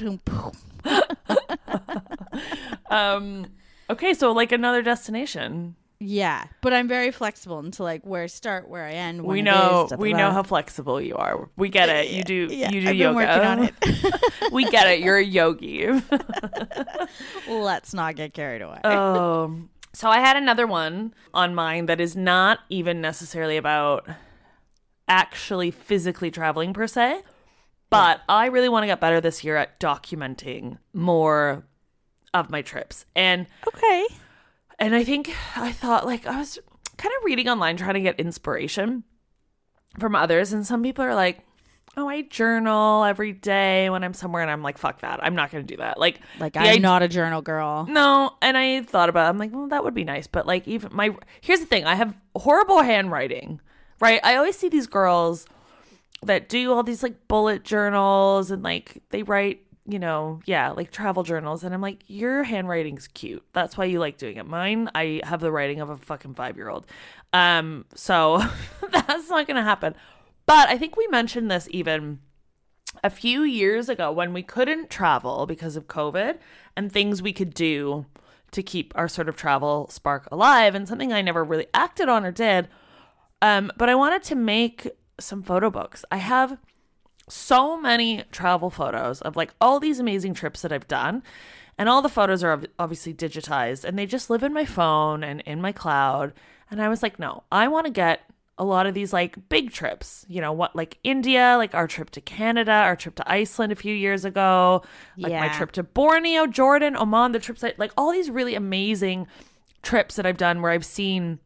Um. 2.90 3.48
Okay, 3.90 4.14
so 4.14 4.32
like 4.32 4.52
another 4.52 4.82
destination. 4.82 5.76
Yeah, 6.00 6.46
but 6.62 6.74
I'm 6.74 6.88
very 6.88 7.12
flexible 7.12 7.60
into 7.60 7.84
like 7.84 8.04
where 8.04 8.24
I 8.24 8.28
start, 8.28 8.68
where 8.68 8.84
I 8.86 8.92
end. 8.94 9.24
we 9.24 9.42
know 9.42 9.88
is, 9.92 9.98
we 9.98 10.14
know 10.14 10.32
how 10.32 10.44
flexible 10.44 11.00
you 11.00 11.16
are. 11.16 11.48
We 11.58 11.70
get 11.70 11.90
it. 11.90 12.10
You 12.10 12.24
do 12.24 12.48
Yeah, 12.50 12.70
you 12.72 12.82
do 12.82 12.90
I've 12.90 12.96
yoga. 12.96 13.16
been 13.20 13.28
working 13.28 13.46
on 13.48 13.64
it. 13.66 13.74
we 14.52 14.66
get 14.66 14.88
it. 14.88 15.00
You're 15.02 15.18
a 15.20 15.24
yogi. 15.24 15.88
Let's 17.48 17.94
not 17.94 18.16
get 18.16 18.34
carried 18.34 18.62
away. 18.62 18.80
um. 18.84 19.70
So 19.94 20.10
I 20.10 20.20
had 20.22 20.38
another 20.38 20.66
one 20.66 21.14
on 21.34 21.54
mine 21.54 21.86
that 21.88 22.00
is 22.02 22.16
not 22.16 22.60
even 22.70 23.00
necessarily 23.02 23.58
about 23.58 24.08
actually 25.08 25.70
physically 25.70 26.32
traveling 26.32 26.74
per 26.74 26.88
se, 26.88 27.22
but 27.92 28.22
I 28.28 28.48
really 28.48 28.70
want 28.70 28.84
to 28.84 28.88
get 28.88 29.00
better 29.00 29.22
this 29.22 29.44
year 29.44 29.58
at 29.58 29.80
documenting 29.80 30.80
more 30.94 31.64
of 32.34 32.50
my 32.50 32.62
trips. 32.64 33.06
And 33.16 33.46
okay. 33.68 34.08
And 34.80 34.96
I 34.96 35.04
think 35.04 35.32
I 35.56 35.72
thought 35.72 36.06
like 36.06 36.26
I 36.26 36.40
was 36.40 36.58
kind 36.98 37.14
of 37.20 37.24
reading 37.24 37.48
online 37.48 37.78
trying 37.78 37.94
to 37.96 38.02
get 38.02 38.20
inspiration 38.20 39.04
from 40.00 40.16
others 40.16 40.54
and 40.54 40.66
some 40.66 40.82
people 40.82 41.04
are 41.04 41.14
like, 41.14 41.40
"Oh, 41.98 42.08
I 42.08 42.22
journal 42.22 43.04
every 43.04 43.34
day 43.34 43.90
when 43.90 44.04
I'm 44.04 44.14
somewhere." 44.14 44.42
And 44.42 44.50
I'm 44.50 44.64
like, 44.64 44.78
"Fuck 44.78 45.02
that. 45.02 45.22
I'm 45.22 45.36
not 45.36 45.52
going 45.52 45.68
to 45.68 45.74
do 45.74 45.78
that." 45.78 46.00
Like 46.00 46.22
Like 46.40 46.56
I'm 46.56 46.82
not 46.82 47.04
a 47.04 47.10
journal 47.10 47.42
girl. 47.42 47.86
No, 47.90 48.32
and 48.42 48.58
I 48.58 48.84
thought 48.84 49.10
about 49.10 49.26
it. 49.26 49.30
I'm 49.30 49.38
like, 49.38 49.54
"Well, 49.54 49.68
that 49.68 49.84
would 49.84 49.94
be 49.94 50.06
nice." 50.06 50.28
But 50.28 50.48
like 50.48 50.68
even 50.68 50.96
my 50.96 51.14
Here's 51.42 51.60
the 51.60 51.66
thing. 51.66 51.84
I 51.86 51.96
have 51.96 52.16
horrible 52.36 52.82
handwriting. 52.82 53.60
Right? 54.00 54.22
I 54.24 54.38
always 54.38 54.58
see 54.58 54.70
these 54.70 54.88
girls 54.88 55.46
that 56.24 56.50
do 56.50 56.72
all 56.72 56.84
these 56.84 57.04
like 57.04 57.28
bullet 57.28 57.64
journals 57.64 58.52
and 58.52 58.64
like 58.64 59.02
they 59.10 59.24
write 59.24 59.62
you 59.88 59.98
know 59.98 60.40
yeah 60.46 60.70
like 60.72 60.92
travel 60.92 61.24
journals. 61.24 61.64
And 61.64 61.74
i'm 61.74 61.82
like 61.82 62.04
your 62.08 62.44
handwriting's 62.44 63.08
cute. 63.08 63.44
That's 63.54 63.78
why 63.78 63.86
you 63.86 64.00
like 64.00 64.18
doing 64.18 64.38
it. 64.38 64.46
Mine 64.46 64.90
i 64.94 65.22
have 65.24 65.40
the 65.40 65.52
writing 65.52 65.80
of 65.80 65.90
a 65.90 65.98
fucking 65.98 66.36
five 66.36 66.58
year 66.58 66.70
old 66.70 66.86
um 67.34 67.86
so 67.96 68.44
that's 68.92 69.30
not 69.30 69.48
gonna 69.48 69.64
happen. 69.64 69.96
But 70.46 70.70
i 70.70 70.78
think 70.78 70.96
we 70.96 71.08
mentioned 71.08 71.50
this 71.50 71.68
even 71.72 72.20
a 73.04 73.10
few 73.10 73.44
years 73.44 73.90
ago 73.90 74.12
when 74.12 74.34
we 74.34 74.44
couldn't 74.44 74.90
travel 74.90 75.46
because 75.46 75.76
of 75.78 75.88
covid 75.88 76.38
and 76.76 76.92
things 76.92 77.22
we 77.22 77.32
could 77.32 77.54
do 77.54 78.06
to 78.52 78.62
keep 78.62 78.92
our 78.96 79.08
sort 79.08 79.30
of 79.30 79.38
travel 79.38 79.88
spark 79.90 80.28
alive 80.30 80.76
and 80.76 80.88
something 80.88 81.12
i 81.14 81.22
never 81.22 81.44
really 81.44 81.68
acted 81.74 82.10
on 82.10 82.26
or 82.26 82.32
did. 82.32 82.68
Um, 83.42 83.72
but 83.76 83.90
I 83.90 83.96
wanted 83.96 84.22
to 84.24 84.36
make 84.36 84.88
some 85.24 85.44
photo 85.44 85.70
books. 85.70 86.04
I 86.12 86.18
have 86.18 86.58
so 87.28 87.80
many 87.80 88.24
travel 88.32 88.70
photos 88.70 89.22
of 89.22 89.36
like 89.36 89.54
all 89.62 89.80
these 89.80 90.00
amazing 90.00 90.34
trips 90.34 90.62
that 90.62 90.72
I've 90.72 90.88
done. 90.88 91.24
And 91.78 91.88
all 91.90 92.02
the 92.02 92.10
photos 92.10 92.44
are 92.44 92.62
obviously 92.78 93.14
digitized 93.14 93.86
and 93.86 93.98
they 93.98 94.06
just 94.06 94.30
live 94.30 94.44
in 94.44 94.54
my 94.54 94.66
phone 94.66 95.24
and 95.24 95.42
in 95.42 95.62
my 95.62 95.72
cloud. 95.72 96.34
And 96.70 96.82
I 96.82 96.90
was 96.90 97.02
like, 97.02 97.18
no, 97.18 97.44
I 97.52 97.68
want 97.70 97.86
to 97.86 97.92
get 97.92 98.22
a 98.58 98.66
lot 98.66 98.86
of 98.86 98.94
these 98.94 99.14
like 99.14 99.50
big 99.50 99.72
trips, 99.72 100.26
you 100.28 100.42
know, 100.42 100.52
what 100.52 100.76
like 100.76 101.00
India, 101.04 101.56
like 101.58 101.74
our 101.74 101.88
trip 101.88 102.12
to 102.12 102.22
Canada, 102.22 102.72
our 102.72 102.96
trip 102.96 103.16
to 103.16 103.32
Iceland 103.32 103.72
a 103.72 103.76
few 103.76 103.96
years 103.96 104.26
ago, 104.26 104.84
like 105.18 105.32
my 105.34 105.48
trip 105.50 105.72
to 105.74 105.84
Borneo, 105.84 106.46
Jordan, 106.46 106.96
Oman, 106.96 107.32
the 107.32 107.40
trips 107.40 107.64
I 107.64 107.74
like 107.78 107.92
all 107.98 108.12
these 108.12 108.30
really 108.30 108.54
amazing 108.54 109.28
trips 109.82 110.16
that 110.18 110.26
I've 110.28 110.38
done 110.38 110.62
where 110.62 110.72
I've 110.72 110.86
seen 110.86 111.40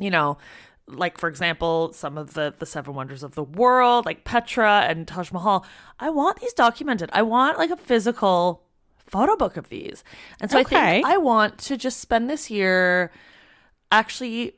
you 0.00 0.10
know, 0.10 0.38
like 0.90 1.18
for 1.18 1.28
example, 1.28 1.92
some 1.92 2.18
of 2.18 2.34
the 2.34 2.54
the 2.58 2.66
seven 2.66 2.94
wonders 2.94 3.22
of 3.22 3.34
the 3.34 3.44
world, 3.44 4.06
like 4.06 4.24
Petra 4.24 4.86
and 4.88 5.06
Taj 5.06 5.32
Mahal. 5.32 5.64
I 5.98 6.10
want 6.10 6.40
these 6.40 6.52
documented. 6.52 7.10
I 7.12 7.22
want 7.22 7.58
like 7.58 7.70
a 7.70 7.76
physical 7.76 8.62
photo 8.98 9.36
book 9.36 9.56
of 9.56 9.68
these. 9.68 10.04
And 10.40 10.50
so 10.50 10.58
I 10.58 10.64
think 10.64 11.06
I 11.06 11.16
want 11.16 11.58
to 11.58 11.76
just 11.76 12.00
spend 12.00 12.30
this 12.30 12.50
year 12.50 13.10
actually 13.90 14.54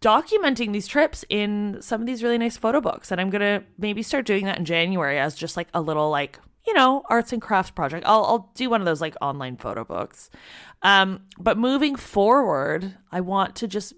documenting 0.00 0.72
these 0.72 0.86
trips 0.86 1.24
in 1.28 1.78
some 1.80 2.00
of 2.00 2.06
these 2.06 2.22
really 2.22 2.38
nice 2.38 2.56
photo 2.56 2.80
books. 2.80 3.10
And 3.10 3.20
I'm 3.20 3.30
going 3.30 3.40
to 3.40 3.64
maybe 3.78 4.02
start 4.02 4.24
doing 4.24 4.44
that 4.44 4.58
in 4.58 4.64
January 4.64 5.18
as 5.18 5.34
just 5.34 5.56
like 5.56 5.68
a 5.74 5.80
little 5.80 6.10
like 6.10 6.38
you 6.66 6.74
know, 6.74 7.02
arts 7.08 7.32
and 7.32 7.40
crafts 7.40 7.70
project. 7.70 8.04
I'll 8.06 8.24
I'll 8.24 8.50
do 8.54 8.68
one 8.70 8.80
of 8.80 8.84
those 8.84 9.00
like 9.00 9.14
online 9.20 9.56
photo 9.56 9.84
books. 9.84 10.30
Um, 10.82 11.22
but 11.38 11.58
moving 11.58 11.96
forward, 11.96 12.96
I 13.10 13.20
want 13.20 13.56
to 13.56 13.68
just 13.68 13.94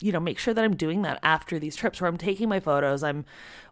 you 0.00 0.12
know, 0.12 0.20
make 0.20 0.38
sure 0.38 0.54
that 0.54 0.64
I'm 0.64 0.76
doing 0.76 1.02
that 1.02 1.18
after 1.22 1.58
these 1.58 1.76
trips 1.76 2.00
where 2.00 2.08
I'm 2.08 2.16
taking 2.18 2.48
my 2.48 2.60
photos, 2.60 3.02
I'm 3.02 3.24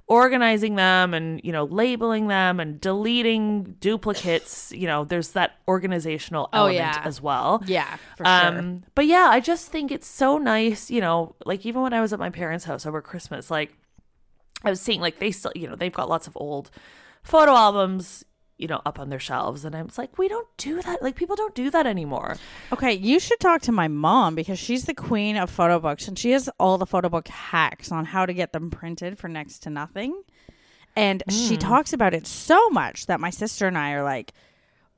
organizing 0.06 0.76
them 0.76 1.12
and, 1.12 1.40
you 1.44 1.52
know, 1.52 1.64
labeling 1.64 2.28
them 2.28 2.60
and 2.60 2.80
deleting 2.80 3.76
duplicates. 3.80 4.72
You 4.72 4.86
know, 4.86 5.04
there's 5.04 5.30
that 5.30 5.56
organizational 5.66 6.48
Oh, 6.52 6.60
element 6.66 6.76
yeah. 6.76 7.02
as 7.04 7.20
well. 7.20 7.62
Yeah, 7.66 7.96
for 8.16 8.26
Um, 8.26 8.84
but 8.94 9.06
yeah, 9.06 9.28
I 9.30 9.40
just 9.40 9.68
think 9.68 9.90
it's 9.90 10.06
so 10.06 10.38
nice, 10.38 10.90
you 10.90 11.00
know, 11.00 11.34
like 11.44 11.66
even 11.66 11.82
when 11.82 11.92
I 11.92 12.00
was 12.00 12.12
at 12.12 12.18
my 12.18 12.30
parents' 12.30 12.64
house 12.64 12.86
over 12.86 13.02
Christmas, 13.02 13.50
like 13.50 13.74
I 14.64 14.70
was 14.70 14.80
seeing 14.80 15.00
like 15.00 15.18
they 15.18 15.30
still, 15.30 15.52
you 15.54 15.68
know, 15.68 15.76
they've 15.76 15.92
got 15.92 16.08
lots 16.08 16.26
of 16.26 16.36
old 16.36 16.70
photo 17.22 17.52
albums, 17.52 18.24
you 18.58 18.66
know, 18.66 18.82
up 18.84 18.98
on 18.98 19.08
their 19.08 19.20
shelves. 19.20 19.64
And 19.64 19.74
I 19.74 19.82
was 19.82 19.96
like, 19.96 20.18
we 20.18 20.28
don't 20.28 20.48
do 20.56 20.82
that. 20.82 21.00
Like 21.02 21.14
people 21.14 21.36
don't 21.36 21.54
do 21.54 21.70
that 21.70 21.86
anymore. 21.86 22.36
Okay, 22.72 22.92
you 22.92 23.20
should 23.20 23.40
talk 23.40 23.62
to 23.62 23.72
my 23.72 23.88
mom 23.88 24.34
because 24.34 24.58
she's 24.58 24.84
the 24.84 24.94
queen 24.94 25.36
of 25.36 25.48
photo 25.50 25.78
books 25.78 26.08
and 26.08 26.18
she 26.18 26.32
has 26.32 26.50
all 26.58 26.76
the 26.76 26.86
photo 26.86 27.08
book 27.08 27.28
hacks 27.28 27.90
on 27.92 28.04
how 28.06 28.26
to 28.26 28.34
get 28.34 28.52
them 28.52 28.70
printed 28.70 29.16
for 29.18 29.28
next 29.28 29.60
to 29.60 29.70
nothing. 29.70 30.22
And 30.96 31.22
she 31.30 31.54
Hmm. 31.54 31.60
talks 31.60 31.92
about 31.92 32.12
it 32.14 32.26
so 32.26 32.68
much 32.70 33.06
that 33.06 33.20
my 33.20 33.30
sister 33.30 33.68
and 33.68 33.78
I 33.78 33.92
are 33.92 34.02
like, 34.02 34.32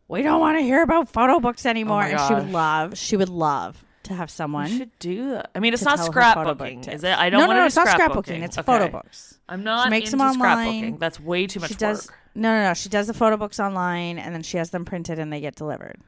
we 0.08 0.22
don't 0.22 0.40
want 0.40 0.58
to 0.58 0.62
hear 0.62 0.82
about 0.82 1.08
photo 1.12 1.38
books 1.38 1.66
anymore. 1.66 2.02
Oh 2.04 2.06
and 2.06 2.20
she 2.20 2.34
would 2.34 2.50
love, 2.50 2.96
she 2.98 3.16
would 3.16 3.28
love 3.28 3.84
to 4.04 4.14
have 4.14 4.30
someone. 4.30 4.70
We 4.70 4.78
should 4.78 4.98
do 4.98 5.30
that. 5.32 5.50
I 5.54 5.60
mean, 5.60 5.74
it's 5.74 5.82
not 5.84 5.96
tell 5.98 6.10
her 6.10 6.12
photo 6.34 6.54
book 6.54 6.66
scrapbooking, 6.66 6.92
is 6.94 7.04
it? 7.04 7.16
I 7.16 7.28
don't 7.28 7.40
no, 7.40 7.46
want 7.46 7.56
no, 7.58 7.60
to 7.60 7.60
no, 7.60 7.66
it's 7.66 7.76
not 7.76 7.86
scrapbooking. 7.88 8.42
It's 8.42 8.56
Okay. 8.58 8.64
photo 8.64 8.88
books. 8.88 9.38
I'm 9.48 9.62
not 9.62 9.84
She 9.84 9.90
makes 9.90 10.06
into 10.12 10.16
them 10.24 10.26
online. 10.28 10.84
scrapbooking. 10.94 10.98
That's 11.00 11.20
way 11.20 11.46
too 11.46 11.60
much 11.60 11.68
she 11.68 11.74
does 11.74 12.06
work. 12.08 12.18
No, 12.34 12.54
no, 12.56 12.62
no. 12.68 12.74
She 12.74 12.88
does 12.88 13.06
the 13.06 13.14
photo 13.14 13.36
books 13.36 13.58
online 13.60 14.18
and 14.18 14.34
then 14.34 14.42
she 14.42 14.56
has 14.56 14.70
them 14.70 14.84
printed 14.84 15.18
and 15.18 15.32
they 15.32 15.40
get 15.40 15.54
delivered. 15.56 15.98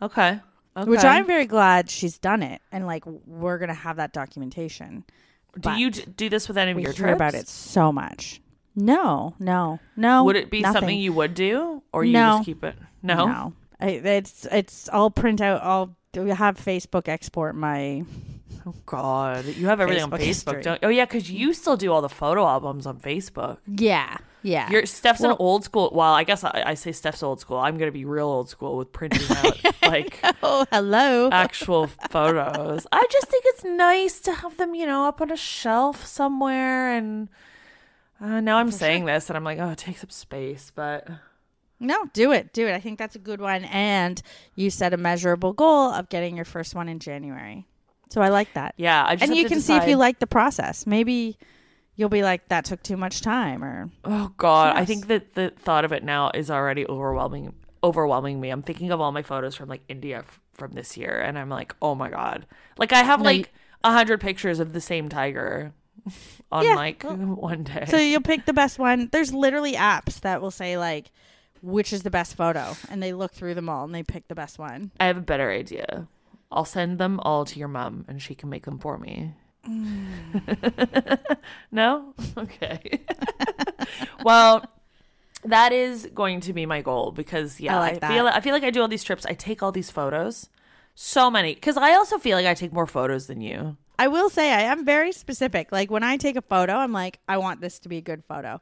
Okay. 0.00 0.40
okay. 0.76 0.90
Which 0.90 1.04
I'm 1.04 1.26
very 1.26 1.46
glad 1.46 1.90
she's 1.90 2.18
done 2.18 2.42
it 2.42 2.60
and 2.72 2.86
like 2.86 3.04
we're 3.06 3.58
gonna 3.58 3.74
have 3.74 3.96
that 3.96 4.12
documentation. 4.12 5.04
Do 5.60 5.72
you 5.72 5.90
d- 5.90 6.04
do 6.16 6.28
this 6.28 6.48
with 6.48 6.56
any 6.56 6.70
of 6.70 6.76
we 6.76 6.82
your 6.82 6.92
hear 6.92 7.08
trips? 7.08 7.16
about 7.16 7.34
it 7.34 7.46
so 7.48 7.92
much. 7.92 8.40
No, 8.74 9.34
no, 9.38 9.80
no. 9.96 10.24
Would 10.24 10.36
it 10.36 10.50
be 10.50 10.62
nothing. 10.62 10.80
something 10.80 10.98
you 10.98 11.12
would 11.12 11.34
do, 11.34 11.82
or 11.92 12.04
you 12.04 12.14
No. 12.14 12.36
just 12.38 12.46
keep 12.46 12.64
it? 12.64 12.74
No. 13.02 13.26
No, 13.26 13.52
I, 13.78 13.88
it's 13.90 14.46
it's. 14.50 14.88
I'll 14.90 15.10
print 15.10 15.42
out. 15.42 15.62
I'll 15.62 15.94
have 16.34 16.56
Facebook 16.58 17.06
export 17.08 17.54
my. 17.54 18.04
Oh 18.64 18.74
God, 18.86 19.44
you 19.44 19.66
have 19.66 19.80
everything 19.80 20.04
on 20.04 20.10
Facebook 20.10 20.20
Facebook, 20.20 20.26
history. 20.26 20.62
don't? 20.62 20.80
Oh 20.84 20.88
yeah, 20.88 21.04
because 21.04 21.30
you 21.30 21.52
still 21.52 21.76
do 21.76 21.92
all 21.92 22.00
the 22.00 22.08
photo 22.08 22.46
albums 22.46 22.86
on 22.86 22.98
Facebook. 22.98 23.58
Yeah, 23.66 24.16
yeah. 24.42 24.70
Your 24.70 24.86
Steph's 24.86 25.20
an 25.20 25.34
old 25.38 25.64
school. 25.64 25.90
Well, 25.94 26.12
I 26.12 26.24
guess 26.24 26.44
I, 26.44 26.62
I 26.66 26.74
say 26.74 26.92
Steph's 26.92 27.22
old 27.22 27.40
school. 27.40 27.58
I'm 27.58 27.78
gonna 27.78 27.92
be 27.92 28.04
real 28.04 28.26
old 28.26 28.48
school 28.48 28.76
with 28.76 28.92
printing 28.92 29.24
out 29.36 29.60
like 29.82 30.18
oh, 30.42 30.66
hello. 30.72 31.28
actual 31.30 31.86
photos. 31.86 32.86
I 32.92 33.06
just 33.10 33.28
think 33.28 33.44
it's 33.46 33.64
nice 33.64 34.20
to 34.20 34.32
have 34.32 34.56
them, 34.56 34.74
you 34.74 34.86
know, 34.86 35.06
up 35.06 35.20
on 35.20 35.30
a 35.30 35.36
shelf 35.36 36.04
somewhere. 36.04 36.92
And 36.96 37.28
uh, 38.20 38.40
now 38.40 38.58
I'm 38.58 38.70
saying 38.70 39.04
this, 39.04 39.30
and 39.30 39.36
I'm 39.36 39.44
like, 39.44 39.58
oh, 39.58 39.70
it 39.70 39.78
takes 39.78 40.02
up 40.02 40.12
space, 40.12 40.72
but 40.74 41.08
no, 41.78 42.06
do 42.12 42.32
it, 42.32 42.52
do 42.52 42.66
it. 42.66 42.74
I 42.74 42.80
think 42.80 42.98
that's 42.98 43.16
a 43.16 43.20
good 43.20 43.40
one. 43.40 43.64
And 43.64 44.22
you 44.54 44.70
set 44.70 44.92
a 44.94 44.96
measurable 44.96 45.52
goal 45.52 45.90
of 45.90 46.08
getting 46.08 46.36
your 46.36 46.44
first 46.44 46.74
one 46.74 46.88
in 46.88 46.98
January. 46.98 47.66
So 48.10 48.20
I 48.20 48.28
like 48.28 48.52
that. 48.52 48.74
yeah, 48.76 49.04
I 49.06 49.16
just 49.16 49.30
and 49.30 49.36
you 49.36 49.44
to 49.44 49.48
can 49.48 49.60
see 49.60 49.74
if 49.74 49.88
you 49.88 49.96
like 49.96 50.18
the 50.18 50.26
process. 50.26 50.86
Maybe 50.86 51.38
you'll 51.96 52.08
be 52.08 52.22
like, 52.22 52.48
that 52.48 52.64
took 52.64 52.82
too 52.82 52.96
much 52.96 53.20
time, 53.20 53.62
or 53.62 53.90
Oh 54.04 54.32
God, 54.36 54.76
I 54.76 54.84
think 54.84 55.06
that 55.08 55.34
the 55.34 55.50
thought 55.50 55.84
of 55.84 55.92
it 55.92 56.04
now 56.04 56.30
is 56.34 56.50
already 56.50 56.86
overwhelming. 56.86 57.54
Overwhelming 57.84 58.40
me. 58.40 58.50
I'm 58.50 58.62
thinking 58.62 58.90
of 58.90 59.00
all 59.00 59.10
my 59.12 59.22
photos 59.22 59.56
from 59.56 59.68
like 59.68 59.82
India 59.88 60.18
f- 60.18 60.40
from 60.52 60.72
this 60.72 60.96
year, 60.96 61.20
and 61.20 61.38
I'm 61.38 61.48
like, 61.48 61.74
oh 61.82 61.94
my 61.94 62.10
God. 62.10 62.46
Like 62.78 62.92
I 62.92 63.02
have 63.02 63.20
No, 63.20 63.24
like 63.24 63.52
a 63.82 63.92
hundred 63.92 64.20
pictures 64.20 64.60
of 64.60 64.72
the 64.72 64.80
same 64.80 65.08
tiger 65.08 65.72
on 66.52 66.64
Yeah, 66.64 66.74
like 66.74 67.02
one 67.04 67.64
day. 67.64 67.86
So 67.88 67.96
you'll 67.98 68.20
pick 68.20 68.46
the 68.46 68.52
best 68.52 68.78
one. 68.78 69.08
There's 69.10 69.34
literally 69.34 69.72
apps 69.72 70.20
that 70.20 70.40
will 70.40 70.50
say 70.52 70.78
like 70.78 71.10
which 71.60 71.92
is 71.92 72.02
the 72.02 72.10
best 72.10 72.34
photo 72.36 72.74
and 72.90 73.00
they 73.00 73.12
look 73.12 73.32
through 73.32 73.54
them 73.54 73.68
all 73.68 73.84
and 73.84 73.94
they 73.94 74.02
pick 74.02 74.26
the 74.26 74.34
best 74.34 74.58
one. 74.58 74.90
I 74.98 75.06
have 75.06 75.16
a 75.16 75.20
better 75.20 75.50
idea. 75.50 76.08
I'll 76.50 76.64
send 76.64 76.98
them 76.98 77.18
all 77.20 77.44
to 77.46 77.58
your 77.58 77.68
mom, 77.68 78.04
and 78.08 78.20
she 78.20 78.34
can 78.34 78.50
make 78.50 78.64
them 78.66 78.78
for 78.78 78.98
me. 78.98 79.34
Mm. 79.68 81.36
no? 81.72 82.14
Okay. 82.36 83.00
well, 84.24 84.64
that 85.44 85.72
is 85.72 86.08
going 86.14 86.40
to 86.40 86.52
be 86.52 86.66
my 86.66 86.82
goal 86.82 87.12
because 87.12 87.60
yeah, 87.60 87.74
I 87.74 87.76
I, 87.76 87.80
like 87.80 88.00
that. 88.00 88.12
feel 88.12 88.26
I 88.26 88.40
feel 88.40 88.52
like 88.52 88.64
I 88.64 88.70
do 88.70 88.80
all 88.80 88.88
these 88.88 89.04
trips. 89.04 89.26
I 89.26 89.34
take 89.34 89.62
all 89.62 89.72
these 89.72 89.90
photos. 89.90 90.48
So 90.94 91.30
many 91.30 91.54
cuz 91.54 91.76
I 91.76 91.94
also 91.94 92.18
feel 92.18 92.36
like 92.36 92.46
I 92.46 92.54
take 92.54 92.72
more 92.72 92.86
photos 92.86 93.26
than 93.26 93.40
you. 93.40 93.76
I 93.98 94.08
will 94.08 94.30
say 94.30 94.52
I 94.52 94.62
am 94.62 94.84
very 94.84 95.12
specific. 95.12 95.70
Like 95.72 95.90
when 95.90 96.02
I 96.02 96.16
take 96.16 96.36
a 96.36 96.42
photo, 96.42 96.74
I'm 96.74 96.92
like 96.92 97.20
I 97.28 97.38
want 97.38 97.60
this 97.60 97.78
to 97.80 97.88
be 97.88 97.98
a 97.98 98.02
good 98.02 98.24
photo. 98.24 98.60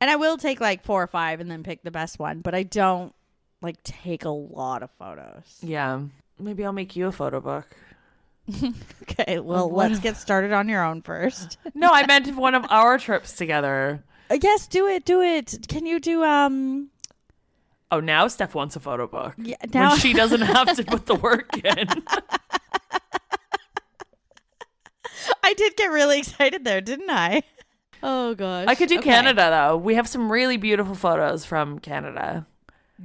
And 0.00 0.10
I 0.10 0.16
will 0.16 0.36
take 0.36 0.60
like 0.60 0.84
4 0.84 1.02
or 1.02 1.06
5 1.08 1.40
and 1.40 1.50
then 1.50 1.64
pick 1.64 1.82
the 1.82 1.90
best 1.90 2.20
one, 2.20 2.40
but 2.40 2.54
I 2.54 2.62
don't 2.62 3.12
like 3.60 3.82
take 3.82 4.24
a 4.24 4.30
lot 4.30 4.82
of 4.82 4.90
photos. 4.92 5.58
Yeah. 5.60 6.02
Maybe 6.38 6.64
I'll 6.64 6.72
make 6.72 6.94
you 6.94 7.08
a 7.08 7.12
photo 7.12 7.40
book. 7.40 7.74
Okay, 9.10 9.38
well, 9.40 9.70
let's 9.70 9.98
get 9.98 10.16
started 10.16 10.52
on 10.52 10.68
your 10.68 10.84
own 10.84 11.02
first. 11.02 11.56
No, 11.74 11.88
I 11.92 12.06
meant 12.06 12.34
one 12.36 12.54
of 12.54 12.64
our 12.70 12.98
trips 12.98 13.32
together. 13.32 14.04
Uh, 14.30 14.38
yes, 14.42 14.66
do 14.68 14.86
it, 14.86 15.04
do 15.04 15.20
it. 15.22 15.66
Can 15.68 15.86
you 15.86 15.98
do 15.98 16.22
um 16.24 16.90
Oh, 17.90 18.00
now 18.00 18.28
Steph 18.28 18.54
wants 18.54 18.76
a 18.76 18.80
photo 18.80 19.06
book. 19.06 19.34
Yeah, 19.38 19.56
now- 19.72 19.90
when 19.90 19.98
she 19.98 20.12
doesn't 20.12 20.42
have 20.42 20.76
to 20.76 20.84
put 20.84 21.06
the 21.06 21.14
work 21.28 21.56
in. 21.64 21.88
I 25.42 25.54
did 25.54 25.76
get 25.76 25.86
really 25.90 26.18
excited 26.18 26.64
there, 26.64 26.80
didn't 26.80 27.10
I? 27.10 27.42
Oh 28.02 28.34
gosh. 28.34 28.66
I 28.68 28.74
could 28.74 28.88
do 28.88 28.98
Okay. 28.98 29.10
Canada 29.10 29.48
though. 29.50 29.76
We 29.76 29.94
have 29.94 30.06
some 30.08 30.30
really 30.30 30.56
beautiful 30.56 30.94
photos 30.94 31.44
from 31.44 31.78
Canada. 31.80 32.46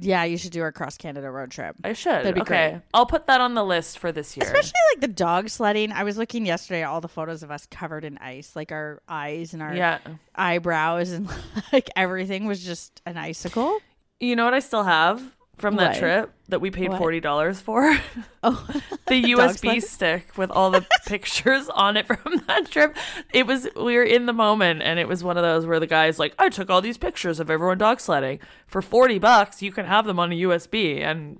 Yeah, 0.00 0.24
you 0.24 0.36
should 0.36 0.50
do 0.50 0.62
our 0.62 0.72
cross 0.72 0.96
Canada 0.96 1.30
road 1.30 1.50
trip. 1.50 1.76
I 1.84 1.92
should. 1.92 2.12
That'd 2.12 2.34
be 2.34 2.40
okay. 2.40 2.70
great. 2.70 2.82
I'll 2.92 3.06
put 3.06 3.26
that 3.26 3.40
on 3.40 3.54
the 3.54 3.64
list 3.64 3.98
for 3.98 4.10
this 4.10 4.36
year. 4.36 4.44
Especially 4.44 4.72
like 4.92 5.00
the 5.00 5.08
dog 5.08 5.48
sledding. 5.48 5.92
I 5.92 6.02
was 6.02 6.18
looking 6.18 6.46
yesterday 6.46 6.82
at 6.82 6.88
all 6.88 7.00
the 7.00 7.08
photos 7.08 7.42
of 7.42 7.50
us 7.50 7.66
covered 7.70 8.04
in 8.04 8.18
ice, 8.18 8.56
like 8.56 8.72
our 8.72 9.00
eyes 9.08 9.54
and 9.54 9.62
our 9.62 9.74
yeah. 9.74 9.98
eyebrows 10.34 11.10
and 11.10 11.28
like 11.72 11.88
everything 11.94 12.46
was 12.46 12.64
just 12.64 13.02
an 13.06 13.16
icicle. 13.16 13.78
You 14.18 14.34
know 14.36 14.44
what 14.44 14.54
I 14.54 14.60
still 14.60 14.84
have 14.84 15.22
from 15.58 15.76
that 15.76 15.90
What? 15.92 15.98
trip 15.98 16.32
that 16.48 16.60
we 16.60 16.70
paid 16.70 16.90
What? 16.90 16.98
forty 16.98 17.20
dollars 17.20 17.60
for? 17.60 17.96
Oh, 18.42 18.66
the 19.06 19.22
USB 19.34 19.82
stick 19.82 20.36
with 20.36 20.50
all 20.50 20.70
the 20.70 20.86
pictures 21.06 21.68
on 21.68 21.96
it 21.96 22.06
from 22.06 22.42
that 22.46 22.70
trip. 22.70 22.96
It 23.32 23.46
was 23.46 23.68
we 23.76 23.96
were 23.96 24.02
in 24.02 24.26
the 24.26 24.32
moment 24.32 24.82
and 24.82 24.98
it 24.98 25.08
was 25.08 25.22
one 25.24 25.36
of 25.36 25.42
those 25.42 25.66
where 25.66 25.80
the 25.80 25.86
guy's 25.86 26.18
like, 26.18 26.34
I 26.38 26.48
took 26.48 26.70
all 26.70 26.80
these 26.80 26.98
pictures 26.98 27.40
of 27.40 27.50
everyone 27.50 27.78
dog 27.78 28.00
sledding. 28.00 28.40
For 28.66 28.82
forty 28.82 29.18
bucks, 29.18 29.62
you 29.62 29.72
can 29.72 29.86
have 29.86 30.04
them 30.06 30.18
on 30.18 30.32
a 30.32 30.36
USB 30.42 31.00
and 31.02 31.38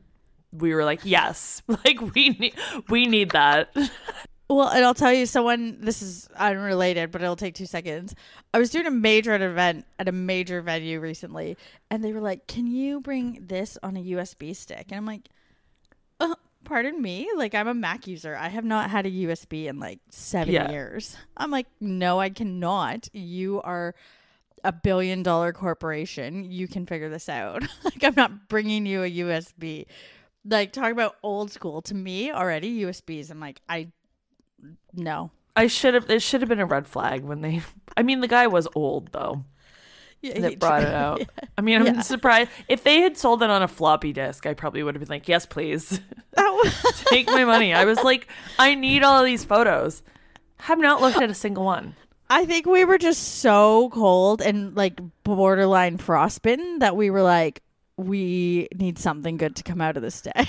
we 0.53 0.75
were 0.75 0.85
like, 0.85 1.01
Yes. 1.05 1.63
Like 1.69 2.01
we 2.15 2.31
need 2.31 2.55
we 2.89 3.07
need 3.07 3.31
that. 3.31 3.75
Well, 4.49 4.69
and 4.69 4.85
I'll 4.85 4.95
tell 4.95 5.13
you, 5.13 5.25
someone, 5.25 5.79
this 5.81 6.03
is 6.03 6.29
unrelated, 6.37 7.11
but 7.11 7.23
it'll 7.23 7.35
take 7.35 7.55
two 7.55 7.65
seconds. 7.67 8.15
I 8.53 8.59
was 8.59 8.71
doing 8.71 8.87
a 8.87 8.91
major 8.91 9.35
event 9.35 9.87
at 9.99 10.07
a 10.09 10.13
major 10.13 10.61
venue 10.61 11.01
recently, 11.01 11.57
and 11.91 12.05
they 12.05 12.13
were 12.13 12.21
like, 12.21 12.47
Can 12.47 12.67
you 12.67 13.01
bring 13.01 13.45
this 13.47 13.79
on 13.83 13.97
a 13.97 14.01
USB 14.05 14.55
stick? 14.55 14.87
And 14.91 14.99
I'm 14.99 15.07
like, 15.07 15.29
uh, 16.21 16.35
Pardon 16.65 17.01
me? 17.01 17.29
Like, 17.37 17.55
I'm 17.55 17.69
a 17.69 17.75
Mac 17.75 18.07
user. 18.07 18.37
I 18.37 18.49
have 18.49 18.65
not 18.65 18.91
had 18.91 19.07
a 19.07 19.11
USB 19.11 19.67
in 19.67 19.79
like 19.79 20.01
seven 20.11 20.53
Yeah. 20.53 20.71
years. 20.71 21.17
I'm 21.37 21.51
like, 21.51 21.67
No, 21.81 22.21
I 22.21 22.29
cannot. 22.29 23.09
You 23.15 23.63
are 23.63 23.95
a 24.63 24.73
billion 24.73 25.23
dollar 25.23 25.53
corporation. 25.55 26.51
You 26.51 26.69
can 26.69 26.85
figure 26.87 27.09
this 27.09 27.29
out. 27.31 27.63
like, 27.85 28.05
I'm 28.05 28.15
not 28.15 28.49
bringing 28.49 28.85
you 28.87 29.03
a 29.03 29.11
USB. 29.11 29.87
Like, 30.47 30.73
talk 30.73 30.93
about 30.93 31.17
old 31.23 31.51
school. 31.51 31.81
To 31.83 31.95
me, 31.95 32.31
already, 32.31 32.83
USBs, 32.83 33.31
I'm 33.31 33.41
like, 33.41 33.61
I 33.69 33.89
no. 34.95 35.31
I 35.57 35.69
should 35.69 35.95
have 35.95 36.11
it 36.11 36.21
should 36.21 36.41
have 36.43 36.49
been 36.49 36.59
a 36.61 36.67
red 36.67 36.87
flag 36.87 37.23
when 37.23 37.41
they 37.41 37.63
I 37.97 38.03
mean 38.03 38.21
the 38.21 38.29
guy 38.29 38.47
was 38.49 38.67
old 38.75 39.13
though. 39.13 39.45
Yeah, 40.21 40.41
that 40.41 40.51
he- 40.51 40.57
brought 40.57 40.83
it 40.83 40.93
out. 40.95 41.23
I 41.57 41.61
mean, 41.61 41.81
I'm 41.81 41.87
Yeah. 41.87 42.01
surprised 42.01 42.51
if 42.69 42.83
they 42.83 43.01
had 43.03 43.17
sold 43.17 43.43
it 43.43 43.51
on 43.51 43.63
a 43.63 43.69
floppy 43.69 44.13
disk. 44.13 44.47
I 44.47 44.55
probably 44.55 44.83
would 44.83 44.95
have 44.95 45.01
been 45.01 45.09
like, 45.15 45.29
"Yes, 45.29 45.45
please, 45.47 46.01
take 47.07 47.27
my 47.27 47.45
money." 47.45 47.75
I 47.75 47.85
was 47.85 48.03
like, 48.03 48.27
"I 48.59 48.75
need 48.75 49.03
all 49.03 49.19
of 49.21 49.27
these 49.27 49.45
photos." 49.45 50.03
Have 50.61 50.79
not 50.79 51.03
looked 51.03 51.21
at 51.21 51.29
a 51.31 51.35
single 51.35 51.65
one. 51.65 51.95
I 52.31 52.47
think 52.47 52.65
we 52.65 52.87
were 52.87 52.97
just 52.97 53.41
so 53.41 53.91
cold 53.91 54.41
and 54.41 54.75
like 54.75 54.99
borderline 55.25 55.99
frostbitten 55.99 56.79
that 56.79 56.97
we 56.97 57.11
were 57.11 57.21
like, 57.23 57.61
we 57.99 58.69
need 58.75 58.99
something 58.99 59.37
good 59.37 59.57
to 59.57 59.63
come 59.63 59.83
out 59.83 59.99
of 59.99 60.03
this 60.03 60.23
day. 60.23 60.47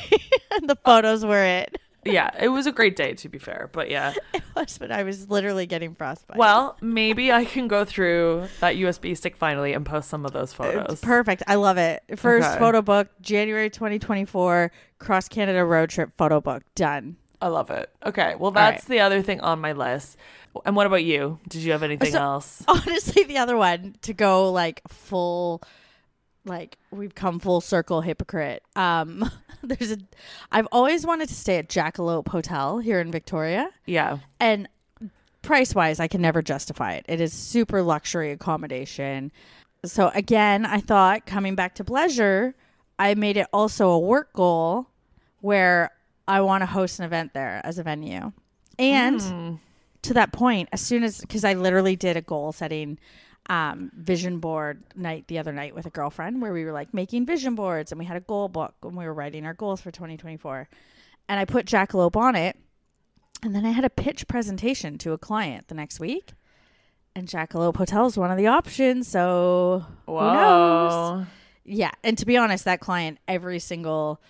and 0.52 0.70
the 0.70 0.78
photos 0.86 1.26
were 1.26 1.44
it. 1.44 1.78
Yeah, 2.06 2.30
it 2.40 2.50
was 2.50 2.68
a 2.68 2.72
great 2.72 2.96
day 2.96 3.14
to 3.16 3.30
be 3.30 3.40
fair, 3.40 3.70
but 3.74 3.90
yeah. 3.90 4.14
It 4.34 4.44
was, 4.56 4.78
but 4.78 4.90
I 4.92 5.04
was 5.04 5.30
literally 5.30 5.66
getting 5.66 5.96
frostbite. 5.96 6.38
Well, 6.38 6.78
maybe 6.80 7.30
I 7.32 7.44
can 7.44 7.68
go 7.68 7.84
through 7.84 8.48
that 8.62 8.76
USB 8.76 9.18
stick 9.18 9.36
finally 9.36 9.74
and 9.74 9.86
post 9.86 10.08
some 10.10 10.24
of 10.26 10.32
those 10.32 10.50
It's 10.50 10.54
photos. 10.54 11.02
perfect. 11.02 11.44
I 11.48 11.56
love 11.56 11.78
it. 11.78 12.04
First 12.16 12.48
Okay. 12.52 12.60
photo 12.60 12.82
book, 12.82 13.10
January 13.22 13.70
2024, 13.70 14.72
cross 15.00 15.28
Canada 15.28 15.66
road 15.66 15.90
trip 15.90 16.12
photo 16.18 16.40
book. 16.40 16.64
Done. 16.76 17.18
I 17.42 17.50
love 17.50 17.70
it. 17.70 17.90
Okay. 18.06 18.36
Well, 18.36 18.52
right. 18.54 18.72
that's 18.72 18.86
the 18.86 19.02
other 19.02 19.22
thing 19.22 19.42
on 19.42 19.60
my 19.60 19.74
list. 19.74 20.16
And 20.66 20.74
what 20.74 20.88
about 20.88 21.04
you? 21.04 21.40
Did 21.50 21.64
you 21.64 21.74
have 21.74 21.84
anything 21.84 22.12
So- 22.14 22.22
else? 22.22 22.64
Honestly, 22.68 23.24
the 23.26 23.38
other 23.40 23.58
one 23.58 23.96
to 24.04 24.14
go 24.14 24.52
like 24.54 24.82
full, 24.88 25.62
like 26.46 26.78
we've 26.92 27.16
come 27.16 27.40
full 27.40 27.60
circle 27.62 28.02
hypocrite. 28.02 28.64
Um, 28.76 29.30
there's 29.64 29.92
a, 29.92 29.98
I've 30.52 30.68
always 30.72 31.06
wanted 31.06 31.28
to 31.30 31.36
stay 31.36 31.58
at 31.58 31.68
Jackalope 31.70 32.28
Hotel 32.28 32.78
here 32.80 33.00
in 33.00 33.12
Victoria, 33.12 33.70
Yeah. 33.86 34.20
and 34.40 34.68
price 35.42 35.76
wise, 35.76 36.00
I 36.00 36.08
can 36.08 36.22
never 36.22 36.42
justify 36.42 36.94
it. 36.94 37.06
It 37.08 37.22
is 37.22 37.32
super 37.34 37.82
luxury 37.82 38.32
accommodation. 38.32 39.32
So 39.86 40.10
again, 40.16 40.66
I 40.66 40.80
thought 40.80 41.26
coming 41.28 41.54
back 41.56 41.76
to 41.76 41.84
bleisure, 41.84 42.54
I 42.98 43.14
made 43.14 43.38
it 43.38 43.48
also 43.54 43.90
a 43.90 44.00
work 44.00 44.34
goal 44.34 44.88
where 45.42 45.92
I 46.28 46.42
want 46.42 46.62
to 46.64 46.66
host 46.66 46.98
an 47.00 47.06
event 47.06 47.34
there 47.34 47.62
as 47.64 47.78
a 47.78 47.84
venue. 47.84 48.32
And 48.80 49.60
to 50.02 50.14
that 50.16 50.32
point, 50.34 50.70
as 50.72 50.82
soon 50.82 51.04
as 51.04 51.22
because 51.22 51.44
I 51.44 51.54
literally 51.54 51.96
did 51.96 52.18
a 52.18 52.22
goal 52.22 52.52
setting 52.52 52.98
um, 53.48 53.92
vision 53.96 54.40
board 54.40 54.84
night 54.96 55.28
the 55.28 55.38
other 55.38 55.52
night 55.52 55.76
with 55.76 55.86
a 55.86 55.90
girlfriend 55.90 56.42
where 56.42 56.54
we 56.54 56.66
were 56.66 56.72
like 56.72 56.94
making 56.94 57.26
vision 57.26 57.56
boards 57.56 57.92
and 57.92 58.00
we 58.00 58.06
had 58.06 58.18
a 58.18 58.22
goal 58.22 58.48
book 58.48 58.74
when 58.82 58.96
we 58.96 59.06
were 59.06 59.14
writing 59.14 59.46
our 59.46 59.54
goals 59.54 59.82
for 59.82 59.92
2024. 59.92 60.68
And 61.30 61.40
I 61.40 61.46
put 61.46 61.66
Jackalope 61.66 62.16
on 62.16 62.36
it. 62.36 62.58
And 63.44 63.54
then 63.54 63.66
I 63.66 63.72
had 63.72 63.86
a 63.86 63.90
pitch 63.90 64.28
presentation 64.28 64.98
to 65.00 65.12
a 65.12 65.18
client 65.18 65.68
the 65.68 65.76
next 65.76 66.00
week. 66.00 66.32
And 67.16 67.28
Jackalope 67.28 67.78
Hotel 67.78 68.08
is 68.08 68.18
one 68.18 68.32
of 68.32 68.38
the 68.38 68.48
options. 68.48 69.08
So 69.08 69.86
who 70.06 70.14
knows? 70.14 71.26
Yeah. 71.64 71.92
And 72.04 72.18
to 72.18 72.26
be 72.26 72.38
honest, 72.38 72.66
that 72.66 72.80
client, 72.80 73.20
every 73.28 73.60
single 73.60 74.22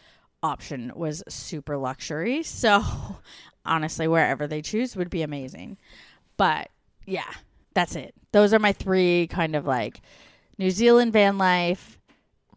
option 0.43 0.91
was 0.95 1.23
super 1.29 1.77
luxury. 1.77 2.43
So 2.55 2.83
honestly, 3.65 4.07
wherever 4.07 4.47
they 4.47 4.61
choose 4.61 4.95
would 4.95 5.09
be 5.09 5.23
amazing. 5.23 5.77
But 6.37 6.69
yeah, 7.05 7.31
that's 7.75 7.95
it. 7.95 8.15
Those 8.31 8.53
are 8.53 8.59
my 8.59 8.73
three 8.73 9.27
kind 9.27 9.55
of 9.55 9.67
like 9.67 10.01
New 10.57 10.71
Zealand 10.71 11.13
van 11.13 11.37
life. 11.37 11.99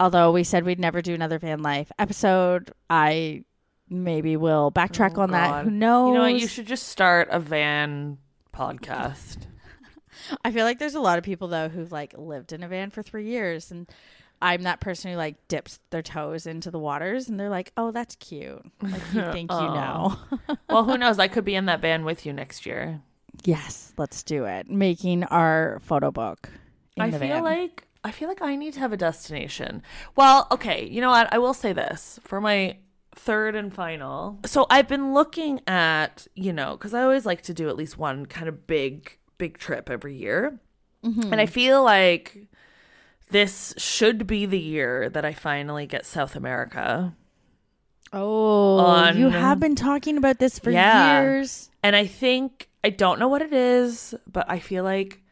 Although 0.00 0.32
we 0.32 0.44
said 0.44 0.64
we'd 0.64 0.80
never 0.80 1.02
do 1.02 1.12
another 1.12 1.38
van 1.38 1.60
life 1.60 1.92
episode, 1.98 2.72
I 2.88 3.44
maybe 3.90 4.36
will 4.36 4.70
backtrack 4.70 5.14
oh, 5.16 5.22
on 5.22 5.32
that. 5.32 5.50
Oh, 5.50 5.64
Who 5.64 5.70
knows? 5.70 6.08
You 6.08 6.14
know 6.14 6.20
what? 6.20 6.40
You 6.40 6.46
should 6.46 6.66
just 6.66 6.88
start 6.88 7.28
a 7.30 7.40
van 7.40 8.18
podcast. 8.54 9.38
I 10.44 10.52
feel 10.52 10.64
like 10.64 10.78
there's 10.78 10.94
a 10.94 11.00
lot 11.00 11.18
of 11.18 11.24
people 11.24 11.48
though 11.48 11.68
who've 11.68 11.92
like 11.92 12.14
lived 12.16 12.52
in 12.52 12.62
a 12.62 12.68
van 12.68 12.90
for 12.90 13.02
three 13.02 13.26
years, 13.26 13.70
and 13.70 13.88
I'm 14.40 14.62
that 14.62 14.80
person 14.80 15.10
who 15.10 15.16
like 15.16 15.48
dips 15.48 15.80
their 15.90 16.02
toes 16.02 16.46
into 16.46 16.70
the 16.70 16.78
waters, 16.78 17.28
and 17.28 17.38
they're 17.38 17.50
like, 17.50 17.72
"Oh, 17.76 17.90
that's 17.90 18.14
cute." 18.16 18.62
Like 18.80 19.02
you 19.12 19.22
think 19.32 19.50
you 19.50 19.58
know? 19.58 20.16
well, 20.68 20.84
who 20.84 20.96
knows? 20.96 21.18
I 21.18 21.28
could 21.28 21.44
be 21.44 21.54
in 21.54 21.66
that 21.66 21.80
van 21.80 22.04
with 22.04 22.24
you 22.24 22.32
next 22.32 22.66
year. 22.66 23.02
Yes, 23.44 23.92
let's 23.96 24.22
do 24.22 24.44
it. 24.44 24.68
Making 24.70 25.24
our 25.24 25.80
photo 25.84 26.10
book. 26.10 26.48
In 26.96 27.02
I 27.02 27.10
feel 27.10 27.18
van. 27.20 27.44
like 27.44 27.86
I 28.04 28.10
feel 28.10 28.28
like 28.28 28.42
I 28.42 28.56
need 28.56 28.74
to 28.74 28.80
have 28.80 28.92
a 28.92 28.96
destination. 28.96 29.82
Well, 30.16 30.46
okay, 30.50 30.86
you 30.86 31.00
know 31.00 31.10
what? 31.10 31.32
I 31.32 31.38
will 31.38 31.54
say 31.54 31.72
this 31.72 32.20
for 32.22 32.40
my 32.40 32.78
third 33.14 33.56
and 33.56 33.74
final. 33.74 34.38
So 34.46 34.66
I've 34.70 34.86
been 34.88 35.12
looking 35.12 35.60
at, 35.66 36.26
you 36.34 36.52
know, 36.52 36.72
because 36.72 36.94
I 36.94 37.02
always 37.02 37.26
like 37.26 37.42
to 37.42 37.54
do 37.54 37.68
at 37.68 37.76
least 37.76 37.98
one 37.98 38.26
kind 38.26 38.48
of 38.48 38.66
big, 38.66 39.18
big 39.36 39.58
trip 39.58 39.90
every 39.90 40.14
year, 40.16 40.60
mm-hmm. 41.04 41.32
and 41.32 41.40
I 41.40 41.46
feel 41.46 41.82
like 41.82 42.46
this 43.30 43.74
should 43.76 44.26
be 44.26 44.46
the 44.46 44.58
year 44.60 45.10
that 45.10 45.24
I 45.24 45.32
finally 45.32 45.86
get 45.86 46.06
South 46.06 46.36
America. 46.36 47.14
Oh, 48.12 48.78
on- 48.78 49.18
you 49.18 49.28
have 49.28 49.60
been 49.60 49.74
talking 49.74 50.16
about 50.16 50.38
this 50.38 50.58
for 50.58 50.70
Yeah. 50.70 51.20
years. 51.20 51.70
And 51.82 51.94
I 51.94 52.06
think 52.06 52.67
I 52.84 52.90
don't 52.90 53.18
know 53.18 53.28
what 53.28 53.42
it 53.42 53.52
is, 53.52 54.14
but 54.30 54.48
I 54.48 54.58
feel 54.60 54.84
like 54.84 55.22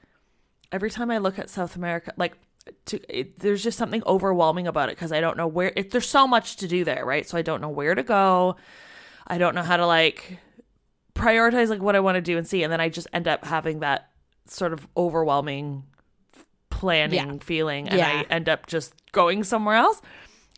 every 0.72 0.90
time 0.90 1.10
I 1.10 1.18
look 1.18 1.38
at 1.38 1.48
South 1.50 1.76
America, 1.76 2.12
like 2.16 2.36
to, 2.86 3.00
it, 3.18 3.38
there's 3.38 3.62
just 3.62 3.78
something 3.78 4.02
overwhelming 4.06 4.66
about 4.66 4.88
it 4.88 4.96
because 4.96 5.12
I 5.12 5.20
don't 5.20 5.36
know 5.36 5.46
where. 5.46 5.72
It, 5.76 5.90
there's 5.92 6.08
so 6.08 6.26
much 6.26 6.56
to 6.56 6.68
do 6.68 6.84
there, 6.84 7.04
right? 7.04 7.26
So 7.28 7.38
I 7.38 7.42
don't 7.42 7.60
know 7.60 7.68
where 7.68 7.94
to 7.94 8.02
go. 8.02 8.56
I 9.26 9.38
don't 9.38 9.54
know 9.54 9.62
how 9.62 9.76
to 9.76 9.86
like 9.86 10.38
prioritize 11.14 11.68
like 11.68 11.80
what 11.80 11.94
I 11.96 12.00
want 12.00 12.16
to 12.16 12.20
do 12.20 12.36
and 12.36 12.46
see, 12.46 12.62
and 12.62 12.72
then 12.72 12.80
I 12.80 12.88
just 12.88 13.06
end 13.12 13.28
up 13.28 13.44
having 13.44 13.80
that 13.80 14.10
sort 14.46 14.72
of 14.72 14.86
overwhelming 14.96 15.84
planning 16.70 17.14
Yeah. 17.34 17.38
feeling, 17.40 17.88
and 17.88 17.98
Yeah. 17.98 18.24
I 18.28 18.32
end 18.32 18.48
up 18.48 18.66
just 18.66 18.92
going 19.12 19.44
somewhere 19.44 19.76
else. 19.76 20.02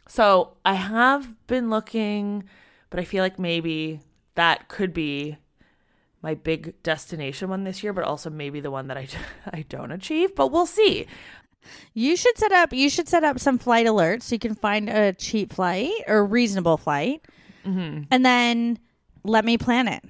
So 0.09 0.57
I 0.65 0.75
have 0.75 1.35
been 1.47 1.69
looking, 1.71 2.45
but 2.91 2.99
I 2.99 3.05
feel 3.05 3.23
like 3.23 3.39
maybe 3.39 4.01
that 4.35 4.69
could 4.69 4.93
be 4.95 5.37
my 6.23 6.35
big 6.35 6.83
destination 6.83 7.49
one 7.49 7.65
this 7.65 7.83
year, 7.83 7.93
but 7.93 8.05
also 8.05 8.29
maybe 8.31 8.61
the 8.61 8.71
one 8.71 8.89
that 8.89 8.97
I 8.97 9.09
I 9.53 9.63
don't 9.69 9.93
achieve. 9.93 10.35
But 10.35 10.51
we'll 10.53 10.67
see. 10.67 11.07
You 11.95 12.17
should 12.17 12.39
set 12.39 12.53
up. 12.53 12.73
You 12.73 12.89
should 12.89 13.09
set 13.09 13.25
up 13.25 13.39
some 13.39 13.59
flight 13.59 13.87
alerts 13.87 14.23
so 14.25 14.35
you 14.35 14.39
can 14.39 14.55
find 14.55 14.89
a 14.89 15.13
cheap 15.13 15.53
flight 15.53 15.93
or 16.07 16.25
reasonable 16.25 16.77
flight, 16.77 17.25
Mm-hmm. 17.67 18.05
and 18.11 18.25
then 18.25 18.79
let 19.25 19.45
me 19.45 19.59
plan 19.59 19.89
it. 19.89 20.03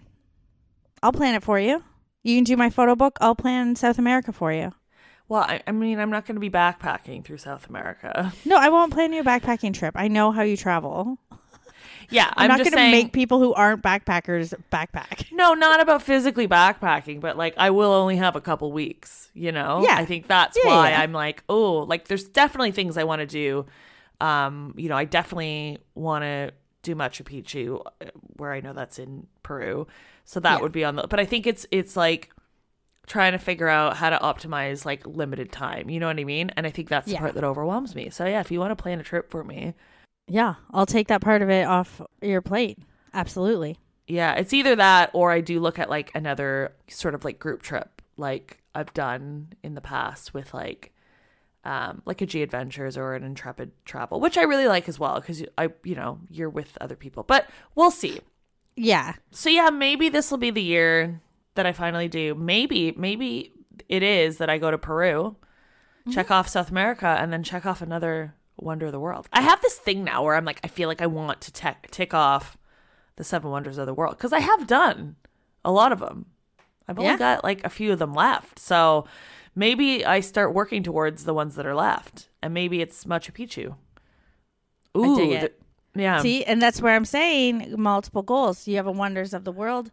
I'll 1.03 1.13
plan 1.13 1.35
it 1.35 1.43
for 1.43 1.59
you. 1.59 1.83
You 2.23 2.37
can 2.37 2.45
do 2.45 2.57
my 2.57 2.71
photo 2.71 2.95
book. 2.95 3.19
I'll 3.21 3.35
plan 3.35 3.75
South 3.77 3.99
America 3.99 4.33
for 4.33 4.53
you. 4.53 4.73
Well, 5.29 5.43
I, 5.43 5.61
I 5.67 5.73
mean, 5.73 5.99
I'm 5.99 6.11
not 6.11 6.25
going 6.27 6.37
to 6.37 6.41
be 6.41 6.51
backpacking 6.51 7.25
through 7.25 7.39
South 7.39 7.69
America. 7.69 8.33
No, 8.45 8.57
I 8.57 8.69
won't 8.69 8.93
plan 8.93 9.13
you 9.13 9.21
a 9.21 9.25
backpacking 9.25 9.75
trip. 9.75 9.95
I 9.97 10.09
know 10.09 10.31
how 10.33 10.43
you 10.43 10.57
travel. 10.57 11.19
Yeah, 12.11 12.33
I'm, 12.37 12.45
I'm, 12.45 12.49
not 12.49 12.59
going 12.59 12.71
to 12.73 12.77
saying. 12.77 12.91
make 12.91 13.13
people 13.13 13.39
who 13.39 13.53
aren't 13.55 13.83
backpackers 13.83 14.55
backpack. 14.73 15.31
no, 15.33 15.55
not 15.55 15.81
about 15.81 16.03
physically 16.03 16.49
backpacking, 16.49 17.21
but 17.21 17.37
like 17.37 17.55
I 17.59 17.71
will 17.71 17.93
only 17.93 18.17
have 18.17 18.35
a 18.37 18.41
couple 18.41 18.73
weeks, 18.73 19.31
you 19.35 19.53
know? 19.53 19.83
Yeah. 19.85 19.97
I 19.97 20.05
think 20.05 20.27
that's 20.27 20.57
Yeah, 20.63 20.71
why 20.71 20.91
yeah. 20.91 21.01
I'm 21.03 21.13
like, 21.13 21.43
oh, 21.49 21.79
like 21.81 22.09
there's 22.09 22.25
definitely 22.25 22.73
things 22.73 22.97
I 22.97 23.05
want 23.05 23.21
to 23.21 23.27
do. 23.27 23.67
Um, 24.21 24.75
you 24.77 24.89
know, 24.89 24.97
I 24.97 25.05
definitely 25.05 25.79
want 25.95 26.23
to 26.25 26.53
do 26.83 26.95
Machu 26.95 27.23
Picchu, 27.25 27.81
uh, 28.01 28.07
where 28.37 28.53
I 28.53 28.61
know 28.61 28.73
that's 28.73 28.99
in 28.99 29.27
Peru. 29.43 29.87
So 30.25 30.41
that 30.41 30.61
would 30.61 30.73
be 30.73 30.85
on 30.85 30.97
the 30.97 31.07
but 31.07 31.21
I 31.21 31.25
think 31.25 31.47
it's 31.47 31.67
it's 31.71 31.97
like 31.97 32.31
trying 33.07 33.33
to 33.33 33.39
figure 33.39 33.69
out 33.69 33.97
how 33.97 34.11
to 34.11 34.19
optimize 34.19 34.85
like 34.85 35.07
limited 35.07 35.51
time. 35.51 35.89
You 35.89 35.99
know 36.01 36.07
what 36.09 36.19
I 36.19 36.25
mean? 36.25 36.51
And 36.57 36.67
I 36.67 36.71
think 36.71 36.89
that's 36.89 37.07
the 37.07 37.13
Yeah. 37.13 37.21
part 37.21 37.35
that 37.35 37.45
overwhelms 37.45 37.95
me. 37.95 38.11
So 38.11 38.27
yeah, 38.27 38.41
if 38.41 38.51
you 38.51 38.61
want 38.61 38.71
to 38.71 38.77
plan 38.77 39.01
a 39.01 39.03
trip 39.03 39.31
for 39.31 39.43
me, 39.45 39.75
Yeah, 40.29 40.55
I'll 40.73 40.87
take 40.87 41.09
that 41.09 41.21
part 41.21 41.43
of 41.43 41.51
it 41.51 41.67
off 41.67 42.01
your 42.21 42.43
plate. 42.43 42.79
Absolutely. 43.15 43.79
Yeah, 44.07 44.35
it's 44.35 44.53
either 44.53 44.77
that 44.77 45.11
or 45.13 45.31
I 45.33 45.41
do 45.41 45.61
look 45.61 45.79
at 45.79 45.91
like 45.91 46.11
another 46.15 46.73
sort 46.89 47.15
of 47.15 47.25
like 47.25 47.39
group 47.39 47.63
trip 47.63 48.03
like 48.17 48.59
I've 48.75 48.93
done 48.95 49.53
in 49.63 49.75
the 49.75 49.81
past 49.81 50.35
with 50.35 50.53
like 50.55 50.93
um 51.65 52.03
like 52.05 52.21
a 52.21 52.27
G 52.27 52.43
Adventures 52.43 52.97
or 52.97 53.15
an 53.15 53.25
Intrepid 53.25 53.73
Travel, 53.85 54.21
which 54.21 54.39
I 54.39 54.43
really 54.43 54.67
like 54.67 54.89
as 54.89 54.99
well 54.99 55.21
cuz 55.21 55.43
I 55.57 55.71
you 55.85 55.95
know, 55.95 56.21
you're 56.31 56.51
with 56.51 56.77
other 56.81 56.97
people. 56.97 57.23
But 57.23 57.49
we'll 57.75 57.91
see. 57.91 58.21
Yeah. 58.77 59.15
So 59.31 59.51
yeah, 59.51 59.71
maybe 59.71 60.09
this 60.09 60.31
will 60.31 60.39
be 60.39 60.51
the 60.51 60.63
year 60.63 61.21
that 61.55 61.67
I 61.67 61.73
finally 61.73 62.09
do. 62.09 62.35
Maybe 62.35 62.93
maybe 62.97 63.53
it 63.89 64.03
is 64.03 64.39
that 64.39 64.49
I 64.51 64.59
go 64.59 64.71
to 64.71 64.79
Peru, 64.79 65.37
check 66.11 66.31
off 66.31 66.49
South 66.49 66.71
America 66.71 67.07
and 67.07 67.33
then 67.33 67.43
check 67.43 67.67
off 67.67 67.83
another 67.83 68.35
wonder 68.59 68.87
of 68.87 68.93
the 68.93 69.01
world. 69.01 69.29
I 69.33 69.41
have 69.43 69.61
this 69.63 69.77
thing 69.77 70.05
now 70.05 70.23
where 70.25 70.35
I'm 70.35 70.45
like 70.45 70.61
I 70.65 70.69
feel 70.69 70.89
like 70.89 71.01
I 71.03 71.07
want 71.07 71.41
to 71.43 71.53
tech 71.53 71.91
tick 71.91 72.13
off 72.15 72.57
the 73.17 73.25
seven 73.25 73.51
wonders 73.51 73.79
of 73.79 73.87
the 73.87 73.95
world 73.95 74.17
because 74.17 74.33
I 74.33 74.41
have 74.41 74.67
done 74.67 75.17
a 75.65 75.73
lot 75.73 75.93
of 75.93 76.01
them. 76.01 76.27
I've 76.87 76.99
only 76.99 77.11
Yeah. 77.11 77.17
got 77.19 77.45
like 77.45 77.65
a 77.65 77.69
few 77.69 77.93
of 77.93 77.99
them 77.99 78.15
left. 78.15 78.59
So 78.59 79.07
maybe 79.55 80.05
I 80.07 80.21
start 80.21 80.55
working 80.55 80.83
towards 80.83 81.25
the 81.25 81.35
ones 81.35 81.55
that 81.57 81.67
are 81.67 81.75
left. 81.75 82.29
And 82.43 82.55
maybe 82.55 82.81
it's 82.81 83.05
Machu 83.05 83.33
Picchu. 83.33 83.75
Ooh, 84.97 85.17
dig 85.17 85.33
it. 85.33 85.41
th- 85.41 85.53
yeah. 85.95 86.21
See, 86.21 86.45
and 86.45 86.63
that's 86.63 86.81
where 86.81 86.95
I'm 86.95 87.05
saying 87.05 87.75
multiple 87.77 88.23
goals. 88.23 88.67
You 88.69 88.77
have 88.77 88.87
a 88.87 88.93
Wonders 88.93 89.35
of 89.35 89.45
the 89.45 89.53
World 89.53 89.91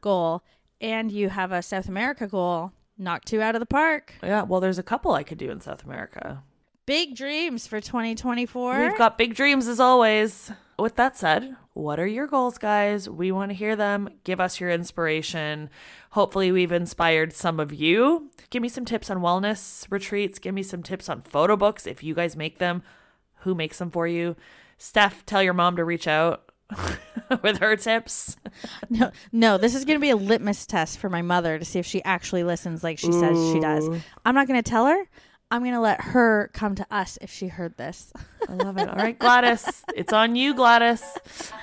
goal 0.00 0.42
and 0.80 1.10
you 1.12 1.28
have 1.28 1.52
a 1.52 1.62
South 1.62 1.88
America 1.88 2.26
goal. 2.26 2.72
Knock 2.98 3.24
two 3.24 3.40
out 3.40 3.54
of 3.56 3.60
the 3.60 3.66
park. 3.66 4.14
Yeah, 4.22 4.42
well, 4.42 4.60
there's 4.60 4.78
a 4.78 4.82
couple 4.82 5.12
I 5.12 5.22
could 5.22 5.38
do 5.38 5.50
in 5.50 5.60
South 5.60 5.84
America. 5.84 6.42
Big 6.86 7.16
dreams 7.16 7.66
for 7.66 7.80
2024. 7.80 8.78
We've 8.78 8.98
got 8.98 9.16
big 9.16 9.34
dreams 9.34 9.68
as 9.68 9.80
always. 9.80 10.52
With 10.78 10.96
that 10.96 11.16
said, 11.16 11.56
what 11.72 11.98
are 11.98 12.06
your 12.06 12.26
goals, 12.26 12.58
guys? 12.58 13.08
We 13.08 13.32
want 13.32 13.50
to 13.50 13.54
hear 13.54 13.74
them. 13.74 14.10
Give 14.24 14.38
us 14.38 14.60
your 14.60 14.70
inspiration. 14.70 15.70
Hopefully, 16.10 16.52
we've 16.52 16.72
inspired 16.72 17.32
some 17.32 17.58
of 17.58 17.72
you. 17.72 18.30
Give 18.50 18.60
me 18.60 18.68
some 18.68 18.84
tips 18.84 19.08
on 19.08 19.20
wellness 19.20 19.86
retreats. 19.88 20.38
Give 20.38 20.54
me 20.54 20.62
some 20.62 20.82
tips 20.82 21.08
on 21.08 21.22
photo 21.22 21.56
books 21.56 21.86
if 21.86 22.02
you 22.02 22.14
guys 22.14 22.36
make 22.36 22.58
them. 22.58 22.82
Who 23.38 23.54
makes 23.54 23.78
them 23.78 23.90
for 23.90 24.06
you? 24.06 24.36
Steph, 24.76 25.24
tell 25.24 25.42
your 25.42 25.54
mom 25.54 25.76
to 25.76 25.84
reach 25.84 26.06
out 26.06 26.50
with 27.42 27.58
her 27.58 27.76
tips. 27.76 28.36
no, 28.90 29.10
no, 29.32 29.56
this 29.56 29.74
is 29.74 29.84
going 29.84 29.96
to 29.96 30.02
be 30.02 30.10
a 30.10 30.16
litmus 30.16 30.66
test 30.66 30.98
for 30.98 31.08
my 31.08 31.22
mother 31.22 31.58
to 31.58 31.64
see 31.64 31.78
if 31.78 31.86
she 31.86 32.02
actually 32.04 32.42
listens 32.44 32.84
like 32.84 32.98
she 32.98 33.12
says 33.12 33.36
she 33.52 33.60
does. 33.60 33.88
I'm 34.24 34.34
not 34.34 34.48
going 34.48 34.62
to 34.62 34.68
tell 34.68 34.86
her. 34.86 35.04
I'm 35.54 35.62
going 35.62 35.74
to 35.74 35.80
let 35.80 36.00
her 36.00 36.50
come 36.52 36.74
to 36.74 36.86
us 36.90 37.16
if 37.22 37.30
she 37.30 37.46
heard 37.46 37.76
this. 37.76 38.12
I 38.48 38.54
love 38.54 38.76
it. 38.76 38.88
All 38.88 38.96
right, 38.96 39.16
Gladys. 39.16 39.84
It's 39.94 40.12
on 40.12 40.34
you, 40.34 40.52
Gladys. 40.52 41.00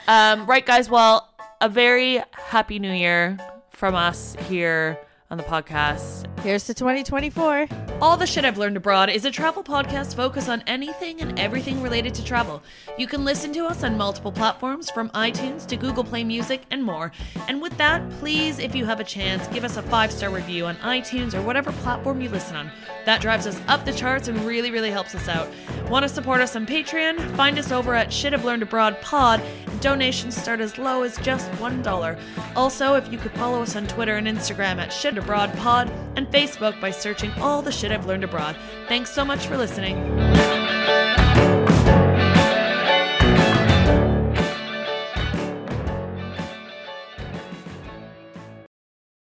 Um, 0.07 0.45
right, 0.45 0.65
guys. 0.65 0.89
Well, 0.89 1.29
a 1.59 1.67
very 1.67 2.23
happy 2.31 2.79
new 2.79 2.93
year 2.93 3.37
from 3.71 3.95
us 3.95 4.37
here 4.47 4.97
on 5.31 5.37
the 5.37 5.43
podcast. 5.43 6.27
Here's 6.41 6.65
to 6.65 6.73
2024. 6.73 7.67
All 8.01 8.17
the 8.17 8.27
Shit 8.27 8.43
I've 8.43 8.57
Learned 8.57 8.75
Abroad 8.75 9.09
is 9.09 9.23
a 9.25 9.31
travel 9.31 9.63
podcast 9.63 10.15
focused 10.15 10.49
on 10.49 10.61
anything 10.67 11.21
and 11.21 11.39
everything 11.39 11.81
related 11.81 12.13
to 12.15 12.25
travel. 12.25 12.61
You 12.97 13.07
can 13.07 13.23
listen 13.23 13.53
to 13.53 13.65
us 13.65 13.83
on 13.83 13.97
multiple 13.97 14.31
platforms 14.31 14.89
from 14.89 15.09
iTunes 15.11 15.65
to 15.67 15.77
Google 15.77 16.03
Play 16.03 16.23
Music 16.23 16.63
and 16.69 16.83
more. 16.83 17.11
And 17.47 17.61
with 17.61 17.77
that, 17.77 18.07
please, 18.19 18.59
if 18.59 18.75
you 18.75 18.85
have 18.85 18.99
a 18.99 19.05
chance, 19.05 19.47
give 19.47 19.63
us 19.63 19.77
a 19.77 19.81
five 19.83 20.11
star 20.11 20.29
review 20.29 20.65
on 20.65 20.75
iTunes 20.77 21.33
or 21.33 21.41
whatever 21.41 21.71
platform 21.71 22.19
you 22.21 22.29
listen 22.29 22.57
on. 22.57 22.71
That 23.05 23.21
drives 23.21 23.47
us 23.47 23.61
up 23.67 23.85
the 23.85 23.93
charts 23.93 24.27
and 24.27 24.39
really, 24.45 24.71
really 24.71 24.91
helps 24.91 25.15
us 25.15 25.29
out. 25.29 25.47
Want 25.89 26.03
to 26.03 26.09
support 26.09 26.41
us 26.41 26.55
on 26.55 26.65
Patreon? 26.65 27.35
Find 27.37 27.57
us 27.57 27.71
over 27.71 27.95
at 27.95 28.11
Shit 28.11 28.33
I've 28.33 28.43
Learned 28.43 28.63
Abroad 28.63 28.99
Pod. 29.01 29.41
Donations 29.79 30.35
start 30.35 30.59
as 30.59 30.77
low 30.77 31.03
as 31.03 31.17
just 31.19 31.49
$1. 31.53 32.19
Also, 32.55 32.95
if 32.95 33.11
you 33.11 33.17
could 33.17 33.31
follow 33.31 33.61
us 33.61 33.75
on 33.75 33.87
Twitter 33.87 34.17
and 34.17 34.27
Instagram 34.27 34.77
at 34.77 34.91
Shit 34.91 35.17
Abroad 35.21 35.55
Pod 35.57 35.91
and 36.15 36.27
Facebook 36.31 36.79
by 36.81 36.91
searching 36.91 37.31
all 37.33 37.61
the 37.61 37.71
shit 37.71 37.91
I've 37.91 38.05
learned 38.05 38.23
abroad. 38.23 38.55
Thanks 38.87 39.11
so 39.11 39.23
much 39.23 39.45
for 39.45 39.55
listening. 39.55 41.20